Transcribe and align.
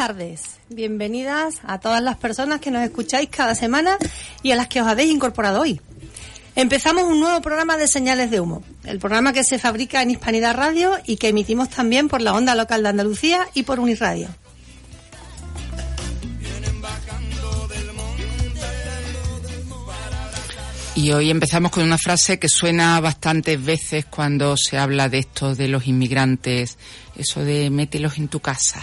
tardes. 0.00 0.40
Bienvenidas 0.70 1.56
a 1.62 1.78
todas 1.78 2.02
las 2.02 2.16
personas 2.16 2.58
que 2.58 2.70
nos 2.70 2.82
escucháis 2.82 3.28
cada 3.28 3.54
semana 3.54 3.98
y 4.42 4.50
a 4.50 4.56
las 4.56 4.66
que 4.66 4.80
os 4.80 4.88
habéis 4.88 5.12
incorporado 5.12 5.60
hoy. 5.60 5.78
Empezamos 6.56 7.04
un 7.04 7.20
nuevo 7.20 7.42
programa 7.42 7.76
de 7.76 7.86
Señales 7.86 8.30
de 8.30 8.40
Humo, 8.40 8.62
el 8.84 8.98
programa 8.98 9.34
que 9.34 9.44
se 9.44 9.58
fabrica 9.58 10.00
en 10.00 10.10
Hispanidad 10.10 10.56
Radio 10.56 10.92
y 11.04 11.18
que 11.18 11.28
emitimos 11.28 11.68
también 11.68 12.08
por 12.08 12.22
la 12.22 12.32
onda 12.32 12.54
local 12.54 12.82
de 12.82 12.88
Andalucía 12.88 13.46
y 13.52 13.64
por 13.64 13.78
Uniradio. 13.78 14.30
Y 20.94 21.12
hoy 21.12 21.30
empezamos 21.30 21.72
con 21.72 21.82
una 21.82 21.98
frase 21.98 22.38
que 22.38 22.48
suena 22.48 22.98
bastantes 23.00 23.62
veces 23.62 24.06
cuando 24.06 24.56
se 24.56 24.78
habla 24.78 25.10
de 25.10 25.18
esto 25.18 25.54
de 25.54 25.68
los 25.68 25.86
inmigrantes, 25.86 26.78
eso 27.16 27.44
de 27.44 27.68
mételos 27.68 28.16
en 28.16 28.28
tu 28.28 28.40
casa. 28.40 28.82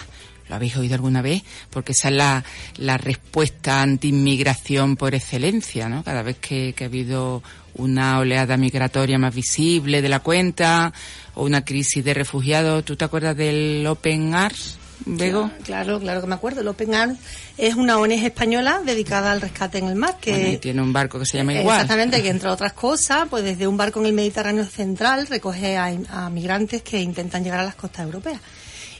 ¿Lo 0.49 0.55
habéis 0.55 0.77
oído 0.77 0.95
alguna 0.95 1.21
vez? 1.21 1.43
Porque 1.69 1.91
esa 1.91 2.09
es 2.09 2.15
la, 2.15 2.43
la 2.77 2.97
respuesta 2.97 3.81
anti-inmigración 3.81 4.95
por 4.95 5.13
excelencia, 5.13 5.89
¿no? 5.89 6.03
Cada 6.03 6.21
vez 6.21 6.37
que, 6.37 6.73
que 6.75 6.85
ha 6.85 6.87
habido 6.87 7.43
una 7.75 8.19
oleada 8.19 8.57
migratoria 8.57 9.17
más 9.17 9.33
visible 9.33 10.01
de 10.01 10.09
la 10.09 10.19
cuenta 10.19 10.93
o 11.35 11.43
una 11.43 11.63
crisis 11.63 12.03
de 12.03 12.13
refugiados. 12.13 12.83
¿Tú 12.85 12.95
te 12.95 13.05
acuerdas 13.05 13.37
del 13.37 13.85
Open 13.87 14.33
Arms? 14.33 14.77
Bego? 15.05 15.51
Claro, 15.63 15.99
claro 15.99 16.21
que 16.21 16.27
me 16.27 16.35
acuerdo. 16.35 16.61
El 16.61 16.67
Open 16.67 16.95
Arms 16.95 17.19
es 17.57 17.75
una 17.75 17.99
ONG 17.99 18.25
española 18.25 18.81
dedicada 18.83 19.31
al 19.31 19.41
rescate 19.41 19.77
en 19.77 19.87
el 19.87 19.95
mar. 19.95 20.17
Que 20.19 20.31
Bueno, 20.31 20.59
tiene 20.59 20.81
un 20.81 20.91
barco 20.91 21.19
que 21.19 21.25
se 21.25 21.37
llama 21.37 21.53
igual. 21.53 21.81
Exactamente, 21.81 22.21
que 22.21 22.29
entre 22.29 22.49
otras 22.49 22.73
cosas, 22.73 23.27
pues 23.29 23.43
desde 23.43 23.67
un 23.67 23.77
barco 23.77 23.99
en 23.99 24.07
el 24.07 24.13
Mediterráneo 24.13 24.65
central 24.65 25.27
recoge 25.27 25.77
a, 25.77 25.93
a 26.09 26.29
migrantes 26.29 26.81
que 26.81 26.99
intentan 26.99 27.43
llegar 27.43 27.59
a 27.59 27.63
las 27.63 27.75
costas 27.75 28.05
europeas. 28.05 28.41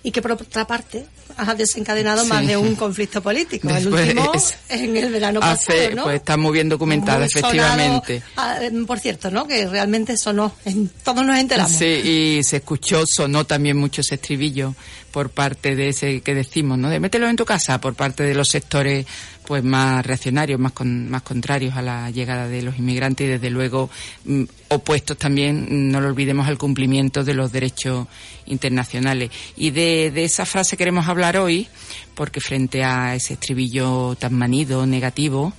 Y 0.07 0.11
que 0.11 0.21
por 0.21 0.31
otra 0.31 0.65
parte 0.65 1.05
ha 1.35 1.53
desencadenado 1.53 2.23
Sí. 2.23 2.29
más 2.29 2.47
de 2.47 2.55
un 2.55 2.75
conflicto 2.75 3.21
político. 3.21 3.67
Después 3.67 4.07
el 4.07 4.17
último 4.17 4.31
es- 4.33 4.55
en 4.69 4.95
el 4.95 5.11
verano 5.11 5.41
Hace- 5.43 5.73
pasado, 5.73 5.95
¿no? 5.97 6.03
Pues 6.05 6.15
está 6.15 6.37
muy 6.37 6.53
bien 6.53 6.69
documentada, 6.69 7.17
Muy 7.19 7.27
efectivamente. 7.27 8.23
sonado. 8.33 8.57
Ah, 8.57 8.63
eh, 8.63 8.71
por 8.87 8.99
cierto, 8.99 9.29
¿no? 9.31 9.45
Que 9.45 9.67
realmente 9.67 10.15
sonó. 10.15 10.53
En, 10.63 10.87
todos 11.03 11.25
nos 11.25 11.37
enteramos. 11.37 11.73
Sí, 11.73 11.85
y 11.85 12.43
se 12.45 12.57
escuchó, 12.57 13.03
sonó 13.05 13.45
también 13.45 13.75
mucho 13.75 13.99
ese 13.99 14.15
estribillo 14.15 14.75
por 15.17 15.31
parte 15.31 15.75
de 15.75 15.89
ese 15.89 16.21
que 16.21 16.35
decimos, 16.35 16.77
¿no? 16.77 16.89
De 16.91 16.99
mételo 16.99 17.27
en 17.27 17.35
tu 17.35 17.43
casa, 17.43 17.81
por 17.81 17.95
parte 17.95 18.21
de 18.21 18.35
los 18.35 18.49
sectores 18.49 19.07
pues 19.47 19.63
más 19.63 20.05
reaccionarios, 20.05 20.59
más 20.59 20.73
con- 20.73 21.09
más 21.09 21.23
contrarios 21.23 21.75
a 21.75 21.81
la 21.81 22.11
llegada 22.11 22.47
de 22.47 22.61
los 22.61 22.77
inmigrantes 22.77 23.25
y 23.25 23.29
desde 23.31 23.49
luego 23.49 23.89
mm, 24.25 24.43
opuestos 24.67 25.17
también, 25.17 25.63
mm, 25.63 25.89
no 25.91 26.01
lo 26.01 26.09
olvidemos, 26.09 26.47
al 26.47 26.59
cumplimiento 26.59 27.23
de 27.23 27.33
los 27.33 27.51
derechos 27.51 28.05
internacionales. 28.45 29.31
Y 29.55 29.71
de, 29.71 30.11
de 30.11 30.23
esa 30.23 30.45
frase 30.45 30.77
queremos 30.77 31.07
hablar 31.07 31.35
hoy, 31.37 31.67
porque 32.13 32.39
frente 32.39 32.83
a 32.83 33.15
ese 33.15 33.33
estribillo 33.33 34.13
tan 34.19 34.35
manido, 34.35 34.85
negativo, 34.85 35.51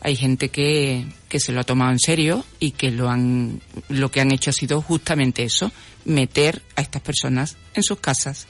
hay 0.00 0.16
gente 0.16 0.48
que, 0.48 1.04
que 1.28 1.40
se 1.40 1.52
lo 1.52 1.60
ha 1.60 1.64
tomado 1.64 1.90
en 1.92 1.98
serio 1.98 2.42
y 2.58 2.70
que 2.70 2.90
lo 2.90 3.10
han 3.10 3.60
lo 3.90 4.10
que 4.10 4.22
han 4.22 4.32
hecho 4.32 4.48
ha 4.48 4.54
sido 4.54 4.80
justamente 4.80 5.42
eso, 5.42 5.70
meter 6.06 6.62
a 6.76 6.80
estas 6.80 7.02
personas 7.02 7.58
en 7.74 7.82
sus 7.82 7.98
casas. 8.00 8.46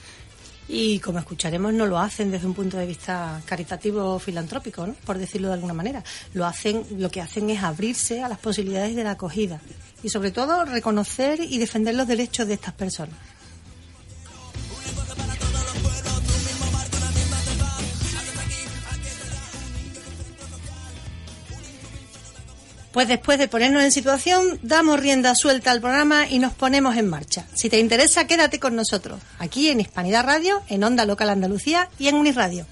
Y 0.68 0.98
como 1.00 1.18
escucharemos, 1.18 1.72
no 1.74 1.86
lo 1.86 1.98
hacen 1.98 2.30
desde 2.30 2.46
un 2.46 2.54
punto 2.54 2.78
de 2.78 2.86
vista 2.86 3.42
caritativo 3.44 4.14
o 4.14 4.18
filantrópico, 4.18 4.86
¿no? 4.86 4.94
por 5.04 5.18
decirlo 5.18 5.48
de 5.48 5.54
alguna 5.54 5.74
manera. 5.74 6.02
Lo 6.32 6.46
hacen, 6.46 6.84
lo 6.98 7.10
que 7.10 7.20
hacen 7.20 7.50
es 7.50 7.62
abrirse 7.62 8.22
a 8.22 8.28
las 8.28 8.38
posibilidades 8.38 8.96
de 8.96 9.04
la 9.04 9.12
acogida 9.12 9.60
y 10.02 10.08
sobre 10.08 10.30
todo 10.30 10.64
reconocer 10.64 11.40
y 11.40 11.58
defender 11.58 11.94
los 11.94 12.06
derechos 12.06 12.46
de 12.46 12.54
estas 12.54 12.74
personas. 12.74 13.16
Pues 22.94 23.08
después 23.08 23.40
de 23.40 23.48
ponernos 23.48 23.82
en 23.82 23.90
situación, 23.90 24.60
damos 24.62 25.00
rienda 25.00 25.34
suelta 25.34 25.72
al 25.72 25.80
programa 25.80 26.28
y 26.28 26.38
nos 26.38 26.52
ponemos 26.52 26.96
en 26.96 27.08
marcha. 27.08 27.44
Si 27.52 27.68
te 27.68 27.80
interesa, 27.80 28.28
quédate 28.28 28.60
con 28.60 28.76
nosotros, 28.76 29.20
aquí 29.40 29.68
en 29.68 29.80
Hispanidad 29.80 30.24
Radio, 30.24 30.62
en 30.68 30.84
Onda 30.84 31.04
Local 31.04 31.28
Andalucía 31.28 31.88
y 31.98 32.06
en 32.06 32.14
Uniradio. 32.14 32.66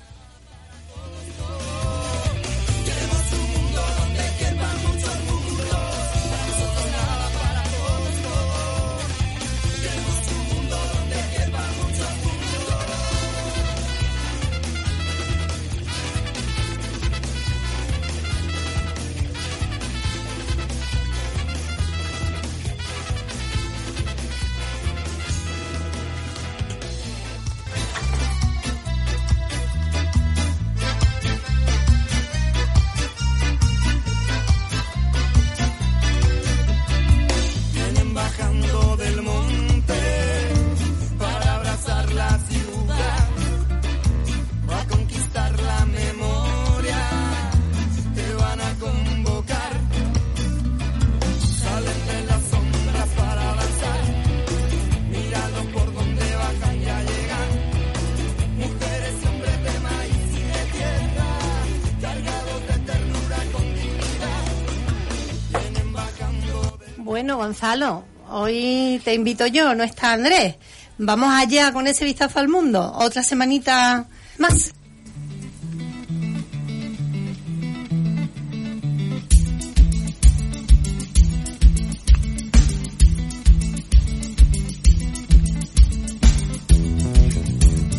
Gonzalo, 67.42 68.04
hoy 68.30 69.00
te 69.02 69.14
invito 69.14 69.48
yo, 69.48 69.74
no 69.74 69.82
está 69.82 70.12
Andrés. 70.12 70.54
Vamos 70.96 71.28
allá 71.34 71.72
con 71.72 71.88
ese 71.88 72.04
vistazo 72.04 72.38
al 72.38 72.46
mundo. 72.46 72.92
Otra 72.94 73.24
semanita 73.24 74.06
más. 74.38 74.72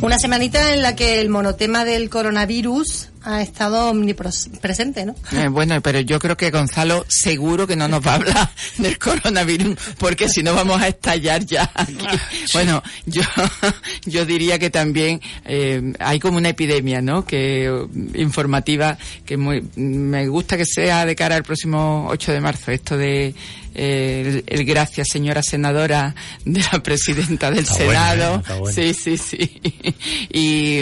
Una 0.01 0.19
semanita 0.19 0.74
en 0.74 0.81
la 0.81 0.95
que 0.95 1.19
el 1.19 1.30
monotema 1.30 1.84
del 1.84 2.10
coronavirus 2.10 3.10
ha 3.24 3.42
estado 3.42 3.90
omnipresente, 3.90 5.06
¿no? 5.06 5.16
Eh, 5.31 5.48
bueno, 5.48 5.81
pero 5.81 6.00
yo 6.00 6.20
creo 6.20 6.38
que 6.38 6.52
Gonzalo 6.52 7.06
seguro 7.08 7.66
que 7.68 7.75
no 7.75 7.88
nos 7.88 8.06
va 8.06 8.12
a 8.12 8.16
hablar 8.16 8.50
del 8.78 8.98
coronavirus, 8.98 9.75
porque 9.98 10.30
si 10.30 10.44
no 10.44 10.54
vamos 10.54 10.81
a 10.81 10.88
estallar 10.88 11.46
ya 11.46 11.70
aquí. 11.74 11.98
Bueno, 12.54 12.84
yo, 13.06 13.24
yo 14.06 14.25
diría 14.25 14.60
que 14.60 14.70
también 14.70 15.22
eh, 15.46 15.94
hay 16.00 16.20
como 16.20 16.38
una 16.38 16.50
epidemia, 16.50 17.02
¿no? 17.02 17.25
Que 17.25 17.72
informativa, 18.16 18.98
que 19.26 19.38
muy, 19.38 19.64
me 19.76 20.28
gusta 20.28 20.58
que 20.58 20.66
sea 20.66 21.06
de 21.06 21.16
cara 21.16 21.36
al 21.36 21.44
próximo 21.44 22.08
8 22.10 22.31
de 22.34 22.42
marzo, 22.42 22.72
esto 22.72 22.98
de 22.98 23.34
eh, 23.76 24.44
el, 24.46 24.60
el 24.60 24.66
gracias 24.66 25.08
señora 25.10 25.42
senadora 25.42 26.14
de 26.46 26.64
la 26.72 26.84
presidenta 26.84 27.50
del 27.50 27.64
Está 27.64 27.84
buena, 27.84 28.12
Senado. 28.12 28.44
¿eh? 28.69 28.74
Sí, 28.74 28.94
sí, 28.94 29.18
sí. 29.18 29.62
Y, 30.36 30.80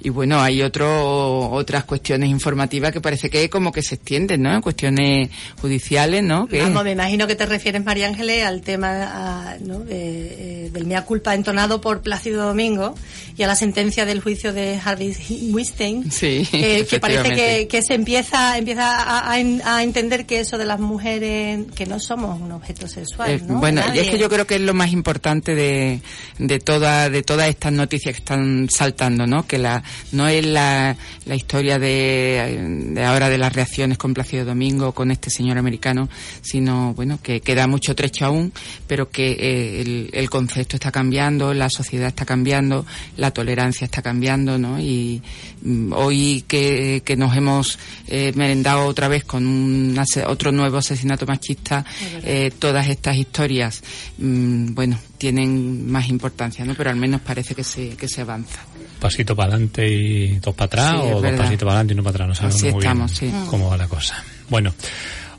y 0.00 0.08
bueno, 0.08 0.40
hay 0.40 0.62
otro, 0.62 1.50
otras 1.70 1.84
cuestiones 1.84 2.28
informativas 2.28 2.90
que 2.90 3.00
parece 3.00 3.30
que 3.30 3.48
como 3.48 3.70
que 3.70 3.80
se 3.82 3.94
extienden, 3.94 4.42
¿no? 4.42 4.60
Cuestiones 4.60 5.30
judiciales, 5.60 6.22
¿no? 6.24 6.48
Vamos, 6.50 6.82
me 6.82 6.90
imagino 6.92 7.28
que 7.28 7.36
te 7.36 7.46
refieres, 7.46 7.84
María 7.84 8.08
Ángeles, 8.08 8.44
al 8.44 8.60
tema 8.62 9.54
¿no? 9.60 9.78
de, 9.78 10.64
eh, 10.66 10.70
del 10.72 10.86
mea 10.86 11.04
culpa 11.04 11.32
entonado 11.34 11.80
por 11.80 12.02
Plácido 12.02 12.44
Domingo 12.44 12.96
y 13.36 13.44
a 13.44 13.46
la 13.46 13.54
sentencia 13.54 14.04
del 14.04 14.20
juicio 14.20 14.52
de 14.52 14.80
Harvey 14.84 15.14
Weinstein, 15.52 16.10
Sí, 16.10 16.46
eh, 16.52 16.84
que 16.90 16.98
parece 16.98 17.30
que, 17.34 17.68
que 17.68 17.82
se 17.82 17.94
empieza, 17.94 18.58
empieza 18.58 18.98
a, 19.00 19.30
a 19.30 19.38
en- 19.38 19.62
a 19.64 19.82
entender 19.84 20.26
que 20.26 20.40
eso 20.40 20.58
de 20.58 20.64
las 20.64 20.80
mujeres, 20.80 21.66
que 21.76 21.86
no 21.86 22.00
somos 22.00 22.40
un 22.40 22.50
objeto 22.50 22.88
sexual. 22.88 23.30
Eh, 23.30 23.40
¿no? 23.46 23.60
Bueno, 23.60 23.80
y 23.94 23.98
es 24.00 24.10
que 24.10 24.18
yo 24.18 24.28
creo 24.28 24.44
que 24.46 24.56
es 24.56 24.60
lo 24.60 24.74
más 24.74 24.90
importante 24.92 25.54
de, 25.54 26.00
de 26.38 26.58
toda, 26.58 27.08
de 27.10 27.22
todas 27.22 27.48
estas 27.48 27.72
noticias 27.72 28.14
que 28.14 28.18
están 28.18 28.68
saltando, 28.68 29.26
¿no? 29.28 29.46
Que 29.46 29.58
la, 29.58 29.84
no 30.10 30.26
es 30.26 30.44
la, 30.44 30.96
la 31.26 31.34
historia 31.36 31.59
historia 31.60 31.78
de, 31.78 32.94
de 32.94 33.04
ahora 33.04 33.28
de 33.28 33.36
las 33.36 33.52
reacciones 33.52 33.98
con 33.98 34.14
Plácido 34.14 34.46
Domingo, 34.46 34.92
con 34.92 35.10
este 35.10 35.28
señor 35.28 35.58
americano, 35.58 36.08
sino, 36.40 36.94
bueno, 36.94 37.18
que 37.22 37.42
queda 37.42 37.66
mucho 37.66 37.94
trecho 37.94 38.24
aún, 38.24 38.50
pero 38.86 39.10
que 39.10 39.32
eh, 39.32 39.82
el, 39.82 40.08
el 40.14 40.30
concepto 40.30 40.76
está 40.76 40.90
cambiando, 40.90 41.52
la 41.52 41.68
sociedad 41.68 42.08
está 42.08 42.24
cambiando, 42.24 42.86
la 43.18 43.30
tolerancia 43.30 43.84
está 43.84 44.00
cambiando, 44.00 44.56
¿no? 44.56 44.80
Y 44.80 45.20
mm, 45.60 45.92
hoy 45.92 46.44
que, 46.48 47.02
que 47.04 47.14
nos 47.14 47.36
hemos 47.36 47.78
eh, 48.08 48.32
merendado 48.36 48.86
otra 48.86 49.08
vez 49.08 49.24
con 49.24 49.46
un 49.46 50.02
otro 50.26 50.52
nuevo 50.52 50.78
asesinato 50.78 51.26
machista, 51.26 51.84
eh, 52.24 52.52
todas 52.58 52.88
estas 52.88 53.18
historias, 53.18 53.82
mm, 54.16 54.72
bueno, 54.72 54.98
tienen 55.18 55.90
más 55.90 56.08
importancia, 56.08 56.64
¿no? 56.64 56.74
Pero 56.74 56.88
al 56.88 56.96
menos 56.96 57.20
parece 57.20 57.54
que 57.54 57.64
se, 57.64 57.90
que 57.90 58.08
se 58.08 58.22
avanza. 58.22 58.60
Pasito 59.00 59.34
para 59.34 59.54
adelante 59.54 59.88
y 59.88 60.38
dos 60.38 60.54
para 60.54 60.66
atrás 60.66 60.90
Sí, 61.02 61.10
o 61.12 61.20
dos 61.20 61.32
pasitos 61.32 61.58
para 61.66 61.72
adelante 61.72 61.92
y 61.92 61.94
uno 61.94 62.02
para 62.04 62.14
atrás. 62.14 62.28
No 62.28 62.34
sabemos 62.34 62.56
Así 62.56 62.70
muy 62.70 62.78
estamos, 62.84 63.20
bien 63.20 63.32
sí. 63.32 63.38
cómo 63.48 63.70
va 63.70 63.76
la 63.76 63.88
cosa. 63.88 64.22
Bueno, 64.48 64.74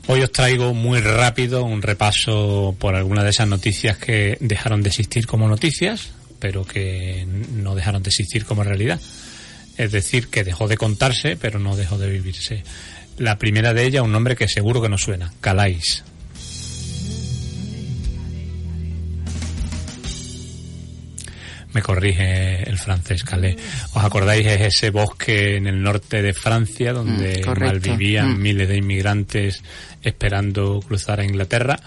hoy 0.08 0.20
os 0.22 0.32
traigo 0.32 0.74
muy 0.74 1.00
rápido 1.00 1.64
un 1.64 1.80
repaso 1.80 2.74
por 2.78 2.94
algunas 2.94 3.24
de 3.24 3.30
esas 3.30 3.48
noticias 3.48 3.96
que 3.96 4.36
dejaron 4.40 4.82
de 4.82 4.88
existir 4.90 5.26
como 5.26 5.48
noticias, 5.48 6.10
pero 6.38 6.64
que 6.64 7.26
no 7.26 7.74
dejaron 7.74 8.02
de 8.02 8.10
existir 8.10 8.44
como 8.44 8.64
realidad. 8.64 9.00
Es 9.78 9.90
decir, 9.92 10.28
que 10.28 10.44
dejó 10.44 10.68
de 10.68 10.76
contarse, 10.76 11.36
pero 11.36 11.58
no 11.58 11.76
dejó 11.76 11.96
de 11.96 12.10
vivirse. 12.10 12.62
La 13.18 13.38
primera 13.38 13.72
de 13.72 13.84
ellas, 13.84 14.02
un 14.02 14.12
nombre 14.12 14.36
que 14.36 14.48
seguro 14.48 14.82
que 14.82 14.88
nos 14.88 15.02
suena, 15.02 15.32
Calais. 15.40 16.02
Me 21.74 21.82
corrige 21.82 22.68
el 22.68 22.78
francés 22.78 23.24
Calais. 23.24 23.56
¿Os 23.94 24.04
acordáis? 24.04 24.46
Es 24.46 24.60
ese 24.76 24.90
bosque 24.90 25.56
en 25.56 25.66
el 25.66 25.82
norte 25.82 26.20
de 26.22 26.32
Francia 26.34 26.92
donde 26.92 27.42
Mm, 27.46 27.60
malvivían 27.60 28.38
Mm. 28.38 28.42
miles 28.42 28.68
de 28.68 28.76
inmigrantes 28.76 29.62
esperando 30.02 30.80
cruzar 30.86 31.20
a 31.20 31.24
Inglaterra. 31.24 31.78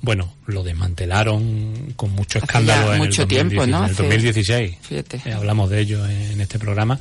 Bueno, 0.00 0.34
lo 0.46 0.62
desmantelaron 0.64 1.92
con 1.96 2.10
mucho 2.10 2.38
Hace 2.38 2.46
escándalo 2.46 2.86
ya 2.88 2.92
en 2.94 2.98
mucho 2.98 3.22
el 3.22 3.28
2016. 3.28 3.48
tiempo, 3.48 3.66
¿no? 3.66 3.78
En 3.78 3.84
el 3.84 3.90
Hace- 3.90 4.02
2016. 4.02 4.76
Fíjate. 4.82 5.20
Eh, 5.24 5.32
hablamos 5.32 5.70
de 5.70 5.80
ello 5.80 6.06
en 6.06 6.40
este 6.40 6.58
programa. 6.58 6.98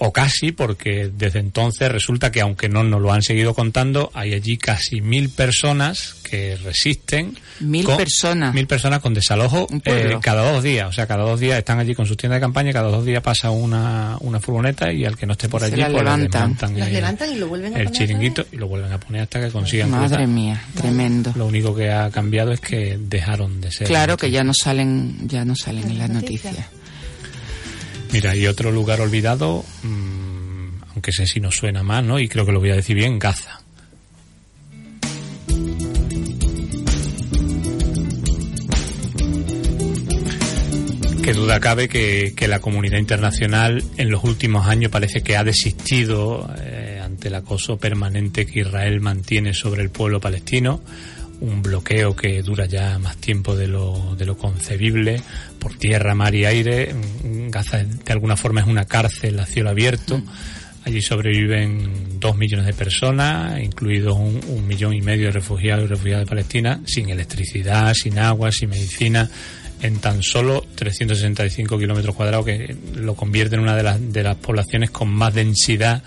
O 0.00 0.12
casi, 0.12 0.52
porque 0.52 1.10
desde 1.12 1.40
entonces 1.40 1.90
resulta 1.90 2.30
que, 2.30 2.40
aunque 2.40 2.68
no 2.68 2.84
nos 2.84 3.00
lo 3.02 3.12
han 3.12 3.22
seguido 3.22 3.52
contando, 3.54 4.10
hay 4.14 4.32
allí 4.34 4.56
casi 4.56 5.00
mil 5.00 5.28
personas 5.30 6.14
que 6.22 6.56
resisten. 6.62 7.36
Mil 7.60 7.84
con- 7.84 7.96
personas. 7.96 8.54
Mil 8.54 8.66
personas 8.66 9.00
con 9.00 9.12
desalojo 9.14 9.66
eh, 9.84 10.16
cada 10.22 10.52
dos 10.52 10.62
días. 10.62 10.88
O 10.88 10.92
sea, 10.92 11.06
cada 11.06 11.24
dos 11.24 11.40
días 11.40 11.58
están 11.58 11.78
allí 11.80 11.94
con 11.94 12.06
sus 12.06 12.16
tiendas 12.16 12.36
de 12.36 12.42
campaña, 12.42 12.72
cada 12.72 12.88
dos 12.90 13.04
días 13.04 13.22
pasa 13.22 13.50
una, 13.50 14.16
una 14.20 14.38
furgoneta 14.38 14.92
y 14.92 15.04
al 15.04 15.16
que 15.16 15.26
no 15.26 15.32
esté 15.32 15.48
por 15.48 15.60
Se 15.62 15.66
allí, 15.66 15.76
la 15.76 15.86
pues 15.86 15.96
le 15.96 16.02
levantan. 16.04 16.56
el- 16.76 16.92
levantan 16.92 17.32
y 17.32 17.36
lo 17.36 17.48
vuelven 17.48 17.74
a 17.74 17.78
el 17.78 17.84
poner 17.86 17.98
chiringuito 17.98 18.46
y 18.52 18.56
lo 18.56 18.68
vuelven 18.68 18.92
a 18.92 19.00
poner 19.00 19.22
hasta 19.22 19.40
que 19.40 19.50
consigan 19.50 19.90
Madre 19.90 20.08
cruzar. 20.08 20.26
mía, 20.28 20.62
tremendo. 20.76 21.32
Lo 21.34 21.46
único 21.46 21.74
que 21.74 21.90
ha 21.90 22.10
cambiado 22.10 22.52
es 22.52 22.60
que 22.60 22.98
dejaron 23.00 23.60
de 23.60 23.72
ser. 23.72 23.86
Claro 23.88 24.16
que 24.16 24.30
ya 24.30 24.44
no 24.44 24.54
salen, 24.54 25.26
ya 25.28 25.44
no 25.44 25.56
salen 25.56 25.90
en 25.90 25.98
las 25.98 26.10
noticias. 26.10 26.52
noticias. 26.52 26.77
Mira, 28.12 28.34
y 28.34 28.46
otro 28.46 28.72
lugar 28.72 29.00
olvidado, 29.00 29.64
mm, 29.82 30.82
aunque 30.92 31.12
sé 31.12 31.26
si 31.26 31.40
nos 31.40 31.56
suena 31.56 31.82
más, 31.82 32.02
¿no? 32.02 32.18
Y 32.18 32.28
creo 32.28 32.46
que 32.46 32.52
lo 32.52 32.60
voy 32.60 32.70
a 32.70 32.76
decir 32.76 32.96
bien, 32.96 33.18
Gaza. 33.18 33.60
Qué 41.22 41.34
duda 41.34 41.60
cabe 41.60 41.90
que, 41.90 42.32
que 42.34 42.48
la 42.48 42.60
comunidad 42.60 42.96
internacional 42.96 43.84
en 43.98 44.08
los 44.08 44.24
últimos 44.24 44.66
años 44.66 44.90
parece 44.90 45.22
que 45.22 45.36
ha 45.36 45.44
desistido 45.44 46.50
eh, 46.58 47.02
ante 47.04 47.28
el 47.28 47.34
acoso 47.34 47.76
permanente 47.76 48.46
que 48.46 48.60
Israel 48.60 49.00
mantiene 49.00 49.52
sobre 49.52 49.82
el 49.82 49.90
pueblo 49.90 50.20
palestino, 50.20 50.80
un 51.40 51.62
bloqueo 51.62 52.16
que 52.16 52.42
dura 52.42 52.66
ya 52.66 52.98
más 52.98 53.16
tiempo 53.16 53.56
de 53.56 53.68
lo, 53.68 54.14
de 54.16 54.26
lo 54.26 54.36
concebible, 54.36 55.20
por 55.58 55.74
tierra, 55.74 56.14
mar 56.14 56.34
y 56.34 56.44
aire. 56.44 56.94
Gaza 57.50 57.78
de 57.84 58.12
alguna 58.12 58.36
forma 58.36 58.60
es 58.60 58.66
una 58.66 58.84
cárcel 58.84 59.38
a 59.40 59.46
cielo 59.46 59.70
abierto. 59.70 60.20
Allí 60.84 61.02
sobreviven 61.02 62.18
dos 62.18 62.36
millones 62.36 62.66
de 62.66 62.72
personas, 62.72 63.60
incluidos 63.60 64.16
un, 64.16 64.40
un 64.48 64.66
millón 64.66 64.94
y 64.94 65.02
medio 65.02 65.26
de 65.26 65.32
refugiados 65.32 65.84
y 65.84 65.88
refugiadas 65.88 66.24
de 66.24 66.30
Palestina, 66.30 66.80
sin 66.86 67.10
electricidad, 67.10 67.92
sin 67.94 68.18
agua, 68.18 68.50
sin 68.50 68.70
medicina, 68.70 69.28
en 69.82 69.98
tan 69.98 70.22
solo 70.22 70.64
365 70.74 71.78
kilómetros 71.78 72.14
cuadrados, 72.14 72.46
que 72.46 72.76
lo 72.94 73.14
convierte 73.14 73.56
en 73.56 73.62
una 73.62 73.76
de 73.76 73.82
las, 73.82 74.12
de 74.12 74.22
las 74.22 74.36
poblaciones 74.36 74.90
con 74.90 75.08
más 75.08 75.34
densidad 75.34 76.02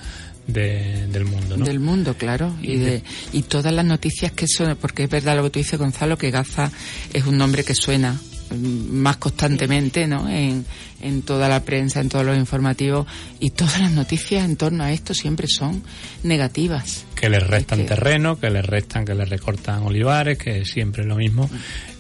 de- 0.54 1.08
del 1.08 1.26
mundo. 1.26 1.58
¿no? 1.58 1.66
Del 1.66 1.80
mundo, 1.80 2.16
claro. 2.16 2.56
Y, 2.62 2.78
de, 2.78 3.04
y 3.34 3.42
todas 3.44 3.74
las 3.74 3.86
noticias 3.86 4.32
que 4.32 4.48
son, 4.48 4.76
porque 4.80 5.04
es 5.04 5.10
verdad 5.10 5.36
lo 5.36 5.44
que 5.44 5.50
tú 5.52 5.60
dices, 5.60 5.78
Gonzalo, 5.80 6.18
que 6.18 6.32
Gaza 6.32 6.72
es 7.14 7.26
un 7.26 7.38
nombre 7.38 7.64
que 7.64 7.76
suena 7.76 8.14
mm, 8.52 8.56
más 8.56 9.18
constantemente, 9.18 10.08
¿no? 10.08 10.30
En, 10.30 10.66
en 11.02 11.22
toda 11.24 11.50
la 11.50 11.64
prensa, 11.64 12.00
en 12.00 12.10
todos 12.10 12.26
los 12.26 12.38
informativos, 12.38 13.08
y 13.40 13.50
todas 13.52 13.80
las 13.80 13.92
noticias 13.92 14.46
en 14.46 14.56
torno 14.56 14.84
a 14.84 14.92
esto 14.92 15.14
siempre 15.16 15.48
son 15.48 15.82
negativas. 16.24 17.06
que 17.16 17.30
les 17.30 17.46
restan 17.46 17.80
Es 17.82 17.86
que- 17.86 17.96
terreno, 17.96 18.40
que 18.40 18.50
les 18.50 18.66
restan, 18.66 19.06
que 19.06 19.14
les 19.16 19.30
recortan 19.30 19.84
olivares, 19.84 20.38
que 20.38 20.66
siempre 20.66 21.02
es 21.04 21.08
lo 21.08 21.16
mismo. 21.16 21.50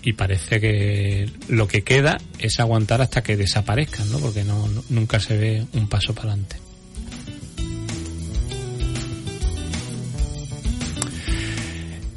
Y 0.03 0.13
parece 0.13 0.59
que 0.59 1.29
lo 1.47 1.67
que 1.67 1.83
queda 1.83 2.17
es 2.39 2.59
aguantar 2.59 3.01
hasta 3.03 3.21
que 3.21 3.37
desaparezcan, 3.37 4.09
¿no? 4.11 4.17
Porque 4.19 4.43
no, 4.43 4.67
no- 4.67 4.83
nunca 4.89 5.19
se 5.19 5.37
ve 5.37 5.65
un 5.73 5.87
paso 5.87 6.13
para 6.15 6.29
adelante. 6.29 6.55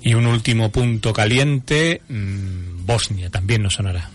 Y 0.04 0.14
un 0.14 0.26
último 0.26 0.70
punto 0.70 1.12
caliente, 1.12 2.02
mm, 2.08 2.84
Bosnia, 2.86 3.30
también 3.30 3.62
nos 3.62 3.74
sonará. 3.74 4.10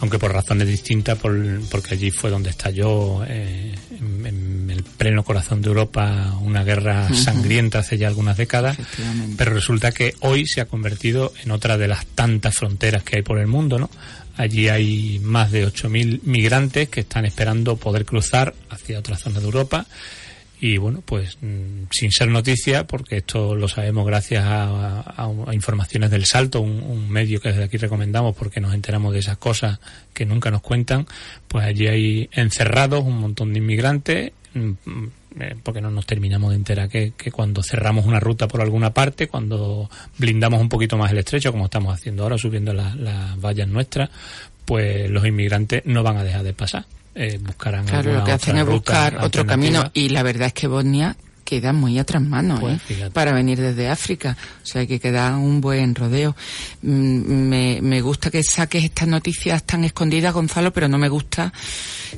aunque 0.00 0.18
por 0.18 0.32
razones 0.32 0.68
distintas, 0.68 1.18
por- 1.18 1.60
porque 1.70 1.94
allí 1.94 2.10
fue 2.10 2.28
donde 2.30 2.50
estalló 2.50 3.24
eh, 3.26 3.74
en, 3.98 4.26
en 4.26 4.70
el 4.70 4.82
pleno 4.82 5.22
corazón 5.24 5.62
de 5.62 5.68
Europa 5.68 6.36
una 6.42 6.62
guerra 6.62 7.08
sangrienta 7.14 7.78
hace 7.78 7.96
ya 7.96 8.08
algunas 8.08 8.36
décadas, 8.36 8.76
pero 9.38 9.54
resulta 9.54 9.92
que 9.92 10.14
hoy 10.20 10.46
se 10.46 10.60
ha 10.60 10.66
convertido 10.66 11.32
en 11.42 11.52
otra 11.52 11.78
de 11.78 11.88
las 11.88 12.04
tantas 12.06 12.54
fronteras 12.56 13.02
que 13.02 13.16
hay 13.16 13.22
por 13.22 13.38
el 13.38 13.46
mundo, 13.46 13.78
¿no? 13.78 13.88
Allí 14.36 14.68
hay 14.68 15.20
más 15.20 15.52
de 15.52 15.66
8.000 15.66 16.22
migrantes 16.24 16.88
que 16.88 17.00
están 17.00 17.24
esperando 17.24 17.76
poder 17.76 18.04
cruzar 18.04 18.54
hacia 18.68 18.98
otras 18.98 19.20
zonas 19.20 19.42
de 19.42 19.46
Europa. 19.46 19.86
Y 20.60 20.78
bueno, 20.78 21.02
pues 21.04 21.36
mm, 21.40 21.84
sin 21.90 22.10
ser 22.10 22.28
noticia, 22.28 22.86
porque 22.86 23.18
esto 23.18 23.54
lo 23.54 23.68
sabemos 23.68 24.06
gracias 24.06 24.44
a, 24.46 25.30
informaciones 25.52 26.10
del 26.10 26.24
Salto, 26.24 26.60
un, 26.60 26.82
un 26.82 27.10
medio 27.10 27.40
que 27.40 27.50
desde 27.50 27.64
aquí 27.64 27.76
recomendamos 27.76 28.34
porque 28.34 28.60
nos 28.60 28.72
enteramos 28.72 29.12
de 29.12 29.18
esas 29.18 29.36
cosas 29.36 29.78
que 30.12 30.24
nunca 30.24 30.50
nos 30.50 30.62
cuentan, 30.62 31.06
pues 31.48 31.64
allí 31.64 31.86
hay 31.86 32.30
encerrados 32.32 33.04
un 33.04 33.18
montón 33.18 33.52
de 33.52 33.58
inmigrantes, 33.58 34.32
mm, 34.54 34.70
eh, 35.40 35.56
porque 35.62 35.80
no 35.80 35.90
nos 35.90 36.06
terminamos 36.06 36.50
de 36.50 36.56
enterar 36.56 36.88
que, 36.88 37.12
que 37.16 37.30
cuando 37.32 37.62
cerramos 37.62 38.06
una 38.06 38.20
ruta 38.20 38.46
por 38.48 38.60
alguna 38.60 38.92
parte, 38.94 39.28
cuando 39.28 39.90
blindamos 40.18 40.60
un 40.60 40.68
poquito 40.68 40.96
más 40.96 41.10
el 41.12 41.18
estrecho, 41.18 41.50
como 41.52 41.64
estamos 41.66 41.92
haciendo 41.94 42.22
ahora, 42.22 42.38
subiendo 42.38 42.72
la- 42.72 42.94
las 42.96 43.40
vallas 43.40 43.68
nuestras, 43.68 44.10
pues 44.64 45.10
los 45.10 45.26
inmigrantes 45.26 45.82
no 45.84 46.02
van 46.02 46.16
a 46.16 46.24
dejar 46.24 46.42
de 46.42 46.52
pasar. 46.54 46.84
Eh, 47.16 47.38
buscarán 47.40 47.84
Claro, 47.86 48.12
lo 48.12 48.24
que 48.24 48.32
hacen 48.32 48.56
es 48.56 48.66
buscar 48.66 49.16
otro 49.24 49.46
camino 49.46 49.90
y 49.94 50.08
la 50.08 50.22
verdad 50.24 50.48
es 50.48 50.52
que 50.52 50.66
Bosnia 50.66 51.16
queda 51.44 51.72
muy 51.72 51.98
atrás 51.98 52.22
mano 52.22 52.58
Pues, 52.60 52.80
¿eh? 52.90 53.10
para 53.12 53.32
venir 53.32 53.60
desde 53.60 53.88
África. 53.88 54.36
O 54.62 54.66
sea, 54.66 54.86
que 54.86 54.98
queda 54.98 55.36
un 55.36 55.60
buen 55.60 55.94
rodeo. 55.94 56.34
Mm, 56.82 57.48
Me, 57.48 57.78
me 57.82 58.00
gusta 58.00 58.30
que 58.30 58.42
saques 58.42 58.84
estas 58.84 59.08
noticias 59.08 59.62
tan 59.64 59.84
escondidas, 59.84 60.32
Gonzalo, 60.32 60.72
pero 60.72 60.88
no 60.88 60.98
me 60.98 61.08
gusta 61.08 61.52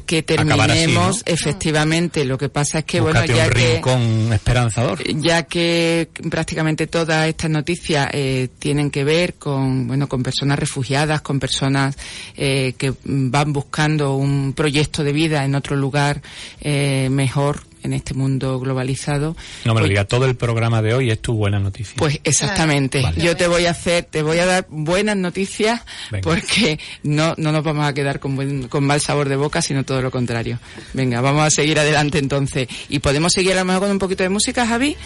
que 0.06 0.18
así, 0.18 0.22
terminemos 0.22 1.16
¿no? 1.26 1.32
efectivamente. 1.32 2.24
Lo 2.24 2.38
que 2.38 2.48
pasa 2.48 2.80
es 2.80 2.84
que, 2.84 3.00
bueno, 3.00 3.24
ya 3.24 3.48
que 3.48 3.74
rincón 3.74 4.32
esperanzador. 4.32 5.02
ya 5.20 5.42
que 5.44 6.08
prácticamente 6.30 6.86
todas 6.86 7.28
estas 7.28 7.50
noticias 7.50 8.08
eh, 8.12 8.48
tienen 8.58 8.90
que 8.90 9.04
ver 9.04 9.34
con 9.34 9.86
bueno 9.86 10.08
con 10.08 10.22
personas 10.22 10.58
refugiadas 10.58 11.20
con 11.22 11.40
personas 11.40 11.96
eh, 12.36 12.74
que 12.76 12.92
van 13.04 13.52
buscando 13.52 14.14
un 14.16 14.52
proyecto 14.52 15.02
de 15.04 15.12
vida 15.12 15.44
en 15.44 15.54
otro 15.54 15.76
lugar 15.76 16.22
eh, 16.60 17.08
mejor 17.10 17.62
en 17.86 17.94
este 17.94 18.12
mundo 18.14 18.60
globalizado 18.60 19.36
No 19.64 19.72
me 19.74 19.80
lo 19.80 19.84
pues- 19.84 19.88
diga, 19.90 20.04
todo 20.04 20.26
el 20.26 20.36
programa 20.36 20.82
de 20.82 20.94
hoy 20.94 21.10
es 21.10 21.20
tu 21.20 21.34
buena 21.34 21.58
noticia. 21.58 21.94
pues 21.96 22.20
exactamente. 22.24 23.02
Vale. 23.02 23.22
Yo 23.22 23.36
te 23.36 23.46
voy 23.48 23.66
a 23.66 23.70
hacer, 23.70 24.04
te 24.04 24.22
voy 24.22 24.38
a 24.38 24.46
dar 24.46 24.66
buenas 24.68 25.16
noticias 25.16 25.80
Venga. 26.10 26.22
porque 26.22 26.78
no, 27.02 27.34
no 27.38 27.50
nos 27.52 27.64
vamos 27.64 27.86
a 27.86 27.94
quedar 27.94 28.20
con, 28.20 28.36
buen- 28.36 28.68
con 28.68 28.84
mal 28.84 29.00
sabor 29.00 29.28
de 29.28 29.36
boca, 29.36 29.62
sino 29.62 29.84
todo 29.84 30.02
lo 30.02 30.10
contrario. 30.10 30.58
Venga, 30.92 31.20
vamos 31.20 31.42
a 31.46 31.50
seguir 31.50 31.78
adelante 31.78 32.18
entonces. 32.18 32.68
Y 32.88 32.98
podemos 32.98 33.32
seguir 33.32 33.52
a 33.52 33.56
lo 33.56 33.64
mejor 33.64 33.82
con 33.82 33.90
un 33.92 33.98
poquito 33.98 34.22
de 34.22 34.28
música, 34.28 34.66
Javi. 34.66 34.96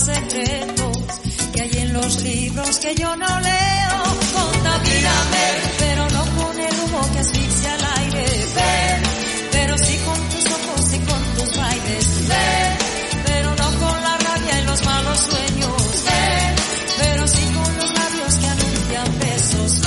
Secretos 0.00 0.96
que 1.52 1.60
hay 1.62 1.70
en 1.78 1.92
los 1.92 2.22
libros 2.22 2.78
que 2.78 2.94
yo 2.94 3.14
no 3.16 3.40
leo. 3.40 3.98
Contamíname, 4.32 5.46
pero 5.78 6.08
no 6.10 6.24
con 6.36 6.58
el 6.58 6.74
humo 6.80 7.00
que 7.12 7.18
asfixia 7.18 7.74
el 7.74 7.84
aire. 7.98 8.24
Ven, 8.56 9.02
pero 9.52 9.78
sí 9.78 9.98
con 10.06 10.20
tus 10.30 10.46
ojos 10.46 10.94
y 10.94 10.98
con 10.98 11.22
tus 11.36 11.56
bailes. 11.56 12.28
Ven, 12.28 12.78
pero 13.26 13.50
no 13.50 13.68
con 13.78 14.02
la 14.02 14.18
rabia 14.18 14.60
y 14.60 14.64
los 14.64 14.84
malos 14.84 15.18
sueños. 15.18 15.82
Ven, 16.06 16.54
pero 16.98 17.28
sí 17.28 17.44
con 17.54 17.76
los 17.76 17.92
labios 17.92 18.34
que 18.34 18.46
anuncian 18.46 19.18
besos. 19.20 19.80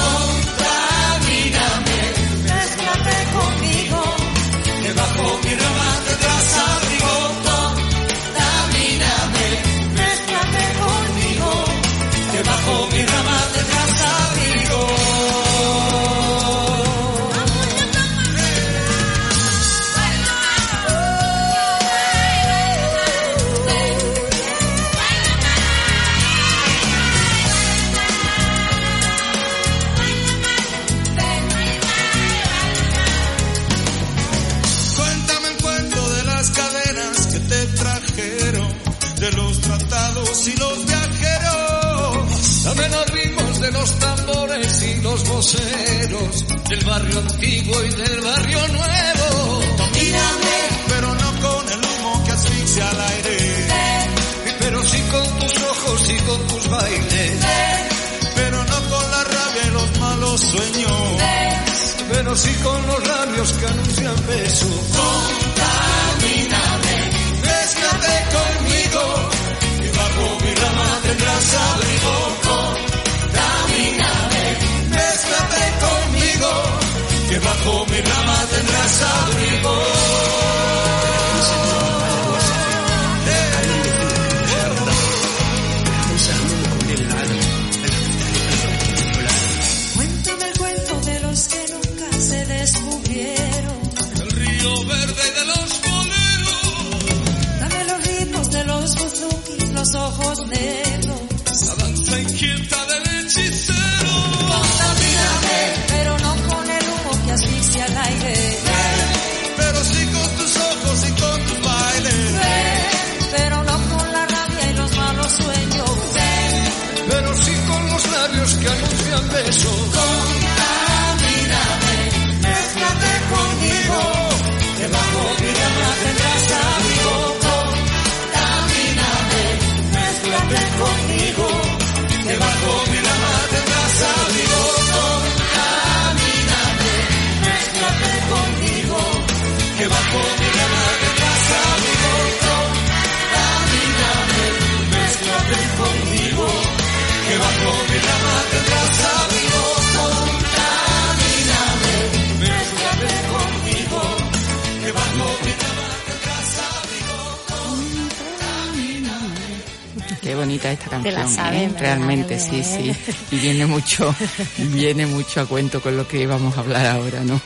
Bonita 160.44 160.72
esta 160.72 160.86
la 160.86 161.04
canción, 161.04 161.30
sabes, 161.30 161.72
¿eh? 161.72 161.76
realmente, 161.78 162.40
sí, 162.40 162.52
bien. 162.52 162.64
sí. 162.96 163.14
Y 163.32 163.40
viene 163.40 163.66
mucho, 163.66 164.14
viene 164.58 165.06
mucho 165.06 165.42
a 165.42 165.46
cuento 165.46 165.82
con 165.82 165.96
lo 165.96 166.08
que 166.08 166.28
vamos 166.28 166.58
a 166.58 166.60
hablar 166.60 166.86
ahora, 166.86 167.24
¿no? 167.24 167.40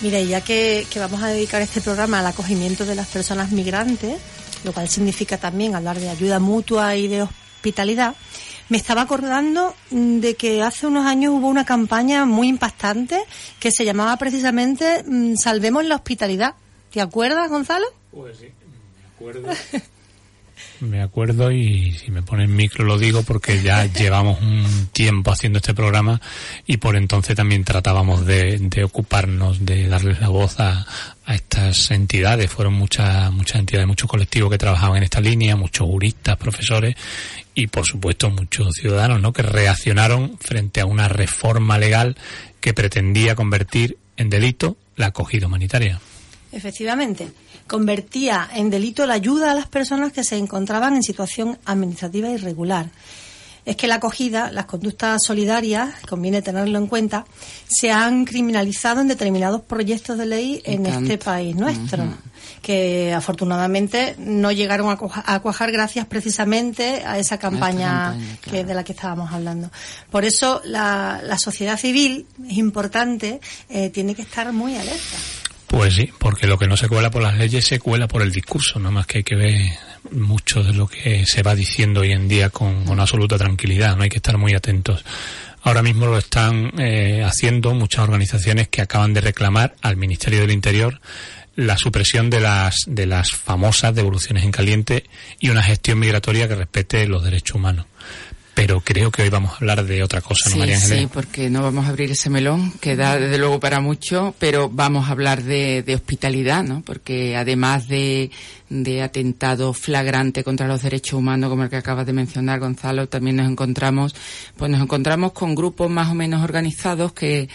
Mira, 0.00 0.18
y 0.18 0.28
ya 0.28 0.40
que, 0.40 0.86
que 0.90 0.98
vamos 0.98 1.22
a 1.22 1.28
dedicar 1.28 1.60
este 1.60 1.80
programa 1.80 2.20
al 2.20 2.26
acogimiento 2.26 2.86
de 2.86 2.94
las 2.94 3.08
personas 3.08 3.50
migrantes, 3.50 4.18
lo 4.64 4.72
cual 4.72 4.88
significa 4.88 5.36
también 5.36 5.74
hablar 5.74 5.98
de 6.00 6.08
ayuda 6.08 6.40
mutua 6.40 6.96
y 6.96 7.08
de 7.08 7.22
hospitalidad, 7.22 8.14
me 8.70 8.78
estaba 8.78 9.02
acordando 9.02 9.74
de 9.90 10.36
que 10.36 10.62
hace 10.62 10.86
unos 10.86 11.04
años 11.04 11.34
hubo 11.34 11.48
una 11.48 11.66
campaña 11.66 12.24
muy 12.24 12.48
impactante 12.48 13.22
que 13.60 13.70
se 13.70 13.84
llamaba 13.84 14.16
precisamente 14.16 15.04
mm, 15.06 15.36
Salvemos 15.36 15.84
la 15.84 15.96
hospitalidad. 15.96 16.54
¿Te 16.90 17.02
acuerdas, 17.02 17.50
Gonzalo? 17.50 17.86
Pues 18.10 18.38
sí, 18.38 18.46
me 18.46 19.08
acuerdo. 19.14 19.48
Me 20.80 21.00
acuerdo 21.00 21.50
y 21.50 21.92
si 21.92 22.10
me 22.10 22.22
ponen 22.22 22.54
micro 22.54 22.84
lo 22.84 22.98
digo 22.98 23.22
porque 23.22 23.62
ya 23.62 23.86
llevamos 23.92 24.40
un 24.40 24.88
tiempo 24.92 25.30
haciendo 25.30 25.58
este 25.58 25.74
programa 25.74 26.20
y 26.66 26.76
por 26.78 26.96
entonces 26.96 27.36
también 27.36 27.64
tratábamos 27.64 28.26
de, 28.26 28.58
de 28.58 28.84
ocuparnos 28.84 29.64
de 29.64 29.88
darles 29.88 30.20
la 30.20 30.28
voz 30.28 30.60
a, 30.60 30.86
a 31.24 31.34
estas 31.34 31.90
entidades. 31.90 32.50
Fueron 32.50 32.74
muchas 32.74 33.32
muchas 33.32 33.60
entidades, 33.60 33.86
muchos 33.86 34.08
colectivos 34.08 34.50
que 34.50 34.58
trabajaban 34.58 34.98
en 34.98 35.04
esta 35.04 35.20
línea, 35.20 35.56
muchos 35.56 35.86
juristas, 35.86 36.36
profesores 36.36 36.94
y 37.54 37.68
por 37.68 37.86
supuesto 37.86 38.30
muchos 38.30 38.74
ciudadanos, 38.74 39.20
¿no? 39.20 39.32
Que 39.32 39.42
reaccionaron 39.42 40.38
frente 40.38 40.80
a 40.80 40.86
una 40.86 41.08
reforma 41.08 41.78
legal 41.78 42.16
que 42.60 42.74
pretendía 42.74 43.34
convertir 43.34 43.96
en 44.16 44.30
delito 44.30 44.76
la 44.96 45.06
acogida 45.06 45.46
humanitaria. 45.46 46.00
Efectivamente, 46.52 47.28
convertía 47.66 48.48
en 48.54 48.70
delito 48.70 49.06
la 49.06 49.14
ayuda 49.14 49.52
a 49.52 49.54
las 49.54 49.66
personas 49.66 50.12
que 50.12 50.24
se 50.24 50.36
encontraban 50.36 50.94
en 50.96 51.02
situación 51.02 51.58
administrativa 51.64 52.28
irregular. 52.30 52.90
Es 53.66 53.76
que 53.76 53.86
la 53.88 53.94
acogida, 53.94 54.52
las 54.52 54.66
conductas 54.66 55.22
solidarias, 55.24 55.94
conviene 56.06 56.42
tenerlo 56.42 56.76
en 56.78 56.86
cuenta, 56.86 57.24
se 57.66 57.90
han 57.90 58.26
criminalizado 58.26 59.00
en 59.00 59.08
determinados 59.08 59.62
proyectos 59.62 60.18
de 60.18 60.26
ley 60.26 60.60
en 60.66 60.84
este 60.84 61.16
país 61.16 61.56
nuestro, 61.56 62.04
que 62.60 63.14
afortunadamente 63.14 64.16
no 64.18 64.52
llegaron 64.52 64.90
a, 64.90 64.98
cuaja- 64.98 65.24
a 65.26 65.40
cuajar 65.40 65.72
gracias 65.72 66.04
precisamente 66.06 67.04
a 67.06 67.18
esa 67.18 67.38
campaña, 67.38 68.10
campaña, 68.10 68.36
que 68.42 68.50
claro. 68.50 68.68
de 68.68 68.74
la 68.74 68.84
que 68.84 68.92
estábamos 68.92 69.32
hablando. 69.32 69.70
Por 70.10 70.26
eso 70.26 70.60
la, 70.66 71.22
la 71.24 71.38
sociedad 71.38 71.78
civil 71.78 72.26
es 72.46 72.58
importante, 72.58 73.40
eh, 73.70 73.88
tiene 73.88 74.14
que 74.14 74.20
estar 74.22 74.52
muy 74.52 74.76
alerta. 74.76 75.16
Pues 75.74 75.94
sí, 75.94 76.08
porque 76.20 76.46
lo 76.46 76.56
que 76.56 76.68
no 76.68 76.76
se 76.76 76.86
cuela 76.86 77.10
por 77.10 77.20
las 77.20 77.36
leyes 77.36 77.64
se 77.64 77.80
cuela 77.80 78.06
por 78.06 78.22
el 78.22 78.30
discurso, 78.30 78.78
nada 78.78 78.92
más 78.92 79.08
que 79.08 79.18
hay 79.18 79.24
que 79.24 79.34
ver 79.34 79.60
mucho 80.12 80.62
de 80.62 80.72
lo 80.72 80.86
que 80.86 81.26
se 81.26 81.42
va 81.42 81.56
diciendo 81.56 82.02
hoy 82.02 82.12
en 82.12 82.28
día 82.28 82.48
con, 82.48 82.84
con 82.84 83.00
absoluta 83.00 83.36
tranquilidad, 83.38 83.96
no 83.96 84.04
hay 84.04 84.08
que 84.08 84.18
estar 84.18 84.38
muy 84.38 84.54
atentos. 84.54 85.04
Ahora 85.62 85.82
mismo 85.82 86.06
lo 86.06 86.16
están 86.16 86.70
eh, 86.78 87.24
haciendo 87.24 87.74
muchas 87.74 88.04
organizaciones 88.04 88.68
que 88.68 88.82
acaban 88.82 89.14
de 89.14 89.22
reclamar 89.22 89.74
al 89.82 89.96
Ministerio 89.96 90.42
del 90.42 90.52
Interior 90.52 91.00
la 91.56 91.76
supresión 91.76 92.30
de 92.30 92.40
las 92.40 92.84
de 92.86 93.06
las 93.06 93.32
famosas 93.32 93.96
devoluciones 93.96 94.44
en 94.44 94.52
caliente 94.52 95.04
y 95.40 95.48
una 95.48 95.62
gestión 95.64 95.98
migratoria 95.98 96.46
que 96.46 96.54
respete 96.54 97.08
los 97.08 97.24
derechos 97.24 97.56
humanos. 97.56 97.86
Pero 98.54 98.80
creo 98.80 99.10
que 99.10 99.22
hoy 99.22 99.28
vamos 99.30 99.52
a 99.52 99.56
hablar 99.56 99.84
de 99.84 100.02
otra 100.02 100.20
cosa, 100.20 100.48
¿no, 100.48 100.52
Sí, 100.54 100.58
María 100.58 100.76
Ángeles? 100.76 101.00
sí, 101.00 101.08
porque 101.12 101.50
no 101.50 101.62
vamos 101.62 101.86
a 101.86 101.88
abrir 101.88 102.10
ese 102.10 102.30
melón, 102.30 102.72
que 102.80 102.96
da 102.96 103.18
desde 103.18 103.38
luego 103.38 103.58
para 103.60 103.80
mucho, 103.80 104.34
pero 104.38 104.68
vamos 104.70 105.08
a 105.08 105.12
hablar 105.12 105.42
de, 105.42 105.82
de 105.82 105.94
hospitalidad, 105.94 106.62
¿no? 106.62 106.82
Porque 106.82 107.36
además 107.36 107.88
de, 107.88 108.30
de 108.70 109.02
atentado 109.02 109.72
flagrante 109.72 110.44
contra 110.44 110.68
los 110.68 110.82
derechos 110.82 111.18
humanos, 111.18 111.50
como 111.50 111.64
el 111.64 111.70
que 111.70 111.76
acabas 111.76 112.06
de 112.06 112.12
mencionar, 112.12 112.60
Gonzalo, 112.60 113.08
también 113.08 113.36
nos 113.36 113.50
encontramos, 113.50 114.14
pues 114.56 114.70
nos 114.70 114.80
encontramos 114.80 115.32
con 115.32 115.54
grupos 115.54 115.90
más 115.90 116.08
o 116.10 116.14
menos 116.14 116.42
organizados 116.42 117.12
que, 117.12 117.48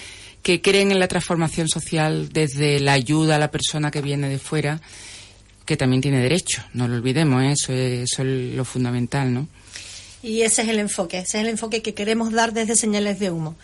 que 0.43 0.61
creen 0.61 0.91
en 0.91 0.99
la 0.99 1.07
transformación 1.07 1.67
social 1.69 2.29
desde 2.33 2.79
la 2.79 2.93
ayuda 2.93 3.35
a 3.35 3.39
la 3.39 3.51
persona 3.51 3.91
que 3.91 4.01
viene 4.01 4.29
de 4.29 4.39
fuera, 4.39 4.81
que 5.65 5.77
también 5.77 6.01
tiene 6.01 6.19
derecho, 6.19 6.63
no 6.73 6.87
lo 6.87 6.95
olvidemos, 6.95 7.43
¿eh? 7.43 7.51
eso 7.51 7.73
es, 7.73 8.11
eso 8.11 8.23
es 8.23 8.55
lo 8.55 8.65
fundamental, 8.65 9.33
¿no? 9.33 9.47
Y 10.21 10.41
ese 10.41 10.63
es 10.63 10.67
el 10.69 10.79
enfoque, 10.79 11.19
ese 11.19 11.37
es 11.37 11.43
el 11.43 11.49
enfoque 11.49 11.81
que 11.81 11.93
queremos 11.93 12.31
dar 12.31 12.53
desde 12.53 12.75
Señales 12.75 13.19
de 13.19 13.31
Humo, 13.31 13.55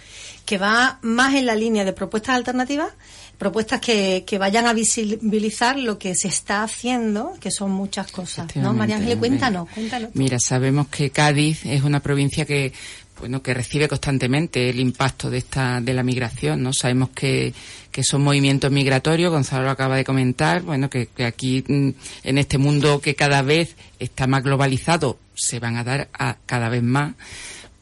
que 0.45 0.57
va 0.57 0.99
más 1.01 1.35
en 1.35 1.45
la 1.45 1.55
línea 1.55 1.83
de 1.83 1.91
propuestas 1.91 2.35
alternativas, 2.35 2.93
propuestas 3.37 3.81
que, 3.81 4.23
que 4.25 4.37
vayan 4.37 4.65
a 4.65 4.73
visibilizar 4.73 5.77
lo 5.77 5.99
que 5.99 6.15
se 6.15 6.29
está 6.29 6.63
haciendo, 6.63 7.33
que 7.41 7.51
son 7.51 7.71
muchas 7.71 8.11
cosas. 8.11 8.55
¿No, 8.55 8.73
María 8.73 8.95
Ángeles? 8.95 9.17
Cuéntanos, 9.17 9.67
cuéntanos. 9.69 10.11
Mira, 10.13 10.39
sabemos 10.39 10.87
que 10.87 11.09
Cádiz 11.09 11.65
es 11.65 11.83
una 11.83 11.99
provincia 11.99 12.45
que 12.45 12.71
bueno, 13.19 13.41
que 13.41 13.53
recibe 13.53 13.87
constantemente 13.87 14.69
el 14.69 14.79
impacto 14.79 15.29
de 15.29 15.37
esta 15.37 15.79
de 15.79 15.93
la 15.93 16.03
migración, 16.03 16.61
¿no? 16.61 16.73
Sabemos 16.73 17.09
que, 17.11 17.53
que 17.89 18.03
son 18.03 18.21
movimientos 18.21 18.71
migratorios, 18.71 19.31
Gonzalo 19.31 19.63
lo 19.63 19.71
acaba 19.71 19.95
de 19.95 20.03
comentar, 20.03 20.63
bueno, 20.63 20.89
que, 20.89 21.07
que 21.07 21.23
aquí 21.23 21.63
mm, 21.65 21.89
en 22.23 22.37
este 22.37 22.57
mundo 22.57 22.99
que 22.99 23.15
cada 23.15 23.41
vez 23.41 23.75
está 23.99 24.27
más 24.27 24.43
globalizado 24.43 25.17
se 25.35 25.59
van 25.59 25.77
a 25.77 25.83
dar 25.83 26.09
a 26.13 26.37
cada 26.45 26.69
vez 26.69 26.83
más 26.83 27.13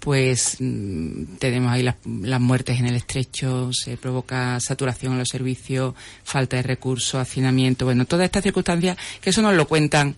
pues 0.04 0.58
mm, 0.60 1.38
tenemos 1.40 1.72
ahí 1.72 1.82
las, 1.82 1.96
las 2.06 2.42
muertes 2.42 2.78
en 2.78 2.88
el 2.88 2.96
estrecho, 2.96 3.72
se 3.72 3.96
provoca 3.96 4.60
saturación 4.60 5.14
en 5.14 5.20
los 5.20 5.30
servicios, 5.30 5.96
falta 6.26 6.58
de 6.58 6.64
recursos, 6.64 7.16
hacinamiento, 7.16 7.86
bueno, 7.86 8.04
todas 8.04 8.26
estas 8.26 8.44
circunstancias 8.44 8.98
que 9.22 9.30
eso 9.30 9.42
nos 9.42 9.56
lo 9.56 9.66
cuentan 9.66 10.18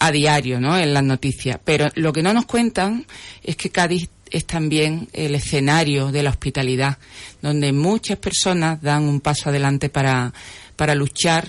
a 0.00 0.10
diario, 0.10 0.60
¿no? 0.60 0.76
En 0.76 0.92
las 0.92 1.04
noticias. 1.04 1.60
Pero 1.64 1.86
lo 1.94 2.12
que 2.12 2.24
no 2.24 2.32
nos 2.34 2.46
cuentan 2.46 3.06
es 3.44 3.54
que 3.54 3.70
Cádiz 3.70 4.08
es 4.30 4.46
también 4.46 5.08
el 5.12 5.36
escenario 5.36 6.10
de 6.10 6.24
la 6.24 6.30
hospitalidad, 6.30 6.98
donde 7.40 7.72
muchas 7.72 8.18
personas 8.18 8.82
dan 8.82 9.04
un 9.04 9.20
paso 9.20 9.50
adelante 9.50 9.90
para, 9.90 10.32
para 10.74 10.96
luchar 10.96 11.46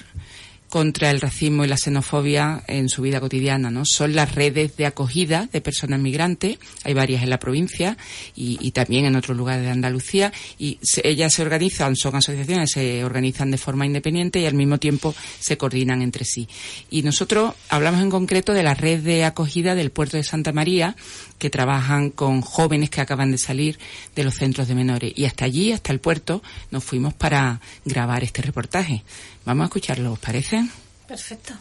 contra 0.72 1.12
el 1.12 1.20
racismo 1.20 1.66
y 1.66 1.68
la 1.68 1.76
xenofobia 1.76 2.64
en 2.66 2.88
su 2.88 3.02
vida 3.02 3.20
cotidiana, 3.20 3.70
¿no? 3.70 3.84
Son 3.86 4.16
las 4.16 4.34
redes 4.34 4.78
de 4.78 4.86
acogida 4.86 5.50
de 5.52 5.60
personas 5.60 6.00
migrantes, 6.00 6.58
hay 6.86 6.94
varias 6.94 7.24
en 7.24 7.30
la 7.30 7.40
provincia 7.40 7.98
y, 8.36 8.72
también 8.72 9.04
en 9.04 9.18
otros 9.18 9.36
lugares 9.36 9.64
de 9.66 9.70
Andalucía, 9.70 10.32
y 10.58 10.80
se- 10.82 11.06
ellas 11.06 11.34
se 11.34 11.42
organizan, 11.42 11.98
son 11.98 12.16
asociaciones, 12.16 12.72
se 12.72 13.04
organizan 13.04 13.52
de 13.52 13.58
forma 13.58 13.86
independiente 13.86 14.40
y 14.40 14.46
al 14.46 14.54
mismo 14.54 14.78
tiempo 14.78 15.14
se 15.42 15.58
coordinan 15.58 16.02
entre 16.02 16.24
sí. 16.24 16.48
Y 16.90 17.02
nosotros 17.04 17.54
hablamos 17.68 18.02
en 18.02 18.10
concreto 18.10 18.54
de 18.54 18.64
la 18.64 18.74
red 18.74 19.02
de 19.02 19.26
acogida 19.26 19.76
del 19.76 19.92
puerto 19.92 20.16
de 20.16 20.24
Santa 20.24 20.54
María, 20.54 20.96
que 21.42 21.50
trabajan 21.50 22.12
con 22.12 22.42
jóvenes 22.42 22.92
que 22.92 23.02
acaban 23.02 23.32
de 23.32 23.40
salir 23.40 23.80
de 24.16 24.24
los 24.24 24.36
centros 24.36 24.68
de 24.68 24.76
menores. 24.76 25.12
Y 25.16 25.26
hasta 25.26 25.44
allí, 25.44 25.72
hasta 25.72 25.92
el 25.92 26.00
puerto, 26.00 26.44
nos 26.70 26.84
fuimos 26.84 27.16
para 27.16 27.60
grabar 27.84 28.24
este 28.24 28.44
reportaje. 28.44 29.02
Vamos 29.44 29.64
a 29.64 29.66
escucharlo, 29.66 30.14
¿os 30.14 30.20
parece? 30.20 30.64
Perfecto. 31.08 31.56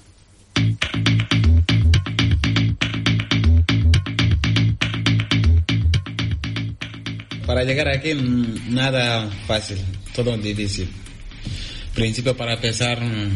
Para 7.46 7.64
llegar 7.64 7.88
aquí, 7.88 8.12
mm, 8.12 8.74
nada 8.74 9.30
fácil, 9.46 9.78
todo 10.14 10.36
difícil. 10.36 10.90
Principio 11.94 12.36
para 12.36 12.52
empezar, 12.52 13.00
mm, 13.00 13.30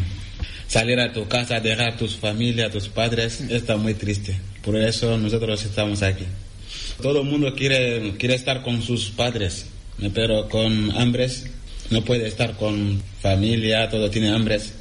salir 0.67 0.99
a 0.99 1.11
tu 1.11 1.27
casa, 1.27 1.59
dejar 1.59 1.93
a 1.93 1.97
tus 1.97 2.15
familias, 2.17 2.69
a 2.69 2.71
tus 2.71 2.87
padres, 2.87 3.41
está 3.41 3.77
muy 3.77 3.95
triste. 3.95 4.39
Por 4.65 4.75
eso 4.75 5.15
nosotros 5.17 5.63
estamos 5.63 6.01
aquí. 6.01 6.25
Todo 6.99 7.21
el 7.21 7.27
mundo 7.27 7.53
quiere, 7.53 8.15
quiere 8.17 8.33
estar 8.33 8.63
con 8.63 8.81
sus 8.81 9.11
padres, 9.11 9.67
pero 10.13 10.49
con 10.49 10.91
hambres 10.97 11.45
no 11.91 12.03
puede 12.03 12.27
estar 12.27 12.57
con 12.57 13.01
familia, 13.21 13.87
todo 13.89 14.09
tiene 14.09 14.29
hambres. 14.29 14.73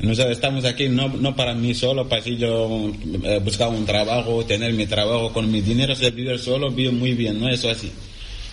Nosotros 0.00 0.32
estamos 0.32 0.64
aquí 0.64 0.88
no, 0.88 1.08
no 1.08 1.34
para 1.34 1.54
mí 1.54 1.74
solo, 1.74 2.08
para 2.08 2.22
si 2.22 2.36
yo 2.36 2.92
eh, 3.24 3.40
buscar 3.42 3.68
un 3.68 3.86
trabajo, 3.86 4.44
tener 4.44 4.72
mi 4.74 4.86
trabajo 4.86 5.32
con 5.32 5.50
mi 5.50 5.60
dinero, 5.60 5.94
si 5.94 6.10
vivir 6.10 6.38
solo, 6.38 6.70
vivo 6.70 6.92
muy 6.92 7.14
bien, 7.14 7.40
no 7.40 7.48
eso 7.48 7.70
así. 7.70 7.90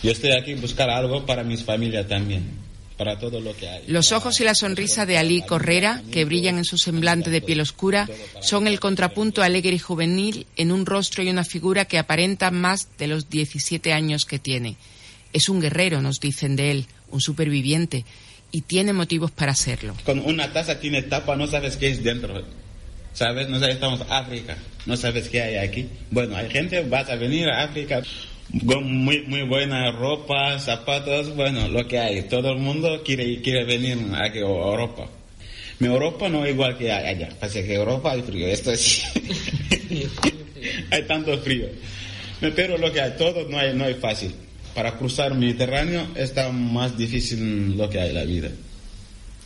Yo 0.02 0.12
estoy 0.12 0.32
aquí 0.32 0.54
buscar 0.54 0.90
algo 0.90 1.26
para 1.26 1.44
mis 1.44 1.64
familias 1.64 2.08
también, 2.08 2.44
para 3.00 3.18
todo 3.18 3.40
lo 3.40 3.56
que 3.56 3.70
hay. 3.70 3.84
Los 3.88 4.12
ojos 4.12 4.42
y 4.42 4.44
la 4.44 4.54
sonrisa 4.54 5.06
de 5.06 5.18
Ali 5.18 5.42
Correra, 5.42 6.04
que 6.12 6.26
brillan 6.26 6.58
en 6.58 6.66
su 6.66 6.78
semblante 6.78 7.30
de 7.30 7.40
piel 7.40 7.62
oscura, 7.62 8.10
son 8.42 8.68
el 8.68 8.82
contrapunto 8.82 9.42
alegre 9.42 9.72
y 9.72 9.80
juvenil 9.80 10.46
en 10.58 10.74
un 10.74 10.86
rostro 10.86 11.24
y 11.24 11.30
una 11.30 11.46
figura 11.46 11.86
que 11.86 11.98
aparentan 11.98 12.60
más 12.60 12.90
de 12.98 13.08
los 13.08 13.30
17 13.30 13.94
años 13.94 14.26
que 14.26 14.38
tiene. 14.38 14.76
Es 15.32 15.48
un 15.48 15.62
guerrero, 15.62 16.02
nos 16.02 16.20
dicen 16.20 16.58
de 16.58 16.72
él, 16.72 16.88
un 17.10 17.22
superviviente, 17.22 18.04
y 18.52 18.62
tiene 18.64 18.92
motivos 18.92 19.32
para 19.32 19.56
serlo. 19.56 19.96
Con 20.04 20.20
una 20.20 20.52
taza 20.52 20.82
tiene 20.82 21.02
tapa, 21.02 21.38
no 21.38 21.48
sabes 21.48 21.78
qué 21.78 21.88
es 21.88 22.04
dentro. 22.04 22.44
¿Sabes? 23.14 23.48
No 23.48 23.62
sabes, 23.62 23.76
estamos 23.76 24.02
en 24.02 24.12
África, 24.12 24.58
no 24.86 24.98
sabes 24.98 25.30
qué 25.30 25.42
hay 25.42 25.56
aquí. 25.56 25.88
Bueno, 26.12 26.36
hay 26.36 26.50
gente, 26.50 26.82
vas 26.82 27.10
a 27.10 27.16
venir 27.16 27.48
a 27.48 27.64
África 27.64 28.02
muy, 28.52 29.22
muy 29.28 29.44
buena 29.44 29.92
ropa, 29.92 30.58
zapatos, 30.60 31.36
bueno, 31.36 31.68
lo 31.68 31.88
que 31.88 32.00
hay. 32.00 32.24
Todo 32.24 32.52
el 32.52 32.60
mundo 32.60 33.02
quiere, 33.04 33.42
quiere 33.42 33.66
venir 33.66 33.98
aquí 34.16 34.40
a 34.40 34.42
Europa. 34.42 35.08
Mi 35.80 35.88
Europa 35.88 36.28
no 36.30 36.46
es 36.46 36.54
igual 36.54 36.78
que 36.78 36.92
allá. 36.92 37.30
Pasa 37.40 37.62
que 37.62 37.74
Europa 37.74 38.12
hay 38.12 38.22
frío, 38.22 38.48
esto 38.48 38.72
es... 38.72 39.04
hay 40.92 41.04
tanto 41.04 41.38
frío. 41.40 41.68
Pero 42.56 42.78
lo 42.78 42.92
que 42.92 43.02
hay, 43.02 43.12
todo 43.18 43.48
no 43.50 43.58
hay, 43.58 43.74
no 43.76 43.86
es 43.86 43.98
fácil. 43.98 44.34
Para 44.74 44.98
cruzar 44.98 45.34
Mediterráneo 45.34 46.08
está 46.16 46.52
más 46.52 46.98
difícil 46.98 47.78
lo 47.78 47.90
que 47.90 48.00
hay 48.00 48.10
en 48.10 48.16
la 48.16 48.24
vida. 48.24 48.50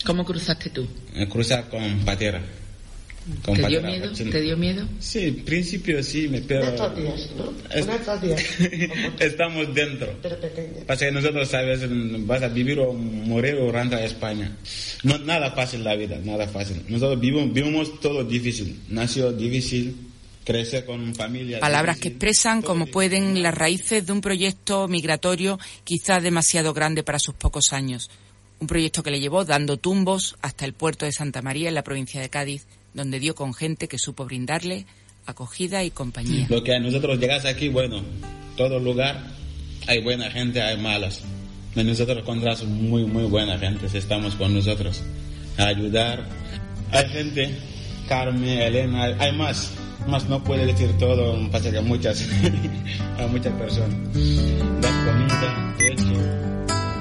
¿Cómo 0.05 0.25
cruzaste 0.25 0.69
tú? 0.69 0.87
Eh, 1.15 1.27
Cruzar 1.27 1.69
con 1.69 1.99
patera. 1.99 2.41
Con 3.45 3.55
¿Te 3.55 3.67
dio 3.67 3.81
miedo? 3.81 4.13
Sí. 4.15 4.25
¿Te 4.25 4.41
dio 4.41 4.57
miedo? 4.57 4.85
Sí, 4.99 5.19
en 5.27 5.45
principio 5.45 6.03
sí, 6.03 6.27
me- 6.27 6.41
pero... 6.41 6.65
Estos 6.65 6.95
días, 6.97 7.29
¿no? 7.37 7.53
Es- 7.73 7.87
estos 7.87 8.21
días. 8.21 8.43
Estamos 9.19 9.73
dentro. 9.73 10.13
Pero 10.21 10.39
pequeña. 10.39 10.85
Pasa 10.85 11.05
que 11.05 11.11
nosotros, 11.11 11.47
sabes, 11.47 11.81
vas 12.25 12.41
a 12.41 12.47
vivir 12.49 12.79
o 12.79 12.93
morir 12.93 13.55
o 13.55 13.71
renta 13.71 13.97
a 13.97 14.03
España. 14.05 14.55
No, 15.03 15.17
nada 15.19 15.51
fácil 15.51 15.83
la 15.83 15.95
vida, 15.95 16.19
nada 16.23 16.47
fácil. 16.47 16.83
Nosotros 16.89 17.19
vivimos, 17.19 17.53
vivimos 17.53 17.99
todo 17.99 18.23
difícil. 18.23 18.79
Nació 18.89 19.31
difícil, 19.31 19.95
crecer 20.43 20.85
con 20.85 21.15
familia. 21.15 21.59
Palabras 21.61 21.99
que 21.99 22.09
expresan 22.09 22.61
como 22.61 22.87
pueden 22.87 23.41
las 23.41 23.55
raíces 23.55 24.05
de 24.05 24.11
un 24.11 24.19
proyecto 24.21 24.87
migratorio 24.89 25.59
quizás 25.85 26.21
demasiado 26.21 26.73
grande 26.73 27.03
para 27.03 27.19
sus 27.19 27.35
pocos 27.35 27.71
años. 27.71 28.09
Un 28.59 28.67
proyecto 28.67 29.01
que 29.03 29.11
le 29.11 29.19
llevó 29.19 29.45
dando 29.45 29.77
tumbos 29.77 30.35
hasta 30.41 30.65
el 30.65 30.73
puerto 30.73 31.05
de 31.05 31.11
Santa 31.13 31.41
María 31.41 31.69
en 31.69 31.75
la 31.75 31.83
provincia 31.83 32.19
de 32.21 32.29
Cádiz, 32.29 32.65
donde 32.93 33.19
dio 33.19 33.35
con 33.35 33.53
gente 33.53 33.87
que 33.87 33.97
supo 33.97 34.25
brindarle 34.25 34.85
acogida 35.25 35.83
y 35.83 35.91
compañía. 35.91 36.47
Lo 36.49 36.63
que 36.63 36.79
nosotros 36.79 37.19
llegas 37.19 37.45
aquí, 37.45 37.69
bueno, 37.69 38.01
todo 38.57 38.79
lugar 38.79 39.23
hay 39.87 40.01
buena 40.01 40.29
gente, 40.29 40.61
hay 40.61 40.77
malas. 40.77 41.21
Nosotros 41.75 42.19
encontramos 42.19 42.65
muy, 42.65 43.05
muy 43.05 43.23
buena 43.23 43.57
gente, 43.57 43.85
estamos 43.97 44.35
con 44.35 44.53
nosotros 44.53 45.03
a 45.57 45.65
ayudar. 45.65 46.23
Hay 46.91 47.09
gente, 47.09 47.57
Carmen, 48.07 48.59
Elena, 48.59 49.15
hay, 49.19 49.31
más, 49.35 49.71
más 50.07 50.29
no 50.29 50.43
puede 50.43 50.67
decir 50.67 50.95
todo, 50.99 51.49
pasa 51.49 51.71
que 51.71 51.81
muchas, 51.81 52.27
a 53.19 53.27
muchas 53.27 53.53
personas. 53.53 53.97
Dar 54.81 55.05
comida, 55.05 55.75
techo, 55.79 56.03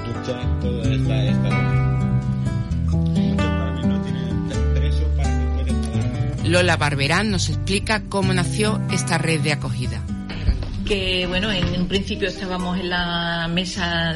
ducha, 0.05 0.59
todo 0.59 0.81
está, 0.81 1.23
está. 1.23 1.62
Lola 6.45 6.75
Barberán 6.75 7.31
nos 7.31 7.47
explica 7.47 8.03
cómo 8.09 8.33
nació 8.33 8.81
esta 8.91 9.17
red 9.17 9.39
de 9.39 9.53
acogida. 9.53 10.03
que 10.85 11.25
bueno, 11.27 11.49
en 11.49 11.79
un 11.79 11.87
principio 11.87 12.27
estábamos 12.27 12.77
en 12.79 12.89
la 12.89 13.47
mesa 13.47 14.13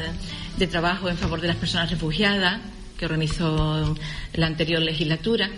de 0.58 0.66
trabajo 0.66 1.08
en 1.08 1.16
favor 1.16 1.40
de 1.40 1.48
las 1.48 1.56
personas 1.56 1.90
refugiadas 1.90 2.60
que 2.98 3.06
organizó 3.06 3.96
la 4.34 4.46
anterior 4.46 4.82
legislatura 4.82 5.48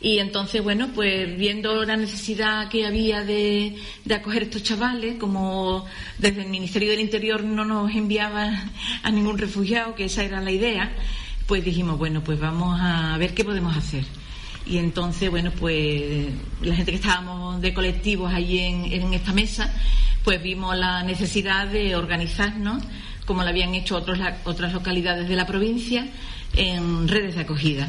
y 0.00 0.18
entonces 0.18 0.62
bueno 0.62 0.90
pues 0.94 1.36
viendo 1.36 1.84
la 1.84 1.96
necesidad 1.96 2.68
que 2.68 2.86
había 2.86 3.24
de, 3.24 3.76
acoger 4.14 4.44
estos 4.44 4.62
chavales 4.62 5.16
como 5.18 5.86
desde 6.18 6.42
el 6.42 6.50
Ministerio 6.50 6.90
del 6.90 7.00
Interior 7.00 7.42
no 7.42 7.64
nos 7.64 7.90
enviaban 7.92 8.70
a 9.02 9.10
ningún 9.10 9.38
refugiado 9.38 9.94
que 9.94 10.04
esa 10.04 10.22
era 10.22 10.40
la 10.40 10.52
idea 10.52 10.92
pues 11.46 11.64
dijimos 11.64 11.98
bueno 11.98 12.22
pues 12.22 12.38
vamos 12.38 12.78
a 12.80 13.16
ver 13.18 13.34
qué 13.34 13.44
podemos 13.44 13.76
hacer 13.76 14.04
Y 14.66 14.78
entonces, 14.78 15.30
bueno, 15.30 15.50
pues 15.58 16.28
la 16.60 16.74
gente 16.74 16.92
que 16.92 16.98
estábamos 16.98 17.60
de 17.60 17.74
colectivos 17.74 18.32
allí 18.32 18.58
en, 18.58 19.12
esta 19.12 19.32
mesa, 19.32 19.72
pues 20.24 20.42
vimos 20.42 20.76
la 20.76 21.02
necesidad 21.02 21.66
de 21.66 21.96
organizarnos, 21.96 22.82
como 23.26 23.42
lo 23.42 23.48
habían 23.48 23.74
hecho 23.74 23.96
otros, 23.96 24.18
otras 24.44 24.72
localidades 24.72 25.28
de 25.28 25.36
la 25.36 25.46
provincia, 25.46 26.06
en 26.54 27.08
redes 27.08 27.34
de 27.34 27.40
acogida. 27.42 27.88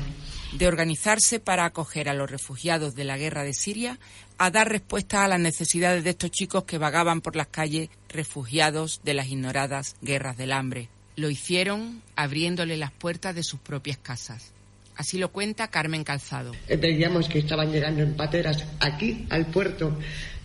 de 0.53 0.67
organizarse 0.67 1.39
para 1.39 1.65
acoger 1.65 2.09
a 2.09 2.13
los 2.13 2.29
refugiados 2.29 2.93
de 2.93 3.03
la 3.03 3.17
guerra 3.17 3.43
de 3.43 3.53
Siria, 3.53 3.99
a 4.37 4.51
dar 4.51 4.69
respuesta 4.69 5.23
a 5.23 5.27
las 5.27 5.39
necesidades 5.39 6.03
de 6.03 6.11
estos 6.11 6.31
chicos 6.31 6.63
que 6.65 6.77
vagaban 6.77 7.21
por 7.21 7.35
las 7.35 7.47
calles 7.47 7.89
refugiados 8.07 9.01
de 9.03 9.15
las 9.15 9.27
ignoradas 9.27 9.95
guerras 10.01 10.37
del 10.37 10.51
hambre. 10.51 10.89
Lo 11.15 11.29
hicieron 11.29 12.01
abriéndole 12.15 12.77
las 12.77 12.91
puertas 12.91 13.35
de 13.35 13.43
sus 13.43 13.59
propias 13.59 13.97
casas. 13.97 14.52
Así 14.95 15.17
lo 15.17 15.31
cuenta 15.31 15.69
Carmen 15.69 16.03
Calzado. 16.03 16.51
Veíamos 16.67 17.27
que 17.27 17.39
estaban 17.39 17.71
llegando 17.71 18.03
en 18.03 18.13
pateras 18.13 18.63
aquí 18.79 19.25
al 19.29 19.47
puerto, 19.47 19.97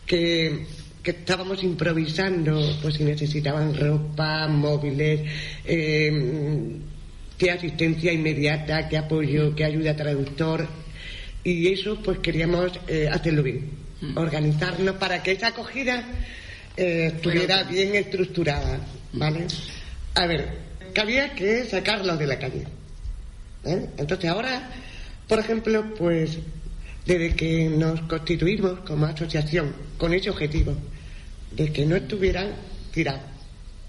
que, 0.06 0.66
que 1.02 1.10
estábamos 1.10 1.62
improvisando, 1.62 2.78
pues 2.80 2.94
si 2.94 3.04
necesitaban 3.04 3.76
ropa, 3.76 4.48
móviles, 4.48 5.20
eh, 5.64 6.80
qué 7.36 7.50
asistencia 7.50 8.12
inmediata, 8.12 8.88
qué 8.88 8.96
apoyo, 8.98 9.54
qué 9.54 9.64
ayuda 9.64 9.94
traductor. 9.94 10.66
Y 11.44 11.72
eso 11.72 12.02
pues 12.02 12.18
queríamos 12.18 12.72
eh, 12.88 13.08
hacerlo 13.10 13.42
bien, 13.42 13.70
organizarnos 14.16 14.96
para 14.96 15.22
que 15.22 15.32
esa 15.32 15.48
acogida 15.48 16.04
eh, 16.76 17.12
estuviera 17.14 17.62
bien 17.64 17.94
estructurada, 17.94 18.80
¿vale? 19.12 19.46
A 20.14 20.26
ver, 20.26 20.48
que 20.92 21.00
había 21.00 21.34
que 21.34 21.64
sacarlos 21.64 22.18
de 22.18 22.26
la 22.26 22.38
calle. 22.38 22.77
Entonces 23.64 24.30
ahora, 24.30 24.70
por 25.26 25.38
ejemplo, 25.38 25.84
pues 25.96 26.38
desde 27.06 27.34
que 27.34 27.68
nos 27.68 28.00
constituimos 28.02 28.80
como 28.80 29.06
asociación 29.06 29.74
con 29.96 30.12
ese 30.12 30.30
objetivo, 30.30 30.74
de 31.52 31.72
que 31.72 31.86
no 31.86 31.96
estuvieran 31.96 32.48
tirados, 32.92 33.22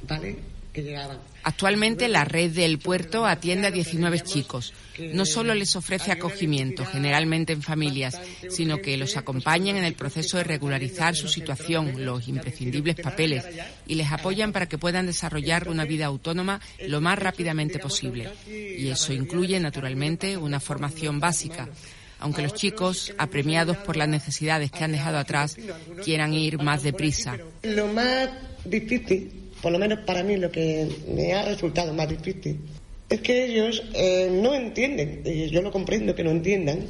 ¿vale? 0.07 0.37
Que 0.79 0.85
llegaban. 0.85 1.17
Actualmente 1.43 2.07
la 2.07 2.25
red 2.25 2.51
del 2.51 2.79
puerto 2.79 3.25
atiende 3.25 3.67
a 3.67 3.71
19 3.71 4.19
chicos. 4.21 4.73
No 5.13 5.25
solo 5.25 5.53
les 5.53 5.75
ofrece 5.75 6.11
acogimiento, 6.11 6.85
generalmente 6.85 7.53
en 7.53 7.61
familias, 7.61 8.19
sino 8.49 8.77
que 8.81 8.97
los 8.97 9.17
acompañan 9.17 9.77
en 9.77 9.83
el 9.83 9.93
proceso 9.93 10.37
de 10.37 10.43
regularizar 10.43 11.15
su 11.15 11.27
situación, 11.27 12.05
los 12.05 12.27
imprescindibles 12.27 12.95
papeles, 12.95 13.45
y 13.87 13.95
les 13.95 14.11
apoyan 14.11 14.51
para 14.51 14.67
que 14.67 14.77
puedan 14.77 15.05
desarrollar 15.05 15.69
una 15.69 15.85
vida 15.85 16.05
autónoma 16.05 16.59
lo 16.87 17.01
más 17.01 17.17
rápidamente 17.17 17.79
posible. 17.79 18.29
Y 18.47 18.87
eso 18.87 19.13
incluye, 19.13 19.59
naturalmente, 19.59 20.37
una 20.37 20.59
formación 20.59 21.19
básica. 21.19 21.69
Aunque 22.19 22.41
los 22.41 22.53
chicos, 22.53 23.13
apremiados 23.17 23.77
por 23.77 23.95
las 23.95 24.09
necesidades 24.09 24.71
que 24.71 24.83
han 24.83 24.91
dejado 24.91 25.17
atrás, 25.17 25.57
quieran 26.03 26.33
ir 26.33 26.61
más 26.61 26.83
deprisa. 26.83 27.37
Lo 27.63 27.87
más 27.87 28.29
difícil, 28.65 29.31
por 29.61 29.71
lo 29.71 29.79
menos 29.79 29.99
para 29.99 30.23
mí 30.23 30.37
lo 30.37 30.51
que 30.51 30.87
me 31.07 31.33
ha 31.33 31.43
resultado 31.43 31.93
más 31.93 32.09
difícil, 32.09 32.59
es 33.09 33.21
que 33.21 33.45
ellos 33.45 33.83
eh, 33.93 34.29
no 34.31 34.53
entienden, 34.53 35.21
y 35.25 35.49
yo 35.49 35.61
lo 35.61 35.71
comprendo 35.71 36.15
que 36.15 36.23
no 36.23 36.31
entiendan, 36.31 36.85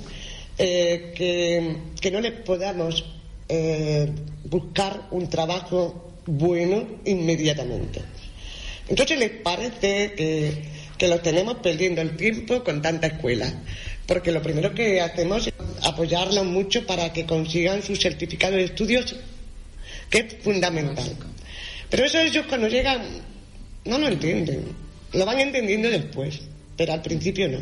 eh, 0.58 1.14
que, 1.16 1.78
que 2.02 2.12
no 2.12 2.20
les 2.20 2.34
podamos 2.34 3.06
eh, 3.48 4.10
buscar 4.44 5.08
un 5.12 5.30
trabajo 5.30 6.12
bueno 6.26 6.86
inmediatamente. 7.06 8.02
Entonces 8.90 9.18
les 9.18 9.30
parece 9.30 10.14
que, 10.14 10.52
que 10.98 11.08
los 11.08 11.22
tenemos 11.24 11.56
perdiendo 11.56 12.02
el 12.02 12.18
tiempo 12.18 12.64
con 12.64 12.82
tanta 12.82 13.08
escuela. 13.08 13.52
Porque 14.06 14.32
lo 14.32 14.42
primero 14.42 14.74
que 14.74 15.02
hacemos 15.02 15.48
es 15.48 15.54
apoyarlos 15.84 16.46
mucho 16.46 16.86
para 16.86 17.14
que 17.14 17.26
consigan 17.26 17.84
su 17.84 17.96
certificado 17.96 18.56
de 18.56 18.64
estudios, 18.64 19.16
que 20.10 20.18
es 20.20 20.36
fundamental. 20.44 21.16
Pero 21.90 22.06
eso 22.06 22.20
ellos 22.20 22.46
cuando 22.48 22.68
llegan 22.68 23.02
no 23.86 23.98
lo 23.98 24.08
entienden. 24.08 24.66
Lo 25.14 25.26
van 25.26 25.40
entendiendo 25.40 25.90
después, 25.90 26.40
pero 26.78 26.94
al 26.94 27.02
principio 27.02 27.48
no. 27.50 27.60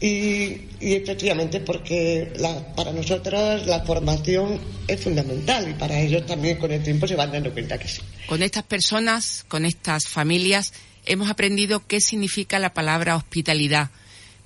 Y, 0.00 0.68
y 0.80 0.94
efectivamente 0.94 1.58
porque 1.60 2.32
la- 2.38 2.74
para 2.76 2.92
nosotros 2.92 3.66
la 3.66 3.80
formación 3.80 4.60
es 4.86 5.00
fundamental 5.00 5.68
y 5.68 5.74
para 5.74 5.98
ellos 6.00 6.24
también 6.24 6.56
con 6.56 6.70
el 6.70 6.82
tiempo 6.82 7.06
se 7.08 7.16
van 7.16 7.32
dando 7.32 7.52
cuenta 7.52 7.76
que 7.78 7.88
sí. 7.88 8.00
Con 8.26 8.42
estas 8.42 8.62
personas, 8.62 9.44
con 9.48 9.64
estas 9.64 10.06
familias, 10.06 10.72
hemos 11.04 11.28
aprendido 11.28 11.84
qué 11.86 12.00
significa 12.00 12.58
la 12.60 12.72
palabra 12.74 13.16
hospitalidad, 13.16 13.90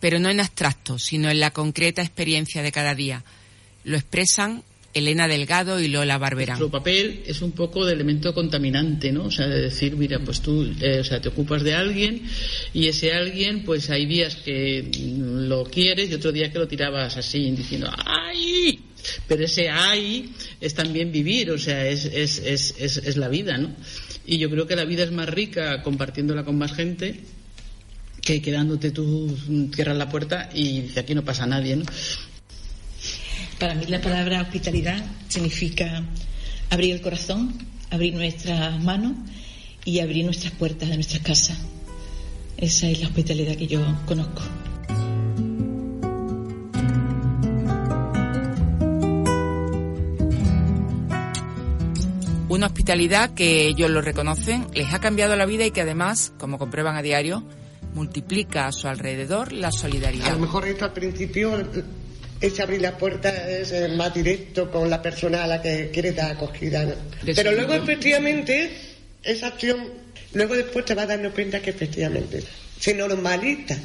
pero 0.00 0.18
no 0.18 0.30
en 0.30 0.40
abstracto, 0.40 0.98
sino 0.98 1.30
en 1.30 1.38
la 1.40 1.50
concreta 1.50 2.00
experiencia 2.00 2.62
de 2.62 2.72
cada 2.72 2.94
día. 2.94 3.22
Lo 3.84 3.96
expresan 3.98 4.62
Elena 4.94 5.26
Delgado 5.26 5.80
y 5.80 5.88
Lola 5.88 6.18
Barberán. 6.18 6.58
Nuestro 6.58 6.78
papel 6.78 7.22
es 7.26 7.40
un 7.40 7.52
poco 7.52 7.86
de 7.86 7.94
elemento 7.94 8.34
contaminante, 8.34 9.10
¿no? 9.10 9.24
O 9.24 9.30
sea, 9.30 9.46
de 9.46 9.62
decir, 9.62 9.96
mira, 9.96 10.18
pues 10.18 10.42
tú, 10.42 10.70
eh, 10.80 11.00
o 11.00 11.04
sea, 11.04 11.20
te 11.20 11.28
ocupas 11.28 11.62
de 11.62 11.74
alguien 11.74 12.22
y 12.74 12.88
ese 12.88 13.12
alguien, 13.12 13.64
pues 13.64 13.88
hay 13.88 14.04
días 14.04 14.36
que 14.36 14.90
lo 15.08 15.64
quieres 15.64 16.10
y 16.10 16.14
otro 16.14 16.30
día 16.30 16.52
que 16.52 16.58
lo 16.58 16.68
tirabas 16.68 17.16
así, 17.16 17.50
diciendo, 17.52 17.90
¡ay! 18.04 18.80
Pero 19.26 19.44
ese 19.44 19.68
¡ay! 19.68 20.32
es 20.60 20.74
también 20.74 21.10
vivir, 21.10 21.50
o 21.50 21.58
sea, 21.58 21.86
es, 21.88 22.04
es, 22.04 22.38
es, 22.38 22.74
es, 22.78 23.16
la 23.16 23.28
vida, 23.28 23.56
¿no? 23.56 23.74
Y 24.26 24.38
yo 24.38 24.50
creo 24.50 24.66
que 24.66 24.76
la 24.76 24.84
vida 24.84 25.04
es 25.04 25.10
más 25.10 25.28
rica 25.28 25.82
compartiéndola 25.82 26.44
con 26.44 26.56
más 26.56 26.72
gente 26.74 27.20
que 28.20 28.40
quedándote 28.40 28.92
tú, 28.92 29.36
cierras 29.74 29.96
la 29.96 30.08
puerta 30.08 30.48
y 30.54 30.82
dice, 30.82 31.00
aquí 31.00 31.14
no 31.14 31.24
pasa 31.24 31.46
nadie, 31.46 31.76
¿no? 31.76 31.84
Para 33.62 33.76
mí 33.76 33.86
la 33.86 34.00
palabra 34.00 34.42
hospitalidad 34.42 35.00
significa 35.28 36.02
abrir 36.68 36.96
el 36.96 37.00
corazón, 37.00 37.56
abrir 37.90 38.12
nuestras 38.12 38.82
manos 38.82 39.12
y 39.84 40.00
abrir 40.00 40.24
nuestras 40.24 40.52
puertas 40.54 40.88
de 40.88 40.96
nuestras 40.96 41.22
casas. 41.22 41.58
Esa 42.56 42.88
es 42.88 43.00
la 43.00 43.06
hospitalidad 43.06 43.54
que 43.54 43.68
yo 43.68 43.80
conozco. 44.04 44.42
Una 52.48 52.66
hospitalidad 52.66 53.30
que 53.30 53.68
ellos 53.68 53.88
lo 53.90 54.02
reconocen, 54.02 54.66
les 54.74 54.92
ha 54.92 54.98
cambiado 54.98 55.36
la 55.36 55.46
vida 55.46 55.64
y 55.64 55.70
que 55.70 55.82
además, 55.82 56.32
como 56.36 56.58
comprueban 56.58 56.96
a 56.96 57.02
diario, 57.02 57.44
multiplica 57.94 58.66
a 58.66 58.72
su 58.72 58.88
alrededor 58.88 59.52
la 59.52 59.68
A 59.68 59.72
solidaridad. 59.72 60.32
lo 60.32 60.40
mejor 60.40 60.66
esto 60.66 60.84
al 60.84 60.92
principio, 60.92 61.56
ese 62.42 62.60
abrir 62.60 62.82
la 62.82 62.98
puerta 62.98 63.48
es 63.48 63.70
eh, 63.70 63.88
más 63.88 64.12
directo 64.12 64.70
con 64.70 64.90
la 64.90 65.00
persona 65.00 65.44
a 65.44 65.46
la 65.46 65.62
que 65.62 65.90
quiere 65.92 66.12
dar 66.12 66.32
acogida. 66.32 66.84
Pero 67.24 67.52
luego 67.52 67.74
efectivamente 67.74 68.70
esa 69.22 69.46
acción, 69.46 69.78
luego 70.32 70.54
después 70.54 70.84
te 70.84 70.94
vas 70.94 71.06
dando 71.06 71.32
cuenta 71.32 71.62
que 71.62 71.70
efectivamente 71.70 72.42
se 72.80 72.94
normaliza 72.94 73.76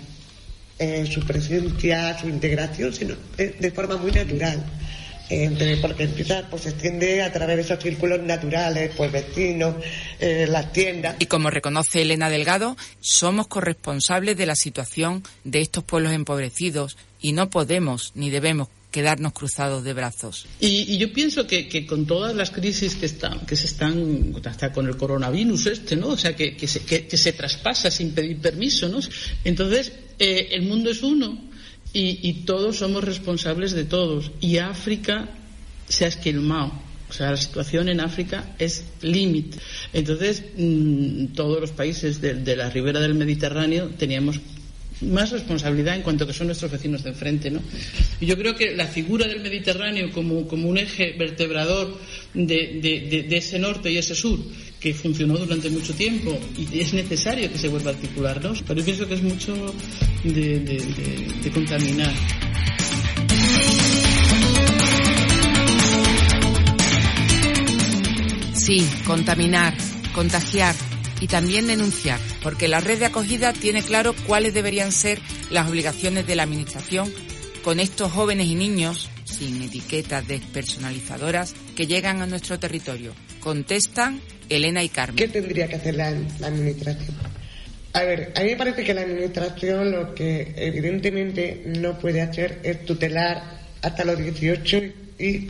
eh, 0.80 1.06
su 1.06 1.22
presencia, 1.22 2.18
su 2.20 2.28
integración, 2.28 2.94
sino, 2.94 3.16
eh, 3.38 3.56
de 3.60 3.72
forma 3.72 3.98
muy 3.98 4.12
natural. 4.12 4.64
Entre- 5.30 5.78
porque 5.78 6.04
empieza, 6.04 6.48
pues 6.50 6.64
se 6.64 6.70
extiende 6.70 7.22
a 7.22 7.32
través 7.34 7.58
de 7.58 7.62
esos 7.64 7.84
círculos 7.84 8.22
naturales, 8.22 8.92
pues 8.96 9.12
vecinos, 9.12 9.76
eh, 10.20 10.48
las 10.50 10.72
tiendas. 10.72 11.18
Y 11.20 11.26
como 11.26 11.50
reconoce 11.50 12.02
Elena 12.02 12.30
Delgado, 12.30 12.78
somos 13.02 13.48
corresponsables 13.48 14.38
de 14.38 14.46
la 14.46 14.56
situación 14.56 15.24
de 15.44 15.62
estos 15.62 15.84
pueblos 15.84 16.14
empobrecidos 16.14 16.98
y 17.20 17.34
no 17.34 17.50
podemos 17.50 18.12
ni 18.16 18.30
debemos 18.30 18.70
quedarnos 18.90 19.34
cruzados 19.34 19.84
de 19.84 19.94
brazos. 19.94 20.48
Y, 20.62 20.94
y 20.94 20.98
yo 20.98 21.12
pienso 21.12 21.46
que, 21.46 21.68
que 21.68 21.86
con 21.86 22.06
todas 22.08 22.34
las 22.34 22.50
crisis 22.52 22.96
que 22.96 23.06
están, 23.06 23.46
que 23.46 23.58
se 23.58 23.66
están, 23.68 24.34
hasta 24.46 24.72
con 24.72 24.88
el 24.88 24.96
coronavirus 24.96 25.68
este, 25.68 25.98
¿no? 25.98 26.08
O 26.08 26.18
sea, 26.18 26.36
que, 26.36 26.56
que, 26.56 26.68
se, 26.68 26.80
que, 26.86 27.06
que 27.06 27.18
se 27.18 27.34
traspasa 27.34 27.92
sin 27.92 28.12
pedir 28.12 28.38
permiso, 28.38 28.88
¿no? 28.88 29.00
Entonces, 29.44 29.92
eh, 30.18 30.48
el 30.52 30.64
mundo 30.64 30.90
es 30.90 31.04
uno 31.04 31.38
y, 31.94 32.20
y 32.22 32.34
todos 32.46 32.78
somos 32.78 33.04
responsables 33.04 33.72
de 33.74 33.86
todos. 33.86 34.32
Y 34.42 34.58
África 34.58 35.30
se 35.88 36.06
ha 36.06 36.08
esquilmado. 36.10 36.74
O 37.10 37.14
sea, 37.14 37.32
la 37.32 37.38
situación 37.38 37.88
en 37.88 38.02
África 38.02 38.56
es 38.60 38.84
límite. 39.02 39.58
Entonces, 39.94 40.44
mm, 40.58 41.28
todos 41.28 41.62
los 41.62 41.72
países 41.72 42.20
de, 42.20 42.56
la 42.56 42.70
ribera 42.70 43.00
del 43.00 43.14
Mediterráneo 43.16 43.90
teníamos 43.98 44.40
más 45.00 45.32
responsabilidad 45.32 45.96
en 45.96 46.02
cuanto 46.02 46.26
que 46.28 46.34
son 46.34 46.48
nuestros 46.48 46.72
vecinos 46.72 47.04
de 47.04 47.12
enfrente, 47.12 47.52
¿no? 47.52 47.62
Y 48.20 48.26
yo 48.26 48.36
creo 48.38 48.56
que 48.56 48.76
la 48.76 48.88
figura 48.88 49.28
del 49.28 49.42
Mediterráneo 49.42 50.12
como, 50.12 50.48
como 50.48 50.68
un 50.68 50.78
eje 50.80 51.14
vertebrador 51.18 51.98
de- 52.34 53.26
de 53.30 53.38
ese 53.38 53.60
norte 53.60 53.92
y 53.92 53.98
ese 53.98 54.16
sur 54.16 54.40
que 54.80 54.94
funcionó 54.94 55.38
durante 55.38 55.70
mucho 55.70 55.94
tiempo 55.94 56.38
y 56.58 56.80
es 56.80 56.94
necesario 56.94 57.52
que 57.52 57.58
se 57.58 57.68
vuelva 57.68 57.92
a 57.92 57.94
articular, 57.94 58.44
¿no? 58.44 58.54
Pero 58.68 58.80
yo 58.80 58.86
pienso 58.86 59.08
que 59.08 59.16
es 59.16 59.24
mucho 59.24 59.74
de 60.24 61.52
contaminar. 61.54 62.14
Sí, 68.54 68.86
contaminar, 69.06 69.76
contagiar 70.14 70.76
y 71.22 71.28
también 71.28 71.68
denunciar, 71.68 72.20
porque 72.44 72.68
la 72.68 72.80
red 72.80 73.00
de 73.00 73.06
acogida 73.06 73.54
tiene 73.54 73.82
claro 73.82 74.14
cuáles 74.28 74.54
deberían 74.54 74.92
ser 74.92 75.20
las 75.50 75.70
obligaciones 75.70 76.28
de 76.28 76.36
la 76.36 76.44
Administración 76.44 77.12
con 77.64 77.80
estos 77.80 78.12
jóvenes 78.12 78.48
y 78.48 78.56
niños, 78.56 79.10
sin 79.24 79.62
etiquetas 79.62 80.28
despersonalizadoras, 80.28 81.56
que 81.76 81.88
llegan 81.88 82.22
a 82.22 82.28
nuestro 82.28 82.60
territorio. 82.60 83.14
Contestan 83.48 84.20
Elena 84.50 84.84
y 84.84 84.90
Carmen. 84.90 85.16
¿Qué 85.16 85.30
tendría 85.30 85.70
que 85.70 85.78
hacer 85.78 85.96
la, 85.96 86.12
la 86.12 86.48
administración? 86.48 87.16
A 87.94 88.04
ver, 88.04 88.34
a 88.36 88.42
mí 88.42 88.50
me 88.50 88.58
parece 88.58 88.84
que 88.84 88.94
la 88.94 89.04
administración 89.04 89.90
lo 89.90 90.14
que 90.14 90.54
evidentemente 90.58 91.64
no 91.66 91.98
puede 91.98 92.20
hacer 92.20 92.60
es 92.64 92.84
tutelar 92.84 93.42
hasta 93.82 94.04
los 94.04 94.18
18 94.18 94.82
y 95.20 95.48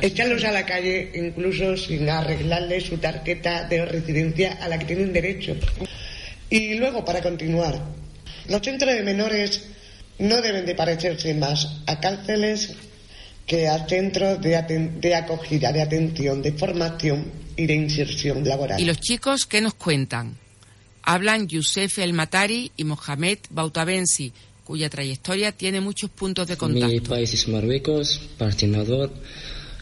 echarlos 0.00 0.44
a 0.44 0.50
la 0.50 0.64
calle 0.64 1.10
incluso 1.14 1.76
sin 1.76 2.08
arreglarles 2.08 2.84
su 2.84 2.96
tarjeta 2.96 3.68
de 3.68 3.84
residencia 3.84 4.54
a 4.54 4.68
la 4.68 4.78
que 4.78 4.86
tienen 4.86 5.12
derecho. 5.12 5.54
Y 6.48 6.72
luego, 6.76 7.04
para 7.04 7.20
continuar, 7.20 7.84
los 8.48 8.62
centros 8.62 8.94
de 8.94 9.02
menores 9.02 9.68
no 10.18 10.40
deben 10.40 10.64
de 10.64 10.74
parecerse 10.74 11.34
más 11.34 11.82
a 11.86 12.00
cárceles 12.00 12.76
que 13.50 13.66
a 13.66 13.84
centros 13.88 14.40
de, 14.40 14.52
aten- 14.56 15.00
de 15.00 15.12
acogida, 15.22 15.72
de 15.72 15.82
atención, 15.82 16.40
de 16.40 16.52
formación 16.52 17.18
y 17.56 17.66
de 17.66 17.74
inserción 17.74 18.44
laboral. 18.46 18.80
¿Y 18.80 18.84
los 18.84 19.00
chicos 19.00 19.44
qué 19.46 19.60
nos 19.60 19.74
cuentan? 19.74 20.36
Hablan 21.02 21.48
Youssef 21.48 21.98
El 21.98 22.12
Matari 22.12 22.70
y 22.76 22.84
Mohamed 22.84 23.38
Bautabensi, 23.50 24.32
cuya 24.62 24.88
trayectoria 24.88 25.50
tiene 25.50 25.80
muchos 25.80 26.10
puntos 26.10 26.46
de 26.46 26.54
Mi 26.54 26.58
contacto. 26.58 27.10
país 27.10 27.34
es 27.34 27.48
Marruecos, 27.48 28.20
patinador. 28.38 29.10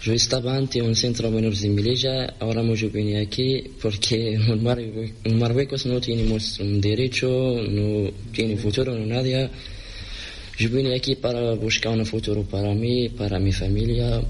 Yo 0.02 0.12
estaba 0.14 0.57
antes 0.57 0.76
en 0.81 0.87
un 0.88 0.96
centro 0.96 1.28
de 1.28 1.35
menores 1.37 1.61
de 1.61 1.68
Melilla, 1.68 2.35
ahora 2.40 2.62
yo 2.74 2.88
vine 2.88 3.20
aquí 3.20 3.64
porque 3.83 4.35
en 4.35 4.62
Marrue- 4.64 5.12
en 5.24 5.38
Marruecos 5.38 5.85
no 5.85 6.00
tenemos 6.00 6.59
un 6.61 6.81
derecho, 6.81 7.28
no 7.68 8.11
tiene 8.33 8.57
futuro, 8.57 8.94
no 8.96 9.04
nada. 9.04 9.50
Yo 10.59 10.68
vine 10.71 10.97
aquí 10.97 11.14
para 11.14 11.55
buscar 11.55 11.92
un 11.92 12.05
futuro 12.05 12.42
para 12.42 12.75
mí, 12.75 13.09
para 13.11 13.38
mi 13.38 13.53
familia. 13.53 14.21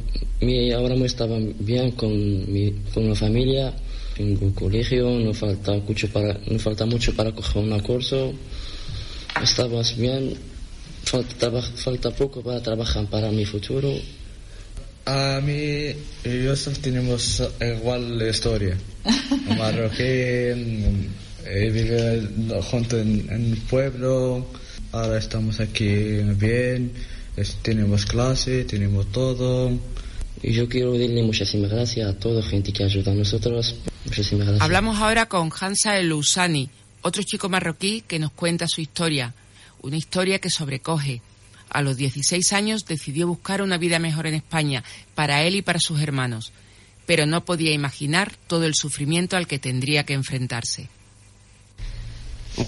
Mi, 0.43 0.71
ahora 0.73 0.95
me 0.95 1.07
estaba 1.07 1.39
bien 1.59 1.93
con, 1.93 2.13
mi, 2.53 2.71
con 2.93 3.09
la 3.09 3.15
familia, 3.15 3.73
tengo 4.15 4.55
colegio, 4.55 5.09
no 5.09 5.33
falta 5.33 5.73
mucho 5.79 6.07
para, 6.09 6.39
no 6.47 6.59
falta 6.59 6.85
mucho 6.85 7.15
para 7.15 7.33
coger 7.33 7.63
un 7.63 7.81
curso. 7.81 8.35
Estabas 9.43 9.97
bien, 9.97 10.35
falta, 11.05 11.63
falta 11.63 12.11
poco 12.11 12.43
para 12.43 12.63
trabajar 12.63 13.07
para 13.07 13.31
mi 13.31 13.47
futuro. 13.47 13.91
A 15.07 15.41
mí 15.43 15.95
y 16.27 16.45
Yusuf 16.45 16.79
tenemos 16.81 17.43
igual 17.59 18.21
historia. 18.29 18.77
Marroquí, 19.57 20.03
eh, 20.03 21.71
vive 21.73 22.61
junto 22.61 22.99
en, 22.99 23.27
en 23.31 23.53
el 23.53 23.57
pueblo, 23.63 24.47
ahora 24.93 25.19
estamos 25.19 25.61
aquí 25.61 25.87
bien, 26.37 26.93
es- 27.37 27.57
tenemos 27.63 28.07
clase, 28.07 28.65
tenemos 28.65 29.11
todo. 29.13 29.73
Y 30.43 30.53
yo 30.53 30.69
quiero 30.69 30.93
darle 30.93 31.23
muchísimas 31.23 31.71
gracias 31.71 32.09
a 32.09 32.17
toda 32.19 32.41
la 32.43 32.47
gente 32.49 32.73
que 32.73 32.85
ayuda 32.85 33.11
a 33.13 33.15
nosotros. 33.15 33.75
Muchísimas 34.05 34.47
gracias. 34.47 34.65
Hablamos 34.65 34.99
ahora 34.99 35.27
con 35.27 35.51
Hansa 35.59 35.99
El 35.99 36.13
Usani, 36.13 36.71
otro 37.03 37.23
chico 37.25 37.49
marroquí 37.49 38.03
que 38.07 38.19
nos 38.21 38.31
cuenta 38.33 38.69
su 38.69 38.81
historia. 38.81 39.35
Una 39.83 39.97
historia 39.97 40.39
que 40.39 40.51
sobrecoge. 40.51 41.23
A 41.71 41.83
los 41.83 41.97
16 41.97 42.53
años 42.53 42.87
decidió 42.87 43.27
buscar 43.29 43.63
una 43.63 43.79
vida 43.79 43.99
mejor 43.99 44.27
en 44.27 44.35
España, 44.35 44.83
para 45.15 45.43
él 45.43 45.57
y 45.57 45.63
para 45.63 45.81
sus 45.81 46.01
hermanos. 46.01 46.53
Pero 47.05 47.27
no 47.27 47.45
podía 47.45 47.73
imaginar 47.73 48.33
todo 48.47 48.65
el 48.65 48.75
sufrimiento 48.75 49.37
al 49.37 49.47
que 49.47 49.59
tendría 49.59 50.05
que 50.05 50.15
enfrentarse. 50.15 50.89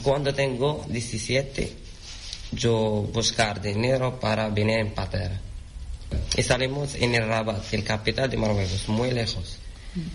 Cuando 0.02 0.32
tengo 0.34 0.84
17, 0.88 1.72
yo 2.52 3.08
buscar 3.12 3.60
dinero 3.60 4.18
para 4.18 4.48
venir 4.48 4.78
en 4.78 4.94
patera. 4.94 5.40
Y 6.36 6.42
salimos 6.42 6.94
en 6.94 7.14
el 7.14 7.26
Rabat, 7.26 7.72
el 7.72 7.84
capital 7.84 8.28
de 8.28 8.36
Marruecos, 8.36 8.88
muy 8.88 9.10
lejos. 9.10 9.58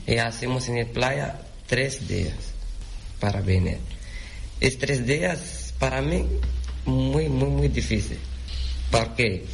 Y 0.08 0.17
hacemos 0.17 0.67
en 0.69 0.80
la 0.80 0.86
playa 0.86 1.39
tres 1.67 2.08
días 2.08 2.36
para 3.19 3.41
venir. 3.41 3.80
Es 4.60 4.78
tres 4.78 5.06
días 5.06 5.74
para 5.80 6.02
mí 6.02 6.26
muy, 6.86 7.30
muy, 7.30 7.50
muy 7.50 7.67
difícil. 7.67 8.19
Porque 8.91 9.45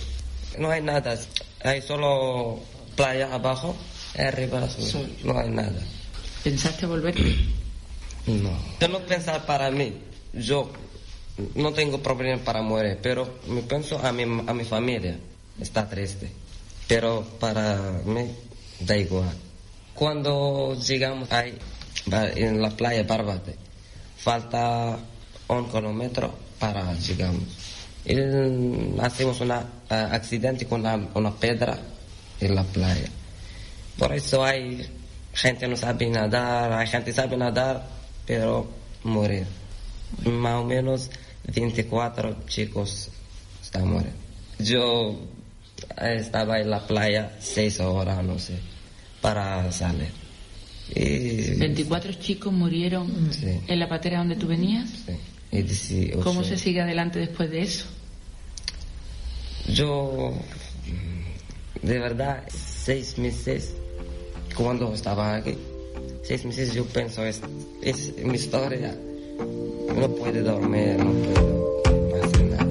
no 0.57 0.69
hay 0.69 0.81
nada. 0.81 1.17
Hay 1.63 1.81
solo 1.81 2.59
playa 2.95 3.33
abajo, 3.33 3.75
arriba 4.17 4.63
azul. 4.63 5.15
No 5.23 5.37
hay 5.37 5.49
nada. 5.49 5.81
¿Pensaste 6.43 6.85
volver? 6.85 7.15
No. 8.27 8.51
Yo 8.79 8.87
no 8.87 8.99
pensar 9.05 9.45
para 9.45 9.71
mí. 9.71 9.93
Yo 10.33 10.71
no 11.55 11.73
tengo 11.73 12.01
problema 12.01 12.41
para 12.43 12.61
morir, 12.61 12.99
pero 13.01 13.39
me 13.47 13.61
pienso 13.61 13.99
a 13.99 14.11
mi, 14.11 14.23
a 14.23 14.53
mi 14.53 14.63
familia. 14.63 15.17
Está 15.59 15.87
triste. 15.87 16.31
Pero 16.87 17.23
para 17.39 18.01
mí 18.05 18.31
da 18.79 18.97
igual. 18.97 19.35
Cuando 19.93 20.75
llegamos 20.75 21.31
ahí, 21.31 21.57
en 22.35 22.61
la 22.61 22.69
playa 22.71 23.03
Barbate, 23.03 23.55
falta 24.17 24.97
un 25.47 25.69
kilómetro 25.69 26.33
para 26.59 26.93
llegamos. 26.93 27.43
Y 28.05 28.15
hacemos 28.99 29.41
un 29.41 29.51
accidente 29.89 30.65
con 30.65 30.85
una, 30.85 31.31
piedra 31.35 31.77
en 32.39 32.55
la 32.55 32.63
playa. 32.63 33.09
Por 33.97 34.13
eso 34.13 34.43
hay 34.43 34.87
gente 35.33 35.67
no 35.67 35.77
sabe 35.77 36.09
nadar, 36.09 36.73
hay 36.73 36.87
gente 36.87 37.13
sabe 37.13 37.37
nadar, 37.37 37.85
pero 38.25 38.67
morir. 39.03 39.45
Más 40.25 40.61
o 40.61 40.65
menos 40.65 41.09
24 41.53 42.45
chicos 42.47 43.09
están 43.61 43.87
muriendo. 43.87 44.15
Yo 44.59 45.19
estaba 46.01 46.59
en 46.59 46.69
la 46.69 46.85
playa 46.85 47.35
seis 47.39 47.79
horas, 47.79 48.23
no 48.23 48.37
sé, 48.37 48.59
para 49.21 49.71
salir. 49.71 50.09
Y, 50.93 51.57
24 51.57 52.13
chicos 52.13 52.51
murieron 52.53 53.31
Sí. 53.33 53.59
en 53.67 53.79
la 53.79 53.87
patera 53.87 54.17
donde 54.19 54.35
tú 54.35 54.47
venías. 54.47 54.89
y 55.51 55.57
dieci- 55.63 56.19
¿Cómo 56.21 56.43
se 56.43 56.57
sigue 56.57 56.81
adelante 56.81 57.19
después 57.19 57.49
de 57.51 57.61
eso? 57.63 57.85
Yo, 59.67 60.33
de 61.81 61.99
verdad, 61.99 62.43
seis 62.49 63.17
meses, 63.17 63.73
cuando 64.55 64.93
estaba 64.93 65.35
aquí, 65.35 65.55
seis 66.23 66.45
meses 66.45 66.73
yo 66.73 66.85
pienso, 66.85 67.25
es, 67.25 67.41
es 67.81 68.13
mi 68.23 68.35
historia. 68.35 68.95
No 69.95 70.09
puedo 70.15 70.43
dormir, 70.43 70.97
no 70.97 71.11
puedo 71.11 72.23
hacer 72.23 72.45
nada. 72.45 72.67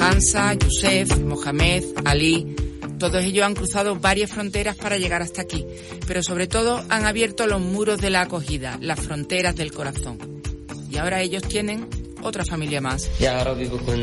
Hansa, 0.00 0.54
Youssef, 0.54 1.18
Mohamed, 1.20 1.84
Ali, 2.04 2.56
todos 2.98 3.24
ellos 3.24 3.44
han 3.44 3.54
cruzado 3.54 3.96
varias 3.96 4.30
fronteras 4.30 4.76
para 4.76 4.96
llegar 4.96 5.22
hasta 5.22 5.42
aquí, 5.42 5.66
pero 6.06 6.22
sobre 6.22 6.46
todo 6.46 6.84
han 6.88 7.04
abierto 7.04 7.46
los 7.46 7.60
muros 7.60 7.98
de 7.98 8.10
la 8.10 8.20
acogida, 8.22 8.78
las 8.80 9.00
fronteras 9.00 9.56
del 9.56 9.72
corazón. 9.72 10.18
Y 10.88 10.98
ahora 10.98 11.20
ellos 11.20 11.42
tienen 11.42 11.88
otra 12.22 12.44
familia 12.44 12.80
más. 12.80 13.10
Y 13.18 13.26
ahora 13.26 13.54
vivo 13.54 13.78
con 13.78 13.98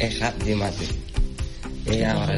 hija 0.00 0.32
de 0.44 0.54
mate. 0.54 0.86
Y 1.90 2.02
ahora 2.02 2.34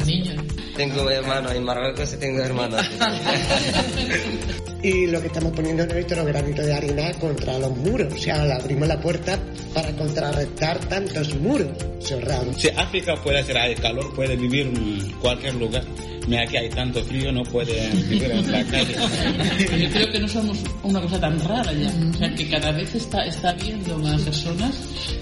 tengo 0.75 1.09
hermanos 1.09 1.53
en 1.53 1.63
Marruecos 1.63 2.13
y 2.13 2.17
tengo 2.17 2.41
hermanos. 2.41 2.85
Y 4.81 5.07
lo 5.07 5.19
que 5.19 5.27
estamos 5.27 5.51
poniendo 5.51 5.83
es 5.83 5.93
nuestro 5.93 6.23
granito 6.23 6.61
de 6.61 6.73
arena 6.73 7.11
contra 7.19 7.59
los 7.59 7.75
muros. 7.77 8.13
O 8.13 8.17
sea, 8.17 8.45
le 8.45 8.53
abrimos 8.53 8.87
la 8.87 8.99
puerta 8.99 9.37
para 9.73 9.91
contrarrestar 9.91 10.79
tantos 10.85 11.35
muros 11.35 11.67
cerrados. 11.99 12.55
Si 12.61 12.69
África 12.69 13.15
puede 13.21 13.39
hacer 13.39 13.57
hay 13.57 13.75
calor, 13.75 14.13
puede 14.15 14.37
vivir 14.37 14.67
en 14.67 15.11
cualquier 15.19 15.55
lugar. 15.55 15.83
Mira, 16.27 16.43
aquí 16.43 16.57
hay 16.57 16.69
tanto 16.69 17.03
frío, 17.05 17.31
no 17.31 17.43
puede 17.43 17.89
vivir 17.89 18.23
en 18.23 18.51
la 18.51 18.63
calle. 18.65 18.95
Yo 19.79 19.89
creo 19.89 20.11
que 20.11 20.19
no 20.19 20.27
somos 20.27 20.59
una 20.83 21.01
cosa 21.01 21.19
tan 21.19 21.39
rara 21.39 21.73
ya. 21.73 21.91
O 22.13 22.17
sea, 22.17 22.35
que 22.35 22.47
cada 22.47 22.71
vez 22.71 22.93
está, 22.93 23.25
está 23.25 23.49
habiendo 23.49 23.97
más 23.97 24.21
personas 24.21 24.75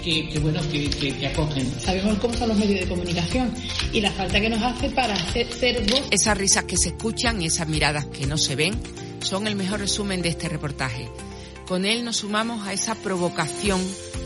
que, 0.04 0.28
que 0.28 0.38
bueno, 0.38 0.60
que, 0.70 0.88
que, 0.90 1.16
que 1.16 1.26
acogen. 1.26 1.66
Sabemos 1.80 2.18
cómo 2.18 2.34
son 2.34 2.50
los 2.50 2.58
medios 2.58 2.80
de 2.80 2.86
comunicación 2.86 3.50
y 3.92 4.02
la 4.02 4.10
falta 4.12 4.38
que 4.38 4.50
nos 4.50 4.62
hace 4.62 4.90
para 4.90 5.14
hacer, 5.14 5.46
ser 5.50 5.80
voz. 5.90 6.02
Esas 6.10 6.36
risas 6.36 6.64
que 6.64 6.76
se 6.76 6.90
escuchan 6.90 7.40
y 7.40 7.46
esas 7.46 7.66
miradas 7.68 8.06
que 8.06 8.26
no 8.26 8.36
se 8.36 8.54
ven 8.54 8.74
son 9.28 9.46
el 9.46 9.56
mejor 9.56 9.80
resumen 9.80 10.22
de 10.22 10.30
este 10.30 10.48
reportaje. 10.48 11.10
Con 11.66 11.84
él 11.84 12.02
nos 12.02 12.16
sumamos 12.16 12.66
a 12.66 12.72
esa 12.72 12.94
provocación 12.94 13.78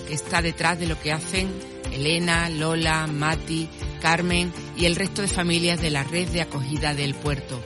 que 0.06 0.14
está 0.14 0.40
detrás 0.42 0.78
de 0.78 0.86
lo 0.86 1.00
que 1.00 1.10
hacen 1.10 1.48
Elena, 1.92 2.48
Lola, 2.48 3.08
Mati, 3.08 3.68
Carmen 4.00 4.52
y 4.76 4.84
el 4.84 4.94
resto 4.94 5.20
de 5.20 5.26
familias 5.26 5.82
de 5.82 5.90
la 5.90 6.04
red 6.04 6.28
de 6.28 6.40
acogida 6.40 6.94
del 6.94 7.14
puerto 7.14 7.60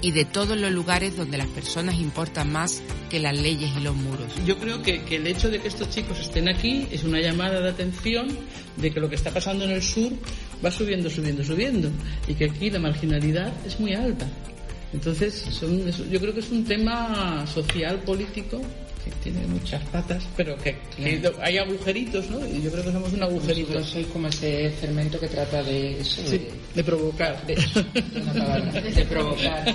y 0.00 0.12
de 0.12 0.24
todos 0.24 0.56
los 0.56 0.72
lugares 0.72 1.14
donde 1.14 1.36
las 1.36 1.46
personas 1.48 1.96
importan 1.96 2.50
más 2.50 2.80
que 3.10 3.20
las 3.20 3.38
leyes 3.38 3.70
y 3.76 3.80
los 3.82 3.94
muros. 3.94 4.32
Yo 4.46 4.58
creo 4.58 4.82
que, 4.82 5.04
el 5.10 5.26
hecho 5.26 5.50
de 5.50 5.60
que 5.60 5.68
estos 5.68 5.90
chicos 5.90 6.18
estén 6.20 6.48
aquí 6.48 6.88
es 6.90 7.04
una 7.04 7.20
llamada 7.20 7.60
de 7.60 7.68
atención 7.68 8.28
de 8.78 8.90
que 8.90 8.98
lo 8.98 9.10
que 9.10 9.16
está 9.16 9.30
pasando 9.30 9.66
en 9.66 9.72
el 9.72 9.82
sur 9.82 10.10
va 10.64 10.70
subiendo, 10.70 11.10
subiendo, 11.10 11.44
subiendo 11.44 11.90
y 12.26 12.32
que 12.32 12.46
aquí 12.46 12.70
la 12.70 12.78
marginalidad 12.78 13.52
es 13.66 13.78
muy 13.78 13.92
alta. 13.92 14.26
Entonces, 14.92 15.44
son- 15.50 15.90
yo 16.10 16.20
creo 16.20 16.34
que 16.34 16.40
es 16.40 16.50
un 16.50 16.64
tema 16.64 17.44
social, 17.46 17.98
político 18.00 18.60
que 19.04 19.10
tiene 19.22 19.46
muchas 19.48 19.82
patas, 19.88 20.22
pero 20.36 20.56
que, 20.58 20.76
que 20.96 21.20
hay 21.42 21.58
agujeritos, 21.58 22.30
¿no? 22.30 22.38
Y 22.46 22.62
yo 22.62 22.70
creo 22.70 22.84
que 22.84 22.92
somos 22.92 23.12
un 23.12 23.22
agujerito. 23.22 23.68
Vosotros 23.68 23.88
sois 23.90 24.06
como 24.08 24.28
ese 24.28 24.70
fermento 24.80 25.18
que 25.18 25.26
trata 25.28 25.62
de 25.62 26.00
eso, 26.00 26.22
Sí, 26.26 26.46
de 26.74 26.84
provocar. 26.84 27.44
de, 27.46 27.56
provocar. 29.08 29.64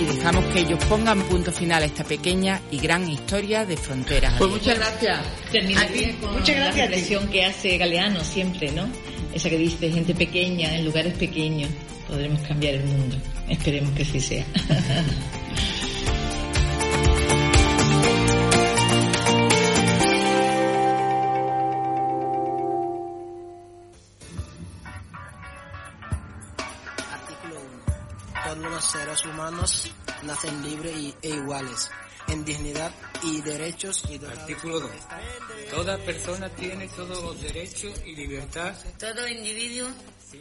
Y 0.00 0.04
dejamos 0.04 0.44
que 0.54 0.60
ellos 0.60 0.78
pongan 0.84 1.20
punto 1.24 1.50
final 1.50 1.82
a 1.82 1.86
esta 1.86 2.04
pequeña 2.04 2.60
y 2.70 2.78
gran 2.78 3.10
historia 3.10 3.66
de 3.66 3.76
fronteras. 3.76 4.32
Pues 4.38 4.48
muchas 4.50 4.78
gracias. 4.78 5.18
Terminaría 5.50 6.14
con 6.20 6.34
muchas 6.34 6.54
gracias 6.54 6.76
la 6.76 6.82
reflexión 6.86 7.28
que 7.28 7.44
hace 7.44 7.76
Galeano 7.78 8.22
siempre, 8.22 8.70
¿no? 8.70 8.88
Esa 9.34 9.50
que 9.50 9.58
dice, 9.58 9.90
gente 9.90 10.14
pequeña, 10.14 10.74
en 10.74 10.84
lugares 10.84 11.14
pequeños, 11.14 11.70
podremos 12.06 12.40
cambiar 12.40 12.74
el 12.74 12.84
mundo. 12.84 13.16
Esperemos 13.48 13.92
que 13.92 14.02
así 14.02 14.20
sea. 14.20 14.44
Artículo 27.12 27.60
1. 27.60 28.44
Todos 28.44 28.72
los 28.72 28.84
seres 28.84 29.24
humanos 29.26 29.90
nacen 30.22 30.62
libres 30.62 31.14
e 31.22 31.28
iguales 31.28 31.90
en 32.28 32.44
dignidad 32.44 32.92
y 33.22 33.40
derechos 33.40 34.04
y 34.10 34.24
Artículo 34.24 34.80
2. 34.80 34.90
Toda 35.70 35.98
persona 35.98 36.48
tiene 36.50 36.88
todos 36.88 37.22
los 37.22 37.40
derechos 37.42 38.00
y 38.06 38.14
libertad. 38.14 38.74
Todo 38.98 39.26
individuo 39.28 39.88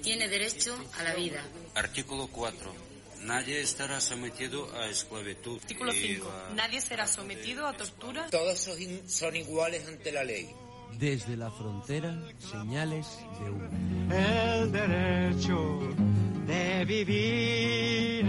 tiene 0.03 0.27
derecho 0.27 0.77
a 0.99 1.03
la 1.03 1.13
vida. 1.15 1.41
Artículo 1.75 2.27
4. 2.27 2.73
Nadie 3.23 3.61
estará 3.61 3.99
sometido 3.99 4.71
a 4.75 4.87
esclavitud. 4.87 5.59
Artículo 5.61 5.91
y 5.93 5.97
5. 6.15 6.29
a- 6.29 6.53
Nadie 6.53 6.81
será 6.81 7.07
sometido 7.07 7.65
a 7.67 7.73
tortura. 7.73 8.27
Todos 8.29 8.59
son, 8.59 8.77
son 9.09 9.35
iguales 9.35 9.87
ante 9.87 10.11
la 10.11 10.23
ley. 10.23 10.49
Desde 10.93 11.35
la 11.35 11.51
frontera, 11.51 12.15
señales 12.39 13.07
de 13.39 13.49
humo. 13.51 14.13
El 14.13 14.71
derecho 14.71 15.79
de 16.45 16.85
vivir 16.85 18.25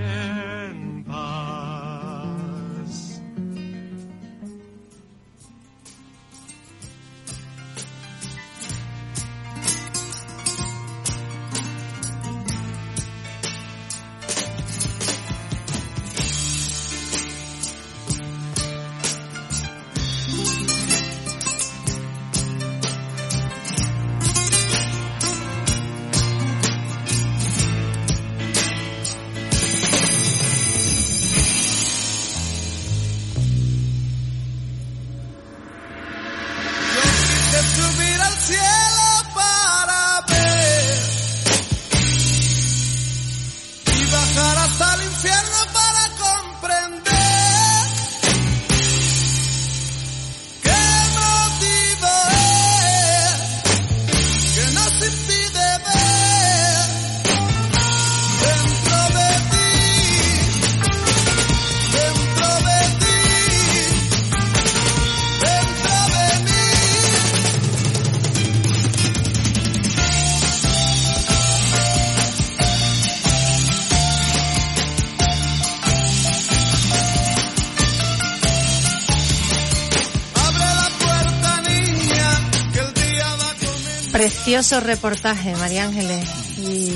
Precioso 84.58 84.80
reportaje, 84.84 85.54
María 85.54 85.84
Ángeles. 85.84 86.26
Y, 86.58 86.90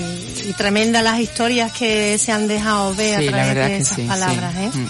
y 0.48 0.54
tremendas 0.56 1.04
las 1.04 1.20
historias 1.20 1.70
que 1.70 2.18
se 2.18 2.32
han 2.32 2.48
dejado 2.48 2.92
ver 2.96 3.20
Sí, 3.20 3.28
a 3.28 3.30
través 3.30 3.54
de 3.54 3.76
esas 3.76 3.96
sí, 3.96 4.02
sí. 4.02 4.08
palabras. 4.08 4.54
¿eh? 4.56 4.70
Mm. 4.74 4.88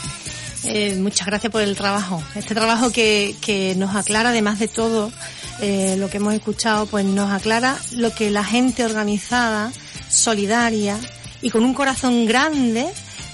Eh, 0.65 0.97
muchas 0.99 1.27
gracias 1.27 1.53
por 1.53 1.61
el 1.61 1.77
trabajo. 1.77 2.23
Este 2.35 2.55
trabajo 2.55 2.91
que, 2.91 3.37
que 3.43 3.75
nos 3.77 3.95
aclara, 3.95 4.31
además 4.31 4.59
de 4.59 4.69
todo 4.69 5.13
eh, 5.61 5.97
lo 5.99 6.09
que 6.09 6.17
hemos 6.17 6.33
escuchado, 6.33 6.87
pues 6.87 7.05
nos 7.05 7.31
aclara 7.31 7.77
lo 7.95 8.15
que 8.15 8.31
la 8.31 8.43
gente 8.43 8.87
organizada, 8.87 9.71
solidaria 10.09 10.99
y 11.43 11.51
con 11.51 11.67
un 11.67 11.75
corazón 11.75 12.25
grande 12.25 12.87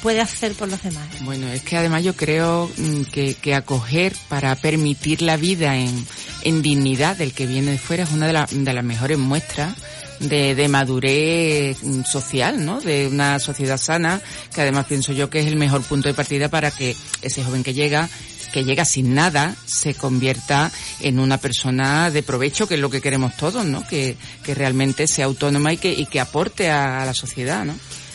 puede 0.03 0.21
hacer 0.21 0.55
por 0.55 0.69
los 0.69 0.83
demás. 0.83 1.07
Bueno, 1.21 1.47
es 1.47 1.63
que 1.63 1.77
además 1.77 2.03
yo 2.03 2.17
creo 2.17 2.69
mm, 2.77 3.03
que, 3.03 3.35
que 3.35 3.55
acoger 3.55 4.17
para 4.29 4.57
permitir 4.57 5.23
la 5.23 5.37
vida 5.37 5.77
en, 5.77 6.07
en 6.49 6.63
dignidad 6.63 7.17
del 7.17 7.33
que 7.33 7.47
viene 7.47 7.73
de 7.73 7.79
fuera 7.79 8.05
es 8.05 8.11
una 8.11 8.27
de, 8.27 8.33
la- 8.33 8.49
de 8.51 8.73
las 8.73 8.85
mejores 8.85 9.19
muestras 9.19 9.75
de, 10.21 10.55
de 10.55 10.69
madurez 10.69 11.79
mm, 11.83 12.03
social, 12.05 12.65
¿no? 12.65 12.81
De 12.81 13.07
una 13.07 13.39
sociedad 13.39 13.79
sana, 13.79 14.21
que 14.55 14.63
además 14.63 14.87
pienso 14.87 15.13
yo 15.13 15.31
que 15.31 15.41
es 15.41 15.47
el 15.47 15.57
mejor 15.57 15.83
punto 15.83 16.09
de 16.09 16.15
partida 16.15 16.49
para 16.49 16.71
que 16.71 16.97
ese 17.23 17.45
joven 17.45 17.63
que 17.63 17.75
llega 17.75 18.09
que 18.53 18.65
llega 18.65 18.87
sin 18.87 19.15
nada 19.15 19.55
se 19.67 19.93
convierta 19.93 20.73
en 21.01 21.19
una 21.21 21.37
persona 21.37 22.11
de 22.11 22.23
provecho, 22.23 22.67
que 22.67 22.77
es 22.77 22.81
lo 22.81 22.89
que 22.89 23.03
queremos 23.03 23.37
todos, 23.37 23.67
¿no? 23.67 23.87
Que, 23.87 24.17
que 24.43 24.55
realmente 24.55 25.07
sea 25.07 25.27
autónoma 25.27 25.75
y 25.75 25.77
que, 25.77 25.93
y 25.93 26.07
que 26.07 26.19
aporte 26.19 26.71
a, 26.71 27.03
a 27.03 27.05
la 27.05 27.13
sociedad, 27.13 27.67
¿no? 27.67 27.75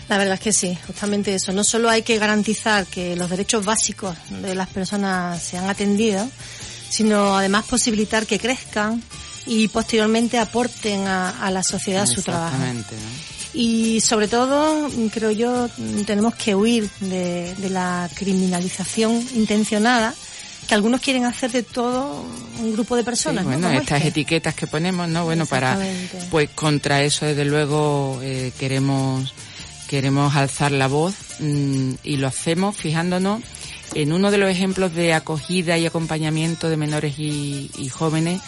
La 0.09 0.17
verdad 0.17 0.33
es 0.33 0.39
que 0.39 0.51
sí, 0.51 0.75
justamente 0.87 1.35
eso. 1.35 1.53
No 1.53 1.63
solo 1.63 1.87
hay 1.87 2.01
que 2.01 2.17
garantizar 2.17 2.87
que 2.87 3.15
los 3.15 3.29
derechos 3.29 3.63
básicos 3.63 4.17
de 4.41 4.55
las 4.55 4.67
personas 4.69 5.41
sean 5.41 5.69
atendidos, 5.69 6.27
sino 6.93 7.37
además 7.37 7.65
posibilitar 7.65 8.25
que 8.27 8.39
crezcan 8.39 9.01
y 9.45 9.67
posteriormente 9.67 10.37
aporten 10.37 11.07
a, 11.07 11.29
a 11.45 11.51
la 11.51 11.63
sociedad 11.63 12.05
su 12.05 12.21
trabajo. 12.21 12.55
¿no? 12.57 12.83
Y 13.53 13.99
sobre 14.01 14.27
todo, 14.27 14.89
creo 15.11 15.31
yo, 15.31 15.69
tenemos 16.05 16.35
que 16.35 16.55
huir 16.55 16.89
de, 17.01 17.53
de 17.55 17.69
la 17.69 18.09
criminalización 18.15 19.11
intencionada 19.35 20.13
que 20.67 20.73
algunos 20.73 21.01
quieren 21.01 21.25
hacer 21.25 21.51
de 21.51 21.63
todo 21.63 22.25
un 22.61 22.73
grupo 22.73 22.95
de 22.95 23.03
personas. 23.03 23.43
Sí, 23.43 23.49
¿no? 23.49 23.57
bueno, 23.57 23.67
Como 23.67 23.79
estas 23.81 23.97
este. 23.97 24.09
etiquetas 24.09 24.55
que 24.55 24.65
ponemos, 24.67 25.09
¿no? 25.09 25.25
Bueno, 25.25 25.45
para, 25.45 25.77
pues 26.31 26.49
contra 26.51 27.03
eso, 27.03 27.25
desde 27.25 27.45
luego, 27.45 28.19
eh, 28.23 28.51
queremos, 28.57 29.33
queremos 29.87 30.35
alzar 30.35 30.71
la 30.71 30.87
voz 30.87 31.13
mm, 31.39 31.93
y 32.03 32.15
lo 32.17 32.27
hacemos 32.27 32.77
fijándonos 32.77 33.41
en 33.95 34.13
uno 34.13 34.31
de 34.31 34.37
los 34.37 34.49
ejemplos 34.49 34.93
de 34.93 35.13
acogida 35.13 35.77
y 35.77 35.85
acompañamiento 35.85 36.69
de 36.69 36.77
menores 36.77 37.15
y, 37.17 37.89
jóvenes 37.89 38.41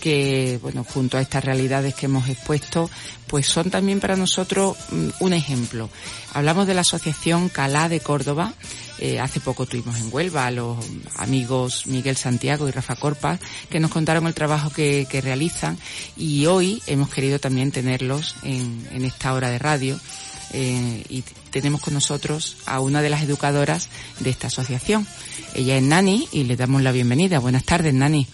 que, 0.00 0.58
bueno, 0.60 0.84
junto 0.84 1.16
a 1.16 1.20
estas 1.20 1.44
realidades 1.44 1.94
que 1.94 2.06
hemos 2.06 2.28
expuesto, 2.28 2.90
pues 3.28 3.46
son 3.46 3.70
también 3.70 4.00
para 4.00 4.16
nosotros 4.16 4.76
mm, 4.90 5.08
un 5.20 5.32
ejemplo. 5.32 5.88
Hablamos 6.34 6.66
de 6.66 6.74
la 6.74 6.80
Asociación 6.80 7.48
Calá 7.48 7.88
de 7.88 8.00
Córdoba. 8.00 8.52
Eh, 8.98 9.20
hace 9.20 9.38
poco 9.38 9.64
tuvimos 9.64 9.96
en 9.98 10.08
Huelva 10.12 10.46
a 10.46 10.50
los 10.50 10.76
amigos 11.16 11.86
Miguel 11.86 12.16
Santiago 12.16 12.68
y 12.68 12.72
Rafa 12.72 12.96
Corpas 12.96 13.40
que 13.70 13.80
nos 13.80 13.90
contaron 13.90 14.26
el 14.26 14.34
trabajo 14.34 14.70
que, 14.70 15.06
realizan 15.22 15.78
y 16.16 16.46
hoy 16.46 16.82
hemos 16.86 17.08
querido 17.08 17.38
también 17.38 17.70
tenerlos 17.70 18.34
en, 18.42 18.88
en 18.92 19.04
esta 19.04 19.32
hora 19.32 19.50
de 19.50 19.58
radio. 19.58 19.98
Eh, 20.52 21.04
y 21.08 21.22
tenemos 21.50 21.80
con 21.80 21.94
nosotros 21.94 22.58
a 22.66 22.80
una 22.80 23.02
de 23.02 23.10
las 23.10 23.22
educadoras 23.22 23.88
de 24.20 24.30
esta 24.30 24.48
asociación. 24.48 25.06
Ella 25.54 25.76
es 25.76 25.82
Nani 25.82 26.28
y 26.32 26.44
le 26.44 26.56
damos 26.56 26.82
la 26.82 26.92
bienvenida. 26.92 27.38
Buenas 27.38 27.64
tardes, 27.64 27.94
Nani. 27.94 28.26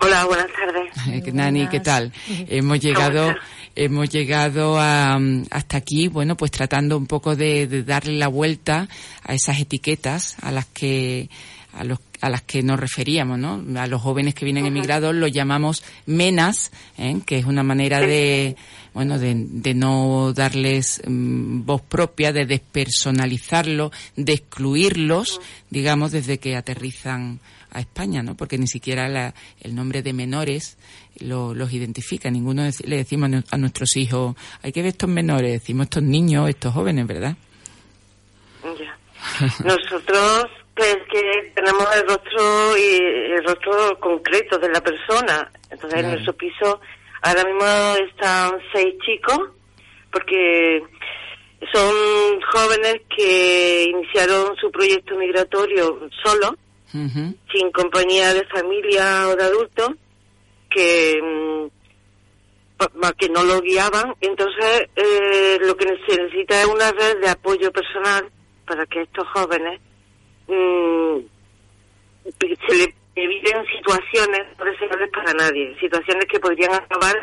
Hola, 0.00 0.24
buenas 0.24 0.48
tardes. 0.52 0.92
Eh, 1.26 1.32
Nani, 1.32 1.68
¿qué 1.68 1.80
tal? 1.80 2.12
Hemos 2.48 2.80
llegado, 2.80 3.34
hemos 3.74 4.08
llegado 4.10 4.78
a, 4.78 5.18
hasta 5.50 5.76
aquí, 5.76 6.08
bueno, 6.08 6.36
pues 6.36 6.50
tratando 6.50 6.96
un 6.96 7.06
poco 7.06 7.34
de, 7.36 7.66
de 7.66 7.82
darle 7.82 8.14
la 8.18 8.28
vuelta 8.28 8.88
a 9.22 9.34
esas 9.34 9.60
etiquetas 9.60 10.36
a 10.42 10.52
las 10.52 10.66
que 10.66 11.30
a 11.72 11.84
los 11.84 11.98
a 12.20 12.30
las 12.30 12.42
que 12.42 12.62
nos 12.62 12.80
referíamos, 12.80 13.38
¿no? 13.38 13.62
A 13.80 13.86
los 13.86 14.02
jóvenes 14.02 14.34
que 14.34 14.44
vienen 14.44 14.66
emigrados 14.66 15.14
los 15.14 15.30
llamamos 15.30 15.84
menas, 16.06 16.72
¿eh? 16.96 17.20
que 17.24 17.38
es 17.38 17.44
una 17.44 17.62
manera 17.62 18.00
de, 18.00 18.56
bueno, 18.98 19.16
de, 19.20 19.32
de 19.36 19.74
no 19.74 20.32
darles 20.34 21.00
mm, 21.06 21.64
voz 21.64 21.82
propia, 21.82 22.32
de 22.32 22.46
despersonalizarlos, 22.46 23.92
de 24.16 24.32
excluirlos, 24.32 25.40
digamos, 25.70 26.10
desde 26.10 26.38
que 26.38 26.56
aterrizan 26.56 27.38
a 27.70 27.78
España, 27.78 28.24
¿no? 28.24 28.34
Porque 28.36 28.58
ni 28.58 28.66
siquiera 28.66 29.08
la- 29.08 29.34
el 29.60 29.76
nombre 29.76 30.02
de 30.02 30.12
menores 30.12 30.78
lo- 31.20 31.54
los 31.54 31.72
identifica. 31.72 32.28
Ninguno 32.28 32.62
le 32.84 32.96
decimos 32.96 33.26
a 33.26 33.28
nu- 33.28 33.44
a 33.52 33.56
nuestros 33.56 33.96
hijos, 33.96 34.34
hay 34.62 34.72
que 34.72 34.82
ver 34.82 34.88
estos 34.88 35.08
menores, 35.08 35.52
decimos 35.52 35.84
estos 35.84 36.02
niños, 36.02 36.48
estos 36.48 36.74
jóvenes, 36.74 37.06
¿verdad? 37.06 37.36
Ya. 38.64 38.98
Nosotros, 39.64 40.46
pues 40.74 40.96
que 41.10 41.52
tenemos 41.54 41.86
el 41.94 42.08
rostro 42.08 42.76
y 42.76 42.96
el 43.36 43.44
rostro 43.44 44.00
concreto 44.00 44.58
de 44.58 44.68
la 44.70 44.80
persona. 44.80 45.50
Entonces, 45.70 46.00
en 46.00 46.10
nuestro 46.10 46.32
piso 46.34 46.80
ahora 47.22 47.44
mismo 47.44 47.66
están 48.08 48.52
seis 48.72 48.94
chicos, 49.04 49.38
porque 50.12 50.82
son 51.72 52.40
jóvenes 52.52 53.02
que 53.14 53.84
iniciaron 53.90 54.56
su 54.56 54.70
proyecto 54.70 55.16
migratorio 55.16 56.08
solo, 56.22 56.56
sin 56.92 57.70
compañía 57.72 58.32
de 58.32 58.44
familia 58.46 59.28
o 59.28 59.36
de 59.36 59.44
adultos, 59.44 59.90
que 60.70 61.20
mm, 61.22 61.78
que 63.18 63.28
no 63.28 63.42
lo 63.42 63.60
guiaban. 63.60 64.14
Entonces, 64.20 64.88
eh, 64.96 65.58
lo 65.60 65.76
que 65.76 65.86
se 66.06 66.22
necesita 66.22 66.60
es 66.60 66.66
una 66.66 66.92
red 66.92 67.20
de 67.20 67.28
apoyo 67.28 67.72
personal 67.72 68.30
para 68.66 68.86
que 68.86 69.02
estos 69.02 69.26
jóvenes 69.28 69.80
mm, 70.46 71.18
se 72.68 72.76
le 72.76 72.94
eviten 73.24 73.64
situaciones 73.76 74.46
no 74.58 74.64
deseables 74.64 75.10
para 75.10 75.32
nadie, 75.34 75.76
situaciones 75.80 76.26
que 76.30 76.38
podrían 76.40 76.74
acabar 76.74 77.16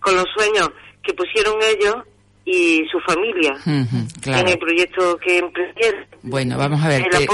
con 0.00 0.14
los 0.16 0.26
sueños 0.34 0.70
que 1.02 1.14
pusieron 1.14 1.54
ellos 1.62 1.96
y 2.44 2.84
su 2.90 2.98
familia 3.00 3.54
claro. 4.22 4.40
en 4.40 4.48
el 4.48 4.58
proyecto 4.58 5.18
que 5.18 5.38
emprendieron. 5.38 6.06
Bueno, 6.22 6.56
vamos 6.56 6.82
a 6.82 6.88
ver. 6.88 7.02
El 7.02 7.28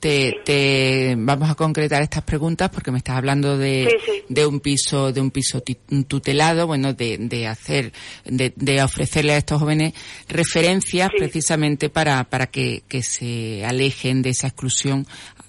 te, 0.00 0.40
te- 0.44 1.14
vamos 1.18 1.50
a 1.50 1.54
concretar 1.54 2.02
estas 2.02 2.22
preguntas 2.22 2.70
porque 2.70 2.90
me 2.90 2.98
estás 2.98 3.16
hablando 3.16 3.56
de, 3.58 3.88
Sí, 3.90 3.96
sí. 4.12 4.22
de 4.28 4.46
un 4.46 4.60
piso, 4.60 5.12
de 5.12 5.20
un 5.20 5.30
piso 5.30 5.62
tutelado, 6.06 6.66
bueno, 6.66 6.92
de, 6.92 7.18
de 7.18 7.46
hacer, 7.46 7.92
de, 8.24 8.52
de 8.56 8.82
ofrecerle 8.82 9.32
a 9.32 9.38
estos 9.38 9.60
jóvenes 9.60 9.94
referencias 10.28 11.10
precisamente 11.16 11.88
para, 11.88 12.24
para 12.24 12.46
que, 12.46 12.82
que 12.88 13.02
se 13.02 13.64
alejen 13.64 14.22
de 14.22 14.30
esa 14.30 14.46
exclusión 14.48 15.06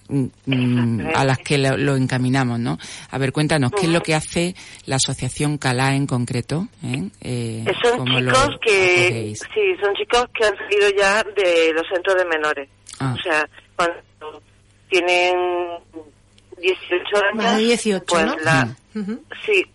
mm, 0.08 0.26
mm, 0.46 1.08
a 1.16 1.24
las 1.26 1.38
que 1.38 1.58
lo, 1.58 1.78
lo 1.78 1.96
encaminamos, 1.96 2.60
¿no? 2.60 2.78
A 3.12 3.18
ver, 3.18 3.32
cuéntanos, 3.32 3.72
¿qué 3.72 3.86
es 3.86 3.92
lo 3.92 4.02
que 4.02 4.16
hace 4.16 4.56
la 4.86 4.96
asociación 4.96 5.58
Calá 5.58 5.96
en 5.96 6.08
concreto? 6.08 6.68
¿eh? 6.84 7.10
Eh, 7.22 7.64
Eh, 7.68 7.74
Son 7.84 8.00
¿cómo 8.00 8.20
lo 8.20 8.32
chicos 8.32 8.56
que, 8.62 9.34
sí, 9.36 9.62
son 9.82 9.94
chicos 9.96 10.26
que 10.34 10.46
han 10.46 10.56
salido 10.58 10.90
ya 10.98 11.24
de 11.24 11.74
los 11.74 11.84
centros 11.94 12.16
de 12.18 12.26
menores. 12.26 12.70
Ah. 13.00 13.16
O 13.18 13.22
sea, 13.22 13.48
cuando 13.80 14.42
tienen 14.90 15.36
18 16.58 16.96
años, 17.32 17.36
Más 17.36 17.58
de 17.58 17.64
18, 17.64 18.06
pues 18.08 18.26
¿no? 18.26 18.36
la, 18.40 18.76
sí, 19.46 19.66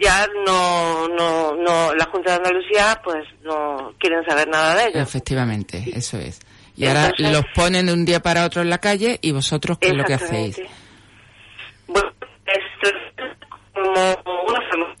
ya 0.00 0.26
no, 0.46 1.08
no, 1.08 1.54
no, 1.56 1.94
la 1.94 2.04
Junta 2.06 2.30
de 2.32 2.36
Andalucía, 2.38 3.00
pues 3.04 3.24
no 3.42 3.92
quieren 3.98 4.24
saber 4.24 4.48
nada 4.48 4.74
de 4.76 4.84
ellos. 4.88 5.02
Efectivamente, 5.02 5.84
eso 5.94 6.16
es. 6.18 6.40
Y 6.76 6.86
ahora 6.86 7.06
Entonces- 7.08 7.32
los 7.32 7.44
ponen 7.54 7.86
de 7.86 7.92
un 7.92 8.04
día 8.04 8.20
para 8.20 8.44
otro 8.46 8.62
en 8.62 8.70
la 8.70 8.78
calle 8.78 9.18
y 9.20 9.32
vosotros, 9.32 9.78
¿qué 9.78 9.88
es 9.88 9.94
lo 9.94 10.04
que 10.04 10.14
hacéis? 10.14 10.60
Bueno, 11.86 12.10
esto 12.46 12.96
es 13.16 13.36
como 13.74 13.92
una. 14.46 14.94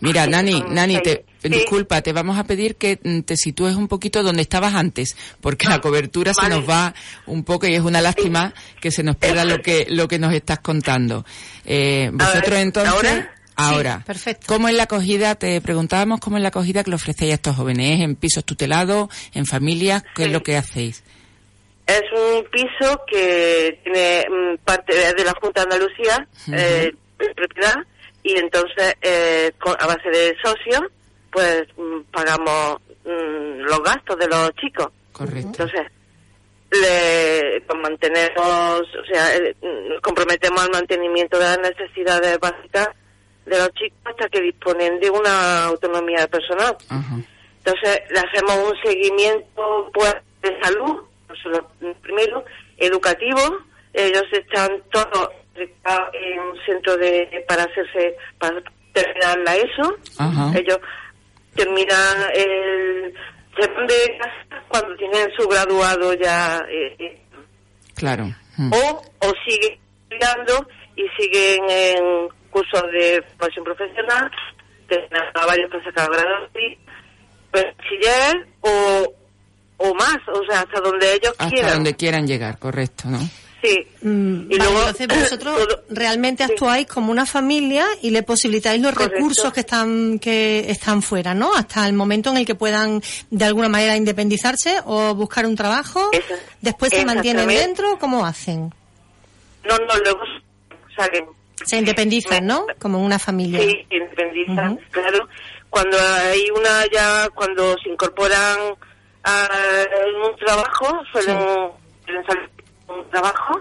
Mira, 0.00 0.26
Nani, 0.26 0.62
Nani, 0.68 1.00
te, 1.00 1.24
Sí. 1.48 1.54
disculpa, 1.58 2.00
te 2.02 2.12
vamos 2.12 2.38
a 2.38 2.44
pedir 2.44 2.76
que 2.76 2.98
mm, 3.02 3.20
te 3.20 3.36
sitúes 3.36 3.74
un 3.76 3.88
poquito 3.88 4.22
donde 4.22 4.42
estabas 4.42 4.74
antes, 4.74 5.16
porque 5.40 5.68
la 5.68 5.80
cobertura 5.80 6.32
se 6.34 6.48
nos 6.48 6.68
va 6.68 6.94
un 7.26 7.44
poco 7.44 7.66
y 7.66 7.74
es 7.74 7.80
una 7.80 8.00
lástima 8.00 8.54
que 8.80 8.90
se 8.90 9.02
nos 9.02 9.16
pierda 9.16 9.44
lo 9.44 9.60
que 9.62 9.86
lo 9.88 10.06
que 10.08 10.18
nos 10.18 10.32
estás 10.34 10.60
contando. 10.60 11.24
Eh, 11.64 12.10
vosotros 12.12 12.58
entonces, 12.58 12.92
¿ahora? 12.92 13.34
ahora, 13.56 13.96
Sí, 13.98 14.04
perfecto. 14.06 14.46
¿cómo 14.46 14.68
es 14.68 14.74
la 14.74 14.84
acogida? 14.84 15.34
Te 15.34 15.60
preguntábamos 15.60 16.20
cómo 16.20 16.36
es 16.36 16.42
la 16.42 16.48
acogida 16.48 16.82
que 16.84 16.90
le 16.90 16.96
ofrecéis 16.96 17.32
a 17.32 17.34
estos 17.34 17.56
jóvenes, 17.56 17.98
¿Es 17.98 18.04
en 18.04 18.16
pisos 18.16 18.44
tutelados, 18.44 19.08
en 19.34 19.46
familias, 19.46 20.02
¿qué 20.14 20.24
es 20.24 20.32
lo 20.32 20.42
que 20.42 20.56
hacéis? 20.56 21.02
Es 21.86 22.02
un 22.12 22.44
piso 22.50 23.00
que 23.10 23.80
tiene 23.82 24.24
mm, 24.30 24.58
parte 24.64 24.94
de 25.14 25.24
la 25.24 25.32
Junta 25.40 25.64
de 25.64 25.74
Andalucía, 25.74 26.28
Ujú. 26.46 26.54
eh, 26.56 26.94
propiedad, 27.36 27.74
y 28.22 28.38
entonces 28.38 28.94
eh, 29.02 29.50
a 29.78 29.86
base 29.86 30.08
de 30.08 30.34
socios, 30.42 30.82
pues 31.32 31.66
mm, 31.76 32.02
pagamos 32.12 32.76
mm, 33.04 33.62
los 33.62 33.82
gastos 33.82 34.18
de 34.18 34.28
los 34.28 34.50
chicos. 34.56 34.88
Correcto. 35.12 35.48
Entonces, 35.48 35.86
le 36.70 37.60
pues, 37.66 37.80
mantenemos, 37.80 38.80
o 38.80 39.04
sea, 39.10 39.36
eh, 39.36 39.56
nos 39.60 40.00
comprometemos 40.00 40.62
al 40.62 40.70
mantenimiento 40.70 41.38
de 41.38 41.44
las 41.44 41.58
necesidades 41.58 42.38
básicas 42.38 42.88
de 43.46 43.58
los 43.58 43.70
chicos 43.74 43.98
hasta 44.04 44.28
que 44.28 44.40
disponen 44.40 45.00
de 45.00 45.10
una 45.10 45.64
autonomía 45.64 46.26
personal. 46.28 46.76
Entonces, 47.58 48.00
le 48.10 48.18
hacemos 48.18 48.72
un 48.72 48.76
seguimiento 48.82 49.90
pues, 49.92 50.14
de 50.42 50.60
salud, 50.62 51.02
primero, 52.02 52.44
educativo. 52.78 53.40
Ellos 53.92 54.24
están 54.32 54.82
todos 54.90 55.30
en 55.54 56.40
un 56.40 56.58
centro 56.64 56.96
de 56.96 57.44
para 57.46 57.64
hacerse, 57.64 58.16
para 58.38 58.62
terminar 58.92 59.38
la 59.38 59.56
ESO. 59.56 59.96
Ajá. 60.18 60.58
Ellos 60.58 60.78
terminan 61.54 62.16
el 62.34 63.14
se 63.60 63.68
van 63.70 63.86
de 63.86 64.18
casa 64.18 64.62
cuando 64.68 64.96
tienen 64.96 65.28
su 65.38 65.46
graduado 65.48 66.14
ya 66.14 66.62
eh, 66.70 67.18
Claro. 67.94 68.24
Mm. 68.56 68.72
o, 68.72 69.02
o 69.20 69.32
siguen 69.46 69.78
estudiando 70.10 70.66
y 70.96 71.02
siguen 71.18 71.60
en 71.70 72.28
cursos 72.50 72.82
de 72.92 73.22
formación 73.38 73.64
profesional, 73.64 74.30
tienen 74.88 75.08
a 75.34 75.46
varios 75.46 75.70
que 75.70 75.76
han 75.78 75.84
sacado 75.84 76.08
grado 76.12 76.48
de 76.54 76.78
bachiller 77.52 78.46
o, 78.60 79.14
o 79.78 79.94
más, 79.94 80.16
o 80.28 80.42
sea, 80.48 80.60
hasta 80.60 80.80
donde 80.80 81.14
ellos 81.14 81.34
Hasta 81.38 81.50
quieran. 81.50 81.72
donde 81.74 81.94
quieran 81.96 82.26
llegar, 82.26 82.58
correcto, 82.58 83.04
¿no? 83.08 83.18
Sí. 83.62 83.86
Mm, 84.02 84.50
Y 84.50 84.58
vale, 84.58 84.70
luego- 84.70 84.88
entonces 84.88 85.06
vosotros 85.06 85.68
realmente 85.88 86.42
actuáis 86.42 86.86
como 86.88 87.12
una 87.12 87.24
familia 87.26 87.86
y 88.02 88.10
le 88.10 88.24
posibilitáis 88.24 88.82
los 88.82 88.92
Correcto. 88.92 89.14
recursos 89.14 89.52
que 89.52 89.60
están 89.60 90.18
que 90.18 90.68
están 90.68 91.00
fuera, 91.00 91.32
¿no? 91.32 91.54
Hasta 91.54 91.86
el 91.86 91.92
momento 91.92 92.30
en 92.30 92.38
el 92.38 92.44
que 92.46 92.56
puedan 92.56 93.00
de 93.30 93.44
alguna 93.44 93.68
manera 93.68 93.96
independizarse 93.96 94.78
o 94.84 95.14
buscar 95.14 95.46
un 95.46 95.54
trabajo. 95.54 96.10
Después 96.60 96.90
se 96.92 97.04
mantienen 97.04 97.46
dentro, 97.46 97.98
¿cómo 98.00 98.26
hacen? 98.26 98.74
No, 99.64 99.78
no, 99.78 99.96
luego 100.02 100.20
salen. 100.96 101.24
Se 101.64 101.76
independizan, 101.76 102.44
¿no? 102.44 102.66
Como 102.80 102.98
una 103.04 103.20
familia. 103.20 103.60
Sí, 103.60 103.86
se 103.88 103.96
independizan, 103.96 104.76
claro. 104.90 105.28
Cuando 105.70 105.96
hay 106.00 106.50
una 106.50 106.84
ya, 106.92 107.28
cuando 107.32 107.76
se 107.82 107.88
incorporan 107.90 108.58
a 109.22 109.48
un 110.28 110.36
trabajo, 110.44 111.00
suelen, 111.12 111.38
suelen 112.04 112.26
salir 112.26 112.50
un 113.00 113.10
trabajo 113.10 113.60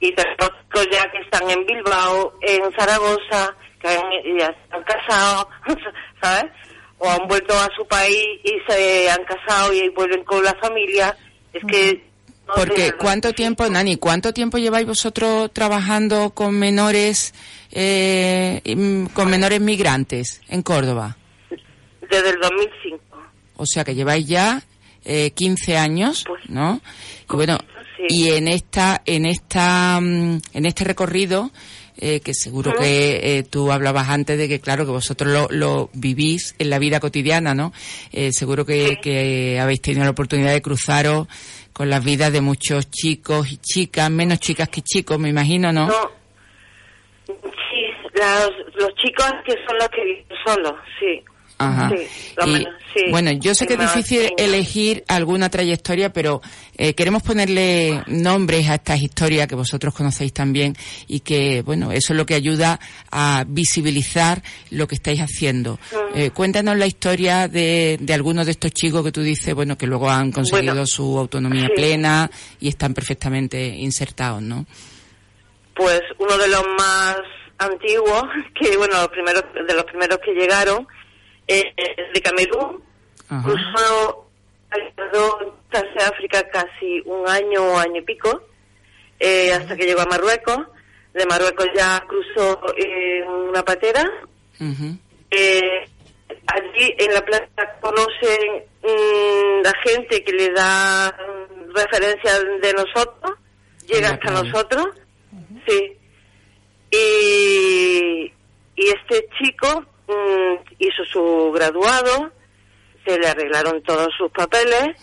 y 0.00 0.08
chicos 0.08 0.86
ya 0.92 1.10
que 1.10 1.18
están 1.18 1.48
en 1.50 1.64
Bilbao, 1.66 2.34
en 2.42 2.70
Zaragoza, 2.78 3.54
que 3.80 3.88
han- 3.88 4.38
ya 4.38 4.46
están 4.46 4.82
casados, 4.84 5.46
¿sabes? 6.22 6.52
O 6.98 7.08
han 7.10 7.26
vuelto 7.28 7.54
a 7.54 7.68
su 7.76 7.86
país 7.86 8.24
y 8.44 8.52
se 8.70 9.10
han 9.10 9.24
casado 9.24 9.72
y 9.72 9.88
vuelven 9.90 10.24
con 10.24 10.42
la 10.44 10.54
familia. 10.54 11.16
Es 11.52 11.62
que... 11.68 12.04
no 12.46 12.54
Porque 12.54 12.92
¿cuánto 12.92 13.32
tiempo, 13.32 13.68
Nani, 13.68 13.96
cuánto 13.96 14.32
tiempo 14.32 14.56
lleváis 14.58 14.86
vosotros 14.86 15.50
trabajando 15.52 16.30
con 16.30 16.58
menores, 16.58 17.34
eh, 17.72 18.60
mm, 18.64 19.06
con 19.14 19.28
menores 19.30 19.60
migrantes 19.60 20.40
en 20.48 20.62
Córdoba? 20.62 21.16
Desde 22.08 22.30
el 22.30 22.40
2005. 22.40 23.00
O 23.56 23.66
sea 23.66 23.84
que 23.84 23.94
lleváis 23.94 24.26
ya 24.26 24.62
eh, 25.04 25.30
15 25.32 25.76
años, 25.76 26.24
Pues, 26.26 26.48
¿no? 26.48 26.80
Y 27.30 27.36
bueno, 27.36 27.58
y 28.08 28.30
en 28.30 28.48
esta, 28.48 29.02
en 29.04 29.26
esta, 29.26 30.00
mm, 30.00 30.38
en 30.54 30.66
este 30.66 30.84
recorrido, 30.84 31.50
eh, 31.98 32.20
que 32.20 32.34
seguro 32.34 32.74
que 32.74 33.38
eh, 33.38 33.42
tú 33.42 33.72
hablabas 33.72 34.10
antes 34.10 34.36
de 34.36 34.48
que 34.48 34.60
claro 34.60 34.84
que 34.84 34.90
vosotros 34.90 35.32
lo, 35.32 35.48
lo 35.50 35.90
vivís 35.94 36.54
en 36.58 36.68
la 36.68 36.78
vida 36.78 37.00
cotidiana, 37.00 37.54
¿no? 37.54 37.72
Eh, 38.12 38.32
seguro 38.32 38.66
que, 38.66 38.98
que 39.00 39.58
habéis 39.58 39.80
tenido 39.80 40.04
la 40.04 40.10
oportunidad 40.10 40.52
de 40.52 40.60
cruzaros 40.60 41.26
con 41.72 41.88
las 41.88 42.04
vidas 42.04 42.32
de 42.32 42.42
muchos 42.42 42.90
chicos 42.90 43.50
y 43.50 43.56
chicas, 43.56 44.10
menos 44.10 44.40
chicas 44.40 44.68
que 44.68 44.82
chicos, 44.82 45.18
me 45.18 45.30
imagino, 45.30 45.72
¿no? 45.72 45.86
No. 45.86 46.10
Sí, 47.26 47.86
los, 48.14 48.50
los 48.74 48.94
chicos 48.96 49.32
que 49.46 49.54
son 49.66 49.78
los 49.78 49.88
que 49.88 50.04
viven 50.04 50.26
solos, 50.44 50.74
sí. 51.00 51.22
Ajá. 51.58 51.88
Sí, 51.90 52.06
Y, 52.44 52.50
menos, 52.50 52.74
sí. 52.94 53.04
Bueno, 53.10 53.30
yo 53.32 53.54
sé 53.54 53.66
que 53.66 53.74
es 53.74 53.80
difícil 53.80 54.30
elegir 54.36 55.04
alguna 55.08 55.48
trayectoria, 55.48 56.12
pero 56.12 56.42
eh, 56.76 56.92
queremos 56.94 57.22
ponerle 57.22 58.02
nombres 58.08 58.68
a 58.68 58.74
estas 58.74 59.00
historias 59.00 59.46
que 59.46 59.54
vosotros 59.54 59.94
conocéis 59.94 60.32
también 60.34 60.76
y 61.08 61.20
que, 61.20 61.62
bueno, 61.62 61.92
eso 61.92 62.12
es 62.12 62.16
lo 62.18 62.26
que 62.26 62.34
ayuda 62.34 62.78
a 63.10 63.44
visibilizar 63.46 64.42
lo 64.70 64.86
que 64.86 64.96
estáis 64.96 65.20
haciendo. 65.20 65.78
Mm. 65.92 66.18
Eh, 66.18 66.30
cuéntanos 66.30 66.76
la 66.76 66.86
historia 66.86 67.48
de, 67.48 67.96
de 68.00 68.12
algunos 68.14 68.44
de 68.44 68.52
estos 68.52 68.72
chicos 68.72 69.02
que 69.02 69.12
tú 69.12 69.22
dices, 69.22 69.54
bueno, 69.54 69.78
que 69.78 69.86
luego 69.86 70.10
han 70.10 70.32
conseguido 70.32 70.74
Bueno, 70.74 70.86
su 70.86 71.18
autonomía 71.18 71.68
sí. 71.68 71.72
plena 71.74 72.30
y 72.60 72.68
están 72.68 72.92
perfectamente 72.92 73.66
insertados, 73.66 74.42
¿no? 74.42 74.66
Pues 75.74 76.02
uno 76.18 76.36
de 76.38 76.48
los 76.48 76.62
más 76.78 77.16
antiguos, 77.58 78.24
que 78.60 78.76
bueno, 78.76 78.94
los 79.00 79.08
primeros, 79.08 79.42
de 79.66 79.74
los 79.74 79.84
primeros 79.84 80.18
que 80.24 80.32
llegaron, 80.32 80.86
eh, 81.48 81.74
de 82.12 82.20
Camerún, 82.20 82.82
cruzó 83.42 84.26
alrededor 84.70 85.56
de 85.72 86.04
África 86.04 86.48
casi 86.48 87.00
un 87.04 87.28
año, 87.28 87.78
año 87.78 88.00
y 88.00 88.04
pico, 88.04 88.42
eh, 89.18 89.52
hasta 89.52 89.76
que 89.76 89.84
llegó 89.84 90.00
a 90.00 90.06
Marruecos. 90.06 90.58
De 91.12 91.24
Marruecos 91.26 91.66
ya 91.74 92.02
cruzó 92.06 92.60
eh, 92.76 93.22
una 93.26 93.62
patera. 93.62 94.04
Eh, 95.30 95.88
allí 96.46 96.94
en 96.98 97.14
la 97.14 97.24
plaza 97.24 97.78
conocen 97.80 98.64
mm, 98.82 99.62
la 99.62 99.72
gente 99.84 100.22
que 100.22 100.32
le 100.32 100.52
da 100.52 101.10
mm, 101.10 101.74
referencia 101.74 102.38
de 102.60 102.72
nosotros, 102.74 103.38
llega 103.86 104.10
hasta 104.10 104.30
nosotros, 104.30 104.86
sí. 105.66 105.96
Y, 106.90 108.32
y 108.76 108.88
este 108.88 109.26
chico 109.38 109.84
hizo 110.78 111.04
su 111.12 111.52
graduado, 111.52 112.32
se 113.04 113.18
le 113.18 113.28
arreglaron 113.28 113.82
todos 113.82 114.08
sus 114.16 114.30
papeles, 114.32 114.96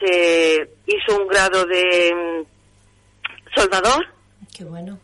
se 0.00 0.70
hizo 0.86 1.20
un 1.20 1.26
grado 1.28 1.64
de 1.66 2.14
mm, 2.44 3.54
soldador, 3.58 4.06
Qué 4.56 4.64
bueno. 4.64 4.98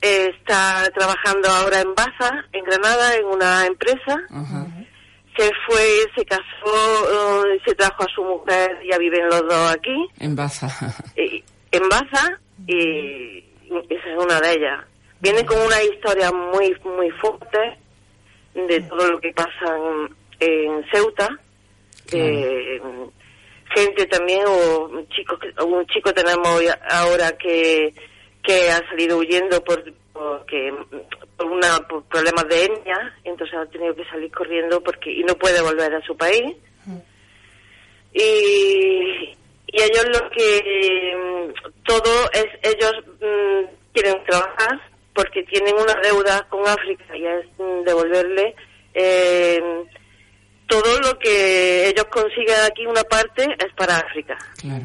está 0.00 0.88
trabajando 0.94 1.48
ahora 1.48 1.80
en 1.80 1.94
Baza, 1.94 2.44
en 2.52 2.64
Granada, 2.64 3.16
en 3.16 3.24
una 3.26 3.66
empresa. 3.66 4.16
Se 5.36 5.50
fue, 5.66 6.06
se 6.16 6.24
casó, 6.24 7.44
eh, 7.46 7.60
se 7.64 7.74
trajo 7.74 8.02
a 8.02 8.06
su 8.14 8.22
mujer, 8.22 8.78
ya 8.90 8.98
viven 8.98 9.26
los 9.28 9.40
dos 9.42 9.72
aquí, 9.72 9.94
En 10.18 10.34
Baza. 10.34 10.68
y- 11.16 11.42
en 11.72 11.88
Baza, 11.88 12.38
y 12.66 13.38
esa 13.88 14.10
es 14.10 14.18
una 14.18 14.40
de 14.40 14.52
ellas. 14.54 14.84
Viene 15.20 15.44
con 15.46 15.58
una 15.60 15.82
historia 15.84 16.32
muy, 16.32 16.74
muy 16.84 17.10
fuerte 17.12 17.78
de 18.54 18.80
todo 18.82 19.12
lo 19.12 19.20
que 19.20 19.32
pasa 19.32 19.76
en, 19.78 20.14
en 20.40 20.84
Ceuta, 20.92 21.28
de 22.10 22.80
gente 23.74 24.06
también, 24.06 24.42
o 24.46 25.04
chicos, 25.10 25.38
un 25.64 25.86
chico 25.86 26.12
tenemos 26.12 26.62
ya- 26.62 26.80
ahora 26.90 27.36
que, 27.38 27.94
que 28.42 28.70
ha 28.70 28.78
salido 28.88 29.18
huyendo 29.18 29.62
por, 29.62 29.84
porque, 30.12 30.74
por, 31.36 31.46
una, 31.46 31.78
por 31.88 32.02
problemas 32.04 32.48
de 32.48 32.64
etnia, 32.64 33.14
entonces 33.24 33.56
ha 33.56 33.66
tenido 33.66 33.94
que 33.94 34.04
salir 34.06 34.30
corriendo 34.32 34.82
porque 34.82 35.12
y 35.12 35.22
no 35.22 35.34
puede 35.36 35.60
volver 35.62 35.94
a 35.94 36.02
su 36.02 36.16
país. 36.16 36.56
Y, 38.12 39.36
y 39.68 39.82
ellos 39.82 40.04
lo 40.20 40.30
que 40.30 41.14
mm, 41.16 41.72
todo 41.84 42.28
es 42.32 42.46
ellos 42.62 42.92
mm, 43.20 43.66
quieren 43.92 44.24
trabajar 44.24 44.80
porque 45.14 45.42
tienen 45.44 45.74
una 45.74 45.94
deuda 46.02 46.46
con 46.48 46.66
África 46.66 47.04
y 47.16 47.24
es 47.26 47.46
devolverle 47.84 48.54
eh, 48.94 49.60
todo 50.66 51.00
lo 51.00 51.18
que 51.18 51.88
ellos 51.88 52.04
consiguen 52.12 52.54
aquí 52.70 52.86
una 52.86 53.02
parte 53.02 53.44
es 53.44 53.72
para 53.76 53.98
África 53.98 54.38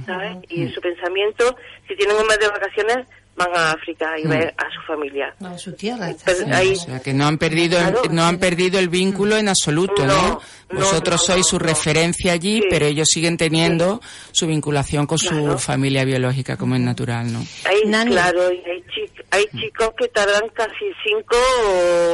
¿sabes? 0.06 0.38
y 0.50 0.68
su 0.70 0.82
pensamiento 0.82 1.56
si 1.88 1.96
tienen 1.96 2.16
un 2.18 2.26
mes 2.28 2.40
de 2.40 2.48
vacaciones 2.48 3.06
van 3.38 3.50
a 3.54 3.72
África 3.74 4.18
y 4.18 4.24
Mm. 4.26 4.30
ver 4.30 4.54
a 4.58 4.64
su 4.74 4.82
familia 4.88 5.36
A 5.44 5.58
su 5.58 5.74
tierra. 5.74 6.08
Pero 6.24 6.38
Sí, 6.38 6.46
ahí- 6.54 6.72
o 6.72 6.76
sea, 6.78 7.02
que 7.02 7.14
no 7.14 7.26
han 7.28 7.38
perdido 7.38 7.78
no 8.10 8.24
han 8.24 8.40
perdido 8.40 8.80
el 8.80 8.88
vínculo 8.88 9.36
en 9.36 9.50
absoluto, 9.50 10.06
¿no? 10.06 10.40
Vosotros 10.72 11.22
sois 11.26 11.46
su 11.46 11.60
referencia 11.60 12.32
allí, 12.32 12.62
pero 12.70 12.86
ellos 12.86 13.10
siguen 13.10 13.36
teniendo 13.36 14.00
su 14.32 14.48
vinculación 14.48 15.06
con 15.06 15.18
su 15.18 15.58
familia 15.60 16.06
biológica, 16.06 16.56
como 16.56 16.76
es 16.76 16.82
natural, 16.82 17.32
¿no? 17.34 17.40
Hay, 17.66 17.82
claro, 18.08 18.54
y 18.54 18.64
hay, 18.70 18.82
chi- 18.84 19.12
hay 19.36 19.46
chicos 19.60 19.92
que 19.98 20.08
tardan 20.10 20.50
casi 20.54 20.86
cinco 21.06 21.36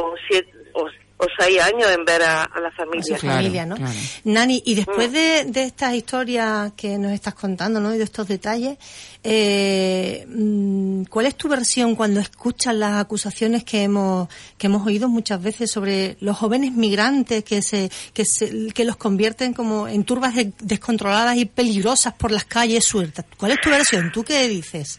o 0.02 0.14
siete 0.28 0.52
o, 0.74 0.84
o 0.84 1.26
seis 1.38 1.60
años 1.60 1.88
en 1.90 2.04
ver 2.04 2.22
a, 2.22 2.44
a 2.44 2.60
la 2.60 2.68
a 2.68 2.72
familia. 2.72 3.18
su 3.18 3.26
familia, 3.26 3.64
¿no? 3.66 3.76
Nani, 4.24 4.62
y 4.66 4.74
después 4.74 5.12
de, 5.12 5.44
de 5.46 5.64
estas 5.64 5.94
historias 5.94 6.72
que 6.76 6.98
nos 6.98 7.12
estás 7.12 7.34
contando, 7.34 7.78
¿no? 7.78 7.94
Y 7.94 7.98
de 7.98 8.04
estos 8.04 8.26
detalles, 8.26 8.76
eh, 9.22 10.24
mm, 10.28 11.04
¿cuál 11.04 11.26
es 11.26 11.36
tu 11.36 11.48
versión 11.48 11.94
cuando 11.94 12.18
escuchas 12.20 12.74
las 12.74 13.00
acusaciones 13.00 13.62
que 13.62 13.84
hemos 13.84 14.28
que 14.58 14.66
hemos 14.66 14.84
oído 14.86 15.08
muchas 15.08 15.40
veces 15.42 15.70
sobre 15.70 16.16
los 16.20 16.36
jóvenes 16.36 16.72
migrantes 16.72 17.44
que 17.44 17.62
se 17.62 17.90
que 18.12 18.24
se, 18.24 18.72
que 18.72 18.84
los 18.84 18.96
convierten 18.96 19.52
como 19.54 19.86
en 19.86 20.02
turbas 20.04 20.34
de- 20.34 20.52
descontroladas 20.60 21.36
y 21.36 21.44
peligrosas 21.44 22.14
por 22.14 22.32
las 22.32 22.44
calles 22.46 22.84
sueltas? 22.84 23.24
¿Cuál 23.36 23.52
es 23.52 23.60
tu 23.60 23.70
versión? 23.70 24.10
¿Tú 24.10 24.24
qué 24.24 24.48
dices? 24.48 24.98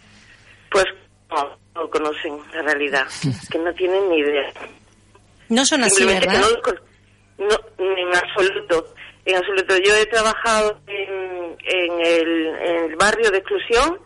Pues 0.71 0.85
no, 1.29 1.57
no 1.75 1.89
conocen 1.89 2.37
la 2.53 2.61
realidad, 2.61 3.07
que 3.49 3.57
no 3.59 3.73
tienen 3.73 4.09
ni 4.09 4.17
idea. 4.17 4.51
No 5.49 5.65
son 5.65 5.83
así, 5.83 5.97
Simplemente 5.97 6.27
que 6.27 6.35
¿verdad? 6.35 6.49
no 6.63 6.93
no, 7.37 7.55
en 7.77 8.15
absoluto. 8.15 8.93
En 9.25 9.35
absoluto. 9.35 9.77
Yo 9.77 9.95
he 9.95 10.05
trabajado 10.07 10.79
en, 10.87 11.57
en, 11.65 12.05
el, 12.05 12.47
en 12.47 12.91
el 12.91 12.95
barrio 12.95 13.31
de 13.31 13.37
exclusión 13.37 13.99